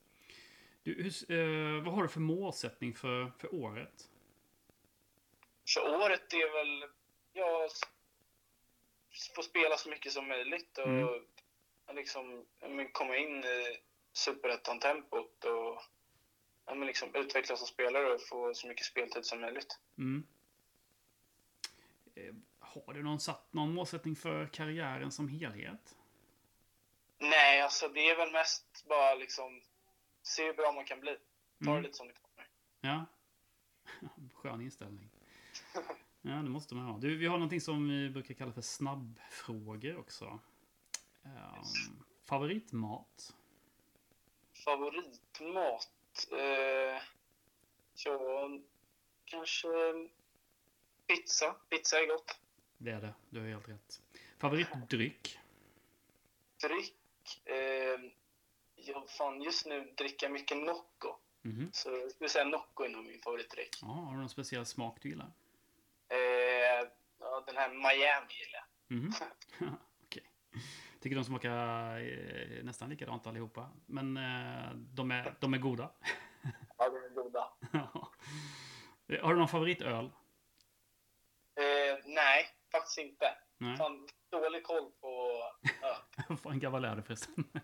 Du, 0.82 0.94
hur, 0.94 1.32
eh, 1.32 1.82
vad 1.84 1.94
har 1.94 2.02
du 2.02 2.08
för 2.08 2.20
målsättning 2.20 2.94
för, 2.94 3.32
för 3.38 3.54
året? 3.54 4.08
Så 5.64 5.80
året 6.04 6.32
är 6.32 6.52
väl, 6.52 6.90
ja, 7.32 7.68
få 9.36 9.42
spela 9.42 9.76
så 9.76 9.90
mycket 9.90 10.12
som 10.12 10.28
möjligt 10.28 10.78
och 10.78 10.88
Mm. 10.88 11.24
Liksom 11.94 12.44
men 12.60 12.88
komma 12.92 13.16
in 13.16 13.44
i 13.44 13.78
superettan-tempot 14.12 15.44
och 15.44 15.82
ja, 16.66 16.74
men 16.74 16.86
liksom 16.86 17.14
utvecklas 17.14 17.58
som 17.58 17.68
spelare 17.68 18.14
och 18.14 18.20
få 18.22 18.54
så 18.54 18.66
mycket 18.68 18.86
speltid 18.86 19.24
som 19.26 19.40
möjligt. 19.40 19.78
Mm. 19.98 20.26
Eh, 22.14 22.34
har 22.58 22.92
du 22.94 23.02
någon, 23.02 23.20
satt 23.20 23.52
någon 23.52 23.74
målsättning 23.74 24.16
för 24.16 24.46
karriären 24.46 25.12
som 25.12 25.28
helhet? 25.28 25.96
Nej, 27.18 27.60
alltså 27.60 27.88
det 27.88 28.10
är 28.10 28.16
väl 28.16 28.32
mest 28.32 28.84
bara 28.88 29.14
liksom 29.14 29.62
se 30.22 30.46
hur 30.46 30.52
bra 30.54 30.72
man 30.72 30.84
kan 30.84 31.00
bli. 31.00 31.16
Ta 31.64 31.70
Mm. 31.70 31.74
det 31.76 31.82
lite 31.88 31.96
som 31.96 32.08
det 32.08 32.14
kommer. 32.14 32.48
Ja. 32.80 33.04
Skön 34.34 34.60
inställning. 34.60 35.10
Ja, 36.22 36.30
det 36.30 36.50
måste 36.50 36.74
man 36.74 36.84
ha. 36.84 36.98
Du, 36.98 37.16
vi 37.16 37.26
har 37.26 37.36
någonting 37.36 37.60
som 37.60 37.88
vi 37.88 38.10
brukar 38.10 38.34
kalla 38.34 38.52
för 38.52 38.60
snabbfrågor 38.60 39.96
också. 39.98 40.40
Um, 41.36 42.04
favoritmat? 42.24 43.34
Favoritmat? 44.64 45.88
Eh, 46.32 47.02
ja, 48.04 48.50
kanske 49.24 49.68
pizza. 51.06 51.54
Pizza 51.70 51.96
är 52.00 52.06
gott. 52.06 52.38
Det 52.78 52.90
är 52.90 53.00
det. 53.00 53.14
Du 53.30 53.40
har 53.40 53.48
helt 53.48 53.68
rätt. 53.68 54.00
Favoritdryck? 54.38 55.38
Dryck? 56.62 56.94
Eh, 57.44 58.10
ja, 58.76 59.06
fan, 59.18 59.42
just 59.42 59.66
nu 59.66 59.94
dricker 59.96 60.26
jag 60.26 60.32
mycket 60.32 60.56
Nocco. 60.56 61.16
Mhm. 61.42 61.70
Så 61.72 61.90
jag 61.90 62.10
skulle 62.10 62.30
säga 62.30 62.44
Nocco 62.44 62.84
är 62.84 62.88
nog 62.88 63.04
min 63.04 63.20
favoritdryck. 63.22 63.78
Ja, 63.82 63.86
har 63.86 64.12
du 64.12 64.18
någon 64.18 64.28
speciell 64.28 64.66
smak 64.66 64.98
du 65.02 65.08
gillar? 65.08 65.32
Eh, 66.08 66.88
ja, 67.18 67.42
den 67.46 67.56
här 67.56 67.68
Miami 67.68 68.32
gillar 68.34 68.66
jag. 68.88 68.96
Mhm. 68.96 69.12
Okej. 70.04 70.30
Tycker 71.00 71.16
de 71.16 71.24
smakar 71.24 71.50
eh, 72.00 72.64
nästan 72.64 72.90
likadant 72.90 73.26
allihopa. 73.26 73.70
Men 73.86 74.16
eh, 74.16 74.70
de, 74.74 75.10
är, 75.10 75.34
de 75.40 75.54
är 75.54 75.58
goda. 75.58 75.90
Ja, 76.78 76.88
de 76.88 76.96
är 76.96 77.22
goda. 77.22 77.44
Ja. 77.72 78.12
har 79.22 79.32
du 79.32 79.38
någon 79.38 79.48
favoritöl? 79.48 80.04
Eh, 81.56 81.98
nej, 82.06 82.46
faktiskt 82.72 82.98
inte. 82.98 83.26
Nej. 83.58 83.76
Fan, 83.76 84.08
dålig 84.30 84.64
koll 84.64 84.90
på 85.00 85.42
öl. 86.28 86.36
Fan 86.42 86.58
gammal 86.58 86.84
är 86.84 86.96
du 86.96 87.02
förresten? 87.02 87.44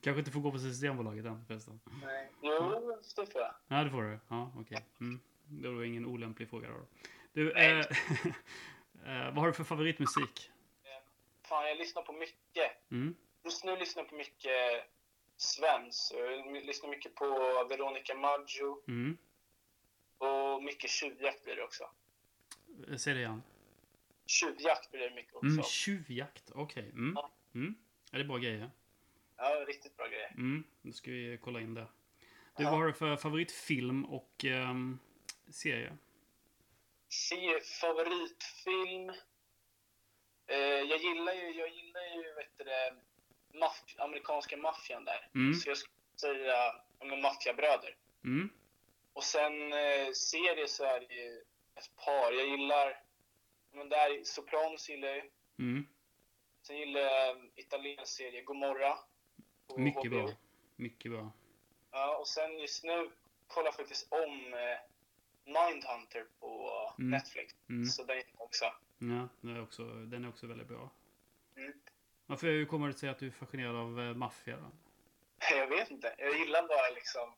Kanske 0.00 0.18
inte 0.18 0.30
får 0.30 0.40
gå 0.40 0.52
på 0.52 0.58
Systembolaget 0.58 1.24
än 1.24 1.44
förresten. 1.46 1.80
Nej. 2.04 2.30
Jo, 2.42 2.50
det 3.16 3.32
får 3.32 3.40
jag. 3.42 3.54
Ja, 3.68 3.84
det 3.84 3.90
får 3.90 4.02
du. 4.02 4.18
Ja, 4.28 4.52
okej. 4.56 4.86
Mm. 5.00 5.20
Det 5.46 5.68
var 5.68 5.82
ingen 5.84 6.06
olämplig 6.06 6.50
fråga 6.50 6.68
då. 6.68 6.86
Du, 7.32 7.52
eh, 7.52 7.78
eh, 7.78 7.84
vad 9.04 9.36
har 9.36 9.46
du 9.46 9.52
för 9.52 9.64
favoritmusik? 9.64 10.50
Fan, 11.48 11.68
jag 11.68 11.78
lyssnar 11.78 12.02
på 12.02 12.12
mycket. 12.12 12.90
Mm. 12.90 13.16
Just 13.44 13.64
nu 13.64 13.76
lyssnar 13.76 14.02
jag 14.02 14.10
på 14.10 14.14
mycket 14.16 14.84
svensk. 15.36 16.12
Jag 16.14 16.52
lyssnar 16.66 16.90
mycket 16.90 17.14
på 17.14 17.26
Veronica 17.68 18.14
Maggio 18.14 18.82
Mm. 18.88 19.18
och 20.18 20.62
mycket 20.62 20.90
tjuvjakt 20.90 21.44
blir 21.44 21.56
det 21.56 21.62
också. 21.62 21.90
Säg 22.98 23.14
det 23.14 23.20
igen. 23.20 23.42
Tjuvjakt 24.26 24.90
blir 24.90 25.00
det 25.00 25.14
mycket 25.14 25.34
också. 25.34 25.46
Mm, 25.46 25.62
tjuvjakt. 25.62 26.50
Okej. 26.54 26.90
Mm. 26.90 27.12
Ja. 27.16 27.30
Mm. 27.54 27.74
Är 28.12 28.18
det 28.18 28.24
bra 28.24 28.36
grejer? 28.38 28.70
Ja, 29.36 29.64
riktigt 29.68 29.96
bra 29.96 30.06
grejer. 30.08 30.30
Mm. 30.30 30.64
Då 30.82 30.92
ska 30.92 31.10
vi 31.10 31.38
kolla 31.42 31.60
in 31.60 31.74
det. 31.74 31.86
Du, 32.56 32.62
Ja. 32.62 32.70
vad 32.70 32.78
har 32.78 32.86
du 32.86 32.92
för 32.92 33.16
favoritfilm 33.16 34.04
och 34.04 34.44
ehm, 34.44 34.98
serie? 35.50 35.96
Se 37.08 37.60
favoritfilm. 37.80 39.12
Eh, 40.46 40.56
jag 40.58 40.98
gillar 41.00 41.32
ju, 41.32 41.50
jag 41.50 41.68
gillar 41.68 42.00
ju 42.16 42.34
vet 42.34 42.58
du 42.58 42.64
maff- 43.58 43.94
amerikanska 43.98 44.56
maffian 44.56 45.04
där. 45.04 45.28
Mm. 45.34 45.54
Så 45.54 45.68
jag 45.70 45.76
skulle 45.78 45.94
säga 46.20 46.74
maffiabröder. 47.22 47.96
Mm. 48.24 48.50
Och 49.12 49.24
sen 49.24 49.72
eh, 49.72 50.12
serie 50.12 50.68
så 50.68 50.84
är 50.84 51.00
det 51.00 51.14
ju 51.14 51.44
ett 51.74 51.96
par. 52.04 52.32
Jag 52.32 52.48
gillar, 52.48 53.02
men 53.72 53.88
där 53.88 54.24
Sopranos 54.24 54.88
gillar 54.88 55.08
jag 55.08 55.16
ju. 55.16 55.30
Mm. 55.58 55.86
Sen 56.66 56.76
gillar 56.78 57.00
jag 57.00 57.50
italiensk 57.54 58.16
serie 58.16 58.42
Gomorra. 58.42 58.98
Mycket 59.76 60.06
HBO. 60.06 60.22
bra. 60.26 60.30
Mycket 60.76 61.12
bra. 61.12 61.32
Ja, 61.90 62.16
och 62.16 62.28
sen 62.28 62.58
just 62.58 62.84
nu 62.84 63.10
kollar 63.46 63.66
jag 63.66 63.74
faktiskt 63.76 64.12
om 64.12 64.54
eh, 64.54 64.78
Mindhunter 65.44 66.26
på 66.40 66.70
Mm. 66.98 67.10
Netflix. 67.10 67.54
Mm. 67.68 67.84
Så 67.86 68.04
den 68.04 68.22
också. 68.36 68.72
Ja, 68.98 69.28
den 69.40 69.56
är 69.56 69.62
också, 69.62 69.84
den 69.84 70.24
är 70.24 70.28
också 70.28 70.46
väldigt 70.46 70.68
bra. 70.68 70.90
Mm. 71.56 71.72
Varför 72.26 72.46
hur 72.46 72.66
kommer 72.66 72.86
det 72.88 72.94
sig 72.94 73.08
att 73.08 73.18
du 73.18 73.26
är 73.26 73.30
fascinerad 73.30 73.76
av 73.76 74.00
eh, 74.00 74.14
maffia 74.14 74.56
då? 74.56 74.70
Jag 75.56 75.66
vet 75.66 75.90
inte. 75.90 76.14
Jag 76.18 76.38
gillar 76.38 76.68
bara 76.68 76.90
liksom 76.94 77.34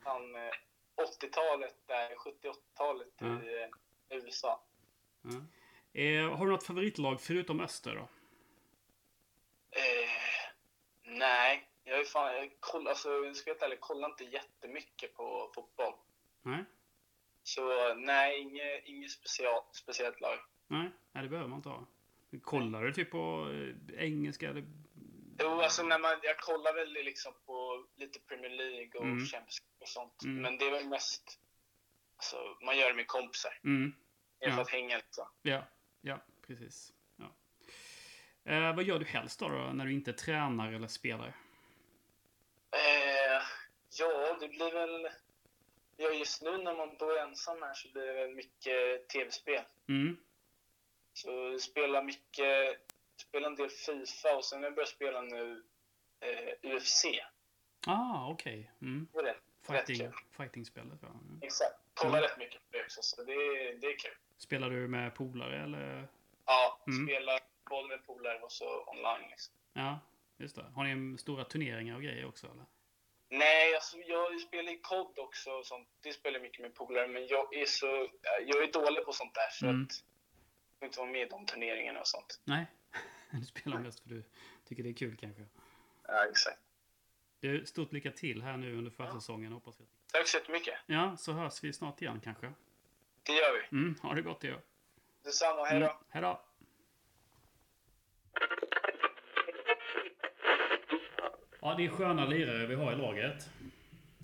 han, 0.00 0.34
eh, 0.34 0.52
80-talet, 0.96 1.74
där 1.86 2.14
70-80-talet 2.14 3.12
Ja. 3.18 3.42
i 3.42 3.62
eh, 3.62 3.68
USA. 4.10 4.64
Ja. 5.22 5.30
Eh, 6.00 6.36
har 6.36 6.46
du 6.46 6.52
något 6.52 6.64
favoritlag 6.64 7.20
förutom 7.20 7.60
Öster 7.60 7.94
då? 7.94 8.08
Eh, 9.70 10.10
nej, 11.02 11.68
jag 11.84 12.00
är 12.00 12.04
fan, 12.04 12.34
jag 12.36 12.52
kollar, 12.60 12.90
alltså, 12.90 13.10
jag 13.10 13.36
ska 13.36 13.54
vara 13.54 13.64
ärlig, 13.64 13.80
kollar 13.80 14.08
inte 14.08 14.24
jättemycket 14.24 15.14
på 15.14 15.52
fotboll. 15.54 15.94
Nej? 16.42 16.64
Så 17.42 17.94
nej, 17.94 18.40
inget, 18.40 18.84
inget 18.86 19.10
special, 19.10 19.62
speciellt 19.72 20.20
lag. 20.20 20.38
Nej, 20.68 20.90
nej 21.12 21.22
det 21.22 21.28
behöver 21.28 21.48
man 21.48 21.58
inte 21.58 21.68
ha. 21.68 21.86
Kollar 22.42 22.82
du 22.84 22.92
typ 22.92 23.10
på 23.10 23.50
eh, 23.52 24.02
engelska 24.04 24.48
eller? 24.50 24.64
Jo, 25.40 25.48
alltså 25.60 25.82
när 25.82 25.98
man, 25.98 26.16
jag 26.22 26.38
kollar 26.38 26.74
väl 26.74 26.92
liksom 26.92 27.32
på 27.46 27.86
lite 27.96 28.18
Premier 28.20 28.50
League 28.50 28.90
och 28.98 29.04
Mm. 29.04 29.18
Champions 29.26 29.60
League 29.62 29.80
och 29.82 29.88
sånt. 29.88 30.22
Mm. 30.24 30.42
Men 30.42 30.58
det 30.58 30.64
är 30.66 30.70
väl 30.70 30.88
mest, 30.88 31.38
alltså, 32.16 32.36
man 32.64 32.78
gör 32.78 32.88
det 32.88 32.94
med 32.94 33.06
kompisar. 33.06 33.58
Mm. 33.64 33.92
Är 34.40 34.50
för 34.50 34.56
Ja. 34.56 34.62
att 34.62 34.70
hänga 34.70 34.96
liksom. 34.96 35.26
Ja, 35.42 35.64
ja, 36.00 36.20
precis. 36.46 36.92
Ja. 37.16 37.34
Eh, 38.52 38.74
vad 38.76 38.84
gör 38.84 38.98
du 38.98 39.04
helst 39.04 39.40
då, 39.40 39.48
då 39.48 39.56
när 39.72 39.84
du 39.86 39.92
inte 39.92 40.12
tränar 40.12 40.72
eller 40.72 40.88
spelar? 40.88 41.26
Eh, 42.70 43.42
ja, 43.98 44.36
det 44.40 44.48
blir 44.48 44.72
väl... 44.72 45.08
Ja, 45.96 46.10
just 46.10 46.42
nu 46.42 46.58
när 46.58 46.76
man 46.76 46.96
bor 46.96 47.18
ensam 47.18 47.62
här 47.62 47.74
så 47.74 47.88
blir 47.92 48.06
det 48.06 48.12
väl 48.12 48.34
mycket 48.34 49.08
tv-spel. 49.08 49.62
Mm. 49.88 50.16
Så 51.18 51.30
jag 51.30 51.60
spelar 51.60 52.02
mycket, 52.02 52.80
spelar 53.16 53.48
en 53.48 53.54
del 53.56 53.70
Fifa 53.70 54.36
och 54.36 54.44
sen 54.44 54.58
har 54.58 54.64
jag 54.64 54.74
börjat 54.74 54.88
spela 54.88 55.20
nu 55.22 55.62
eh, 56.20 56.74
UFC. 56.76 57.04
Ah, 57.86 58.30
okej. 58.30 58.70
Mm. 58.82 59.08
Det 59.12 59.18
är 59.18 59.22
rätt, 59.22 59.36
rätt 59.36 59.86
Fighting, 59.86 59.96
kul. 59.98 60.12
fighting-spelet, 60.36 60.98
ja. 61.02 61.08
Mm. 61.08 61.40
Exakt. 61.42 61.74
Kollar 61.94 62.18
Mm. 62.18 62.22
rätt 62.22 62.38
mycket 62.38 62.60
på 62.70 62.76
det 62.76 62.84
också, 62.84 63.02
så 63.02 63.24
det, 63.24 63.32
är- 63.32 63.74
det 63.80 63.86
är 63.86 63.98
kul. 63.98 64.14
Spelar 64.38 64.70
du 64.70 64.88
med 64.88 65.14
polare 65.14 65.62
eller? 65.62 66.08
Ja, 66.46 66.78
Mm. 66.86 67.06
spelar 67.06 67.40
både 67.70 67.88
med 67.88 68.06
polare 68.06 68.38
och 68.40 68.52
så 68.52 68.84
online. 68.86 69.30
Liksom. 69.30 69.54
Ja, 69.72 69.98
just 70.36 70.56
det. 70.56 70.64
Har 70.74 70.84
ni 70.84 71.18
stora 71.18 71.44
turneringar 71.44 71.94
och 71.96 72.02
grejer 72.02 72.26
också 72.28 72.46
eller? 72.46 72.64
Nej, 73.28 73.74
alltså, 73.74 73.96
jag 73.98 74.40
spelar 74.40 74.72
i 74.72 74.78
kod 74.78 75.18
också 75.18 75.50
och 75.50 75.66
sånt. 75.66 75.88
Det 76.00 76.12
spelar 76.12 76.40
mycket 76.40 76.60
med 76.60 76.74
polare, 76.74 77.08
men 77.08 77.26
jag 77.26 77.54
är 77.56 77.66
så... 77.66 78.08
Jag 78.46 78.62
är 78.62 78.72
dålig 78.72 79.04
på 79.04 79.12
sånt 79.12 79.34
där, 79.34 79.50
så 79.52 79.66
Mm. 79.66 79.82
att 79.82 80.04
inte 80.86 80.98
vara 80.98 81.10
med 81.10 81.20
i 81.22 81.28
de 81.30 81.46
turneringarna 81.46 82.00
och 82.00 82.06
sånt. 82.06 82.40
Nej. 82.44 82.66
Du 83.30 83.44
spelar 83.44 83.78
mest 83.78 84.00
för 84.00 84.08
du 84.08 84.24
tycker 84.64 84.82
det 84.82 84.88
är 84.88 84.94
kul 84.94 85.16
kanske. 85.16 85.44
Ja, 86.06 86.26
exakt. 86.30 86.58
Du, 87.40 87.66
stort 87.66 87.92
lycka 87.92 88.10
till 88.10 88.42
här 88.42 88.56
nu 88.56 88.76
under 88.78 88.90
försäsongen 88.90 89.52
hoppas 89.52 89.78
jag. 89.78 89.88
Tack 90.12 90.28
så 90.28 90.36
jättemycket. 90.38 90.74
Ja, 90.86 91.16
så 91.16 91.32
hörs 91.32 91.64
vi 91.64 91.72
snart 91.72 92.02
igen 92.02 92.20
kanske. 92.24 92.52
Det 93.22 93.32
gör 93.32 93.52
vi. 93.70 93.76
Mm, 93.78 93.94
ha 94.02 94.14
det 94.14 94.22
gott 94.22 94.40
det 94.40 94.60
Detsamma, 95.22 95.64
hej 95.64 95.80
då. 95.80 95.86
Mm, 95.86 95.96
hej 96.08 96.22
då. 96.22 96.42
Ja, 101.60 101.74
det 101.74 101.84
är 101.84 101.88
sköna 101.88 102.24
lirare 102.26 102.66
vi 102.66 102.74
har 102.74 102.92
i 102.92 102.96
laget. 102.96 103.50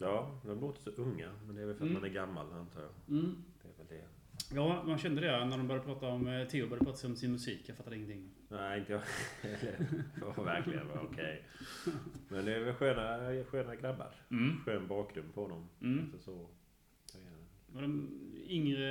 Ja, 0.00 0.40
de 0.44 0.60
låter 0.60 0.82
så 0.82 0.90
unga. 1.02 1.32
Men 1.46 1.56
det 1.56 1.62
är 1.62 1.66
väl 1.66 1.76
för 1.76 1.84
att 1.84 1.90
Mm. 1.90 2.02
man 2.02 2.10
är 2.10 2.14
gammal 2.14 2.52
antar 2.52 2.80
jag. 2.80 2.90
Mm. 3.18 3.44
Det 3.62 3.68
är 3.68 3.72
väl 3.72 3.86
det. 3.86 4.08
Ja, 4.54 4.82
man 4.86 4.98
kände 4.98 5.20
det 5.20 5.44
när 5.44 5.56
de 5.58 5.68
började 5.68 5.86
prata 5.86 6.06
om... 6.08 6.26
eh, 6.28 6.46
Theo 6.48 6.66
började 6.68 6.84
prata 6.84 7.06
om 7.06 7.16
sin 7.16 7.32
musik. 7.32 7.68
Jag 7.68 7.76
fattade 7.76 7.96
ingenting. 7.96 8.30
Nej, 8.48 8.78
inte 8.80 8.92
jag 8.92 9.00
heller. 9.42 9.86
Ja, 10.20 10.42
verkligen. 10.42 10.90
Okej. 10.90 11.44
Men 12.28 12.44
det 12.44 12.54
är 12.54 12.60
väl 12.64 12.74
sköna, 12.74 13.44
sköna 13.44 13.76
grabbar. 13.76 14.14
Mm. 14.30 14.60
Skön 14.64 14.86
bakgrund 14.86 15.34
på 15.34 15.48
dem. 15.48 15.68
Mm. 15.80 16.10
Alltså 16.14 16.18
så. 16.18 16.48
så. 17.06 17.18
Och 17.74 17.82
de 17.82 18.10
yngre 18.48 18.86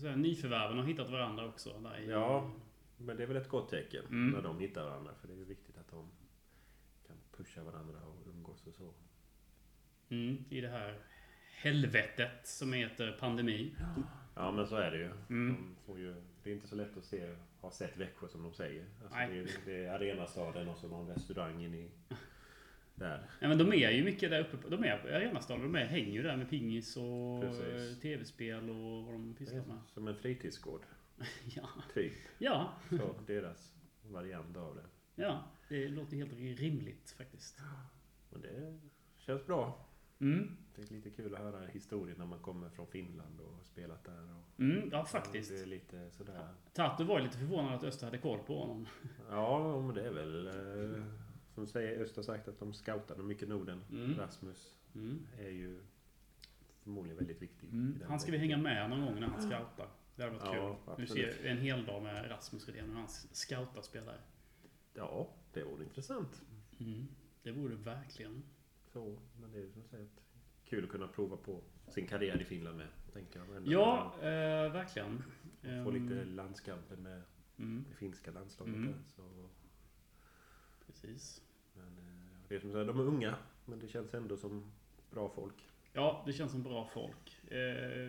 säga, 0.00 0.16
nyförvärven 0.16 0.78
har 0.78 0.84
hittat 0.84 1.10
varandra 1.10 1.46
också. 1.46 1.80
Där 1.80 1.98
i, 2.00 2.10
Ja. 2.10 2.50
Men 2.96 3.16
det 3.16 3.22
är 3.22 3.26
väl 3.26 3.36
ett 3.36 3.48
gott 3.48 3.70
tecken 3.70 4.04
Mm. 4.06 4.30
när 4.30 4.42
de 4.42 4.58
hittar 4.58 4.84
varandra. 4.84 5.12
För 5.20 5.28
det 5.28 5.34
är 5.34 5.38
ju 5.38 5.44
viktigt 5.44 5.78
att 5.78 5.90
de 5.90 6.08
kan 7.06 7.16
pusha 7.36 7.62
varandra 7.62 7.98
och 8.06 8.26
umgås 8.28 8.66
och 8.66 8.74
så. 8.74 8.94
Mm, 10.08 10.44
I 10.50 10.60
det 10.60 10.68
här 10.68 10.98
helvetet 11.62 12.46
som 12.46 12.72
heter 12.72 13.16
pandemi. 13.20 13.74
Ja 13.78 14.02
men 14.52 14.66
så 14.66 14.76
är 14.76 14.90
det 14.90 14.96
ju. 14.98 15.10
Mm. 15.30 15.74
De 15.86 15.98
ju 15.98 16.14
det 16.42 16.50
är 16.50 16.54
inte 16.54 16.68
så 16.68 16.76
lätt 16.76 16.96
att 16.96 17.04
se, 17.04 17.34
ha 17.60 17.70
sett 17.70 17.96
Växjö 17.96 18.28
som 18.28 18.42
de 18.42 18.52
säger. 18.54 18.84
Alltså, 19.02 19.18
det, 19.18 19.24
är, 19.38 19.46
det 19.64 19.84
är 19.84 19.90
arenastaden 19.94 20.68
och 20.68 20.78
så 20.78 20.88
någon 20.88 21.08
restaurang 21.08 21.64
in 21.64 21.74
i... 21.74 21.90
Där. 22.94 23.30
Ja, 23.40 23.48
men 23.48 23.58
de 23.58 23.72
är 23.72 23.90
ju 23.90 24.04
mycket 24.04 24.30
där 24.30 24.40
uppe. 24.40 24.56
på- 24.56 24.68
De 24.68 24.84
är 24.84 24.98
på 24.98 25.08
Arenastaden. 25.08 25.62
De 25.62 25.74
är, 25.74 25.84
hänger 25.86 26.12
ju 26.12 26.22
där 26.22 26.36
med 26.36 26.50
pingis 26.50 26.96
och 26.96 27.44
eh, 27.44 27.94
tv-spel 28.02 28.70
och 28.70 29.04
vad 29.04 29.14
de 29.14 29.34
pysslar 29.34 29.64
med. 29.66 29.78
som 29.88 30.08
en 30.08 30.16
fritidsgård. 30.16 30.82
Ja, 31.56 31.68
Typ. 31.94 32.12
ja, 32.38 32.72
Så 32.90 33.14
deras 33.26 33.74
variant 34.02 34.56
av 34.56 34.74
det. 34.76 34.84
ja. 35.22 35.44
Det 35.68 35.88
låter 35.88 36.16
helt 36.16 36.32
rimligt 36.60 37.14
faktiskt. 37.18 37.60
Men 38.30 38.40
det 38.40 38.78
känns 39.18 39.46
bra. 39.46 39.87
Mm, 40.20 40.56
Det 40.76 40.82
är 40.82 40.94
lite 40.94 41.10
kul 41.10 41.34
att 41.34 41.40
höra 41.40 41.66
historien 41.66 42.18
när 42.18 42.26
man 42.26 42.38
kommer 42.38 42.68
från 42.70 42.86
Finland 42.86 43.40
och 43.40 43.52
har 43.56 43.64
spelat 43.64 44.04
där. 44.04 44.22
Och, 44.36 44.60
mm 44.60 44.88
ja 44.92 45.04
faktiskt. 45.04 45.50
Det 45.50 45.62
är 45.62 45.66
lite 45.66 46.10
sådär. 46.10 46.48
Tatu 46.72 47.04
var 47.04 47.18
ju 47.18 47.24
lite 47.24 47.38
förvånad 47.38 47.74
att 47.74 47.84
Öster 47.84 48.06
hade 48.06 48.18
koll 48.18 48.38
på 48.38 48.58
honom. 48.60 48.86
Ja, 49.30 49.80
men 49.80 49.94
det 49.94 50.06
är 50.06 50.10
väl... 50.12 50.46
Eh, 50.96 51.04
som 51.54 51.66
säger 51.66 52.00
Öst 52.02 52.16
har 52.16 52.22
sagt 52.22 52.48
att 52.48 52.58
de 52.58 52.72
scoutade 52.74 53.22
mycket 53.22 53.48
Norden. 53.48 53.84
Mm. 53.90 54.18
Rasmus 54.18 54.74
Mm. 54.94 55.26
är 55.38 55.48
ju 55.48 55.80
förmodligen 56.82 57.16
väldigt 57.18 57.42
viktig. 57.42 57.68
Mm. 57.72 58.02
Han 58.08 58.20
ska 58.20 58.32
vi 58.32 58.38
hänga 58.38 58.56
med 58.56 58.90
någon 58.90 59.00
gång 59.04 59.20
när 59.20 59.28
han 59.28 59.40
scoutar. 59.42 59.88
Det 60.16 60.22
hade 60.22 60.36
varit 60.38 60.54
Ja, 60.54 60.78
kul. 60.86 60.94
Nu 60.98 61.06
ser 61.06 61.46
en 61.46 61.58
hel 61.58 61.84
dag 61.86 62.02
med 62.02 62.30
Rasmus 62.30 62.68
Redén 62.68 62.88
hur 62.88 62.94
han 62.96 63.08
scoutar 63.32 63.82
spelare. 63.82 64.18
Ja, 64.94 65.30
det 65.52 65.62
vore 65.64 65.84
intressant. 65.84 66.42
Mm. 66.80 67.06
Det 67.42 67.52
vore 67.52 67.74
det 67.76 67.82
verkligen. 67.82 68.42
Så, 68.98 69.16
men 69.40 69.52
det 69.52 69.58
är 69.62 69.68
som 69.68 69.82
sagt 69.84 70.20
kul 70.64 70.84
att 70.84 70.90
kunna 70.90 71.08
prova 71.08 71.36
på 71.36 71.60
sin 71.88 72.06
karriär 72.06 72.40
i 72.40 72.44
Finland 72.44 72.76
med. 72.76 72.86
Tänker 73.12 73.38
jag. 73.40 73.56
Ändå 73.56 73.72
Ja, 73.72 74.14
eh, 74.20 74.72
verkligen. 74.72 75.22
Få 75.62 75.68
Ehm, 75.68 75.92
lite 76.08 76.24
landskamper 76.24 76.96
med 76.96 77.22
Mm, 77.58 77.84
det 77.88 77.94
finska 77.94 78.30
landslaget 78.30 78.74
Mm. 78.74 78.86
där. 78.92 78.98
Så, 79.16 79.48
precis. 80.86 81.42
men, 81.74 81.98
eh, 81.98 82.38
det 82.48 82.54
är 82.56 82.60
som 82.60 82.72
sagt, 82.72 82.86
de 82.86 83.00
är 83.00 83.04
unga, 83.04 83.36
men 83.64 83.78
det 83.78 83.88
känns 83.88 84.14
ändå 84.14 84.36
som 84.36 84.72
bra 85.10 85.28
folk. 85.28 85.68
Ja, 85.92 86.22
det 86.26 86.32
känns 86.32 86.52
som 86.52 86.62
bra 86.62 86.88
folk. 86.94 87.38
Eh, 87.44 87.48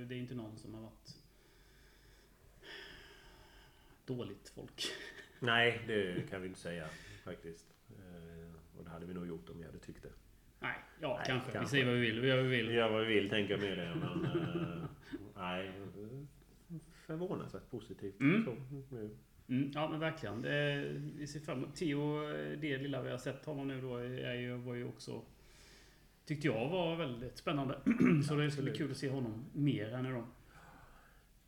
det 0.08 0.16
är 0.16 0.20
inte 0.20 0.36
någon 0.36 0.58
som 0.58 0.74
har 0.74 0.82
varit 0.82 1.18
dåligt 4.06 4.50
folk. 4.50 4.88
Nej, 5.40 5.84
det 5.88 6.22
kan 6.30 6.42
vi 6.42 6.48
inte 6.48 6.60
säga 6.60 6.90
faktiskt. 7.24 7.66
Och 8.78 8.84
det 8.84 8.90
hade 8.90 9.06
vi 9.06 9.14
nog 9.14 9.28
gjort 9.28 9.50
om 9.50 9.58
vi 9.58 9.66
hade 9.66 9.80
tyckt 9.80 10.04
det. 10.04 10.12
Nej, 10.60 10.76
ja 11.02 11.16
Nej, 11.18 11.24
kanske. 11.28 11.48
Vi 11.48 11.54
kanske. 11.54 11.72
säger 11.72 11.86
vad 11.86 11.96
vi 11.96 12.02
vill. 12.02 12.20
Vi 12.22 12.28
gör 12.28 12.36
vad 12.38 12.46
vi 12.46 12.58
Vi 12.58 12.64
vill. 12.64 12.76
gör 12.76 12.90
vad 12.92 13.06
vi 13.08 13.14
vill, 13.14 13.30
tänker 13.30 13.54
jag 13.54 13.62
med 13.62 13.78
det. 13.78 13.96
Men 13.96 14.26
eh, 14.26 14.88
nej, 15.36 15.68
eh, 15.68 16.80
förvånansvärt 17.06 17.70
positivt. 17.70 18.20
Mm. 18.20 18.46
Så, 18.46 18.56
nu. 18.96 19.18
Mm, 19.48 19.72
ja, 19.74 19.90
men 19.90 20.00
verkligen. 20.00 20.42
Det, 20.42 20.86
vi 21.16 21.28
ser 21.28 21.40
fram 21.40 21.58
emot 21.58 21.76
Theo, 21.76 22.30
eh, 22.32 22.60
det 22.60 22.78
lilla 22.78 23.02
vi 23.02 23.12
har 23.12 23.18
sett 23.18 23.46
honom 23.46 23.68
nu 23.68 23.82
då, 23.82 23.96
är 23.98 24.34
ju, 24.34 24.56
var 24.58 24.76
ju 24.76 24.88
också... 24.88 25.22
Tyckte 26.26 26.48
jag 26.48 26.70
var 26.70 26.96
väldigt 26.96 27.38
spännande. 27.38 27.80
Så 28.28 28.36
det 28.36 28.52
ska 28.52 28.62
bli 28.62 28.74
kul 28.76 28.92
att 28.92 28.98
se 28.98 29.10
honom 29.10 29.46
mer 29.54 29.94
än 29.94 30.06
idag. 30.06 30.26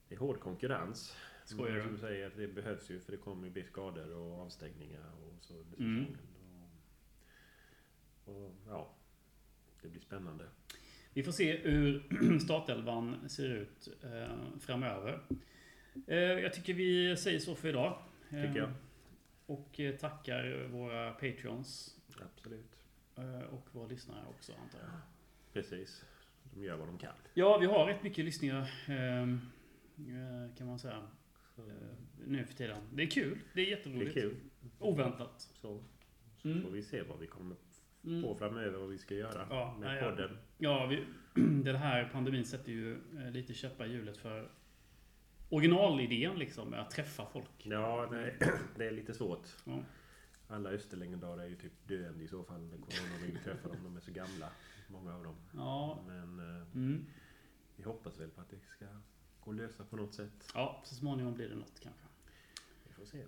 Det 0.08 0.16
är 0.16 0.20
hård 0.20 0.40
konkurrens. 0.40 1.18
Skojar 1.46 1.72
Men 1.72 1.76
du? 1.78 1.84
Som 1.84 1.92
du 1.94 1.98
säger, 1.98 2.32
det 2.38 2.48
behövs 2.48 2.92
ju 2.92 3.00
för 3.00 3.12
det 3.12 3.18
kommer 3.18 3.46
ju 3.48 3.54
bli 3.54 3.64
skador 3.64 4.16
och 4.16 4.40
avstängningar 4.42 5.12
och 5.28 5.44
så 5.44 5.54
Mm. 5.80 6.06
Och, 8.26 8.36
och, 8.36 8.52
ja, 8.68 8.94
det 9.82 9.88
blir 9.88 10.02
spännande. 10.02 10.46
Vi 11.14 11.24
får 11.24 11.32
se 11.32 11.58
hur 11.58 12.04
startelvan 12.40 13.30
ser 13.30 13.50
ut 13.50 13.88
eh, 14.04 14.60
framöver. 14.60 15.22
Eh, 16.08 16.18
jag 16.18 16.54
tycker 16.54 16.74
vi 16.74 17.18
säger 17.18 17.40
så 17.40 17.56
för 17.56 17.70
idag. 17.70 18.00
Tycker 18.30 18.56
jag. 18.58 18.72
Och 19.46 19.80
eh, 19.80 19.96
tackar 19.96 20.68
våra 20.68 21.12
Patreons 21.12 21.98
Absolut. 22.36 22.76
och 23.52 23.68
våra 23.72 23.88
lyssnare 23.88 24.26
också 24.30 24.52
antar 24.64 24.80
jag. 24.80 24.90
Precis. 25.54 26.06
De 26.54 26.64
gör 26.64 26.78
vad 26.78 26.88
de 26.88 26.98
kan. 26.98 27.14
Ja, 27.34 27.58
vi 27.58 27.66
har 27.66 27.86
rätt 27.86 28.04
mycket 28.04 28.26
lyssningar 28.26 28.72
eh, 28.88 29.22
eh, 29.22 30.56
kan 30.58 30.68
man 30.68 30.80
säga 30.80 31.04
nu 32.28 32.46
för 32.46 32.54
tiden. 32.54 32.78
Det 32.94 33.04
är 33.04 33.08
kul. 33.10 33.38
Det 33.54 33.62
är 33.62 33.66
det 33.66 33.72
är 33.74 33.78
jätteroligt. 33.78 34.14
kul. 34.14 34.36
Oväntat. 34.80 35.42
Så, 35.42 35.84
så 36.42 36.48
Mm. 36.48 36.62
får 36.64 36.70
vi 36.72 36.84
se 36.84 37.02
vad 37.02 37.20
vi 37.20 37.28
kommer 37.28 37.56
Mm. 38.06 38.22
på 38.24 38.36
framöver, 38.36 38.80
vad 38.80 38.90
vi 38.90 38.98
ska 38.98 39.16
göra 39.16 39.48
Ja, 39.50 39.78
med 39.80 39.98
ja. 40.04 40.10
podden. 40.10 40.38
Ja, 40.58 40.86
vi, 40.86 41.06
den 41.64 41.76
här 41.76 42.10
pandemin 42.14 42.46
sätter 42.46 42.72
ju 42.72 42.94
eh, 43.18 43.32
lite 43.32 43.54
käppar 43.54 43.86
i 43.86 43.92
hjulet 43.92 44.18
för 44.18 44.50
originalidén 45.50 46.36
liksom 46.40 46.74
att 46.74 46.92
träffa 46.92 47.26
folk. 47.26 47.50
Ja, 47.64 48.08
nej, 48.12 48.38
det 48.76 48.88
är 48.88 48.92
lite 48.92 49.14
svårt. 49.14 49.48
Ja. 49.66 49.80
Alla 50.48 50.70
Österlängendagar 50.70 51.44
är 51.44 51.48
ju 51.48 51.56
typ 51.56 51.88
döende 51.88 52.24
i 52.24 52.28
så 52.28 52.44
fall 52.44 52.62
när 52.62 52.78
corona 52.78 53.26
vill 53.26 53.38
träffa 53.44 53.68
dem. 53.68 53.78
De 53.84 53.98
är 53.98 54.02
så 54.02 54.12
gamla, 54.12 54.50
många 54.88 55.16
av 55.16 55.24
dem. 55.24 55.36
Ja, 55.56 56.04
Men 56.08 56.40
eh, 56.40 56.76
mm. 56.76 57.06
vi 57.76 57.84
hoppas 57.84 58.20
väl 58.20 58.30
på 58.30 58.42
att 58.42 58.50
det 58.50 58.60
ska 58.60 58.86
gå 59.44 59.52
att 59.52 59.58
lösa 59.58 59.84
på 59.86 59.96
något 59.96 60.14
sätt. 60.14 60.52
ja, 60.54 60.82
så 60.86 60.96
småningom 60.96 61.34
blir 61.34 61.50
det 61.50 61.56
något 61.56 61.80
kanske. 61.80 62.06
Vi 62.88 62.94
får 62.94 63.06
se. 63.06 63.24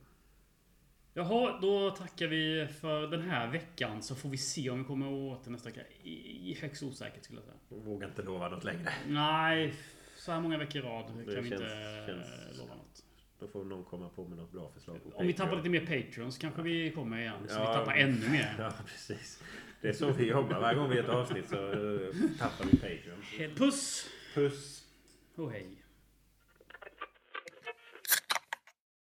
Jaha, 1.13 1.59
då 1.61 1.89
tackar 1.91 2.27
vi 2.27 2.67
för 2.81 3.07
den 3.07 3.21
här 3.21 3.51
veckan 3.51 4.03
så 4.03 4.15
får 4.15 4.29
vi 4.29 4.37
se 4.37 4.69
om 4.69 4.77
vi 4.79 4.83
kommer 4.85 5.07
åter 5.11 5.51
nästa 5.51 5.69
vecka. 5.69 5.81
I- 6.03 6.57
Högst 6.61 6.83
osäkert 6.83 7.23
skulle 7.23 7.39
jag 7.39 7.45
säga. 7.45 7.81
Vågar 7.85 8.07
inte 8.07 8.21
lova 8.21 8.49
något 8.49 8.63
längre. 8.63 8.89
Nej, 9.07 9.73
så 10.17 10.31
här 10.31 10.41
många 10.41 10.57
veckor 10.57 10.81
i 10.81 10.85
rad 10.85 11.07
kan 11.07 11.17
Det 11.17 11.23
vi 11.25 11.33
känns- 11.33 11.45
inte 11.61 12.03
känns- 12.07 12.57
lova 12.59 12.75
något. 12.75 13.03
Då 13.39 13.47
får 13.47 13.63
någon 13.63 13.83
komma 13.83 14.09
på 14.09 14.27
med 14.27 14.37
något 14.37 14.51
bra 14.51 14.69
förslag. 14.73 14.99
Om 15.13 15.27
vi 15.27 15.33
tappar 15.33 15.55
lite 15.57 15.69
mer 15.69 15.79
Patreons 16.05 16.37
kanske 16.37 16.61
vi 16.61 16.91
kommer 16.91 17.17
igen. 17.19 17.35
Så 17.47 17.53
Ja. 17.55 17.59
vi 17.71 17.77
tappar 17.77 17.93
ännu 17.93 18.29
mer. 18.29 18.55
Ja, 18.59 18.71
precis. 18.87 19.43
Det 19.81 19.87
är 19.89 19.93
så 19.93 20.11
vi 20.11 20.27
jobbar. 20.29 20.59
Varje 20.61 20.77
gång 20.79 20.89
vi 20.89 20.95
gör 20.95 21.03
ett 21.03 21.09
avsnitt 21.09 21.49
så 21.49 21.55
eh, 21.71 22.09
tappar 22.39 22.65
vi 22.71 22.77
Patreon. 22.77 23.55
Puss 23.55 24.09
Puss! 24.33 24.83
och 25.35 25.51
hej. 25.51 25.82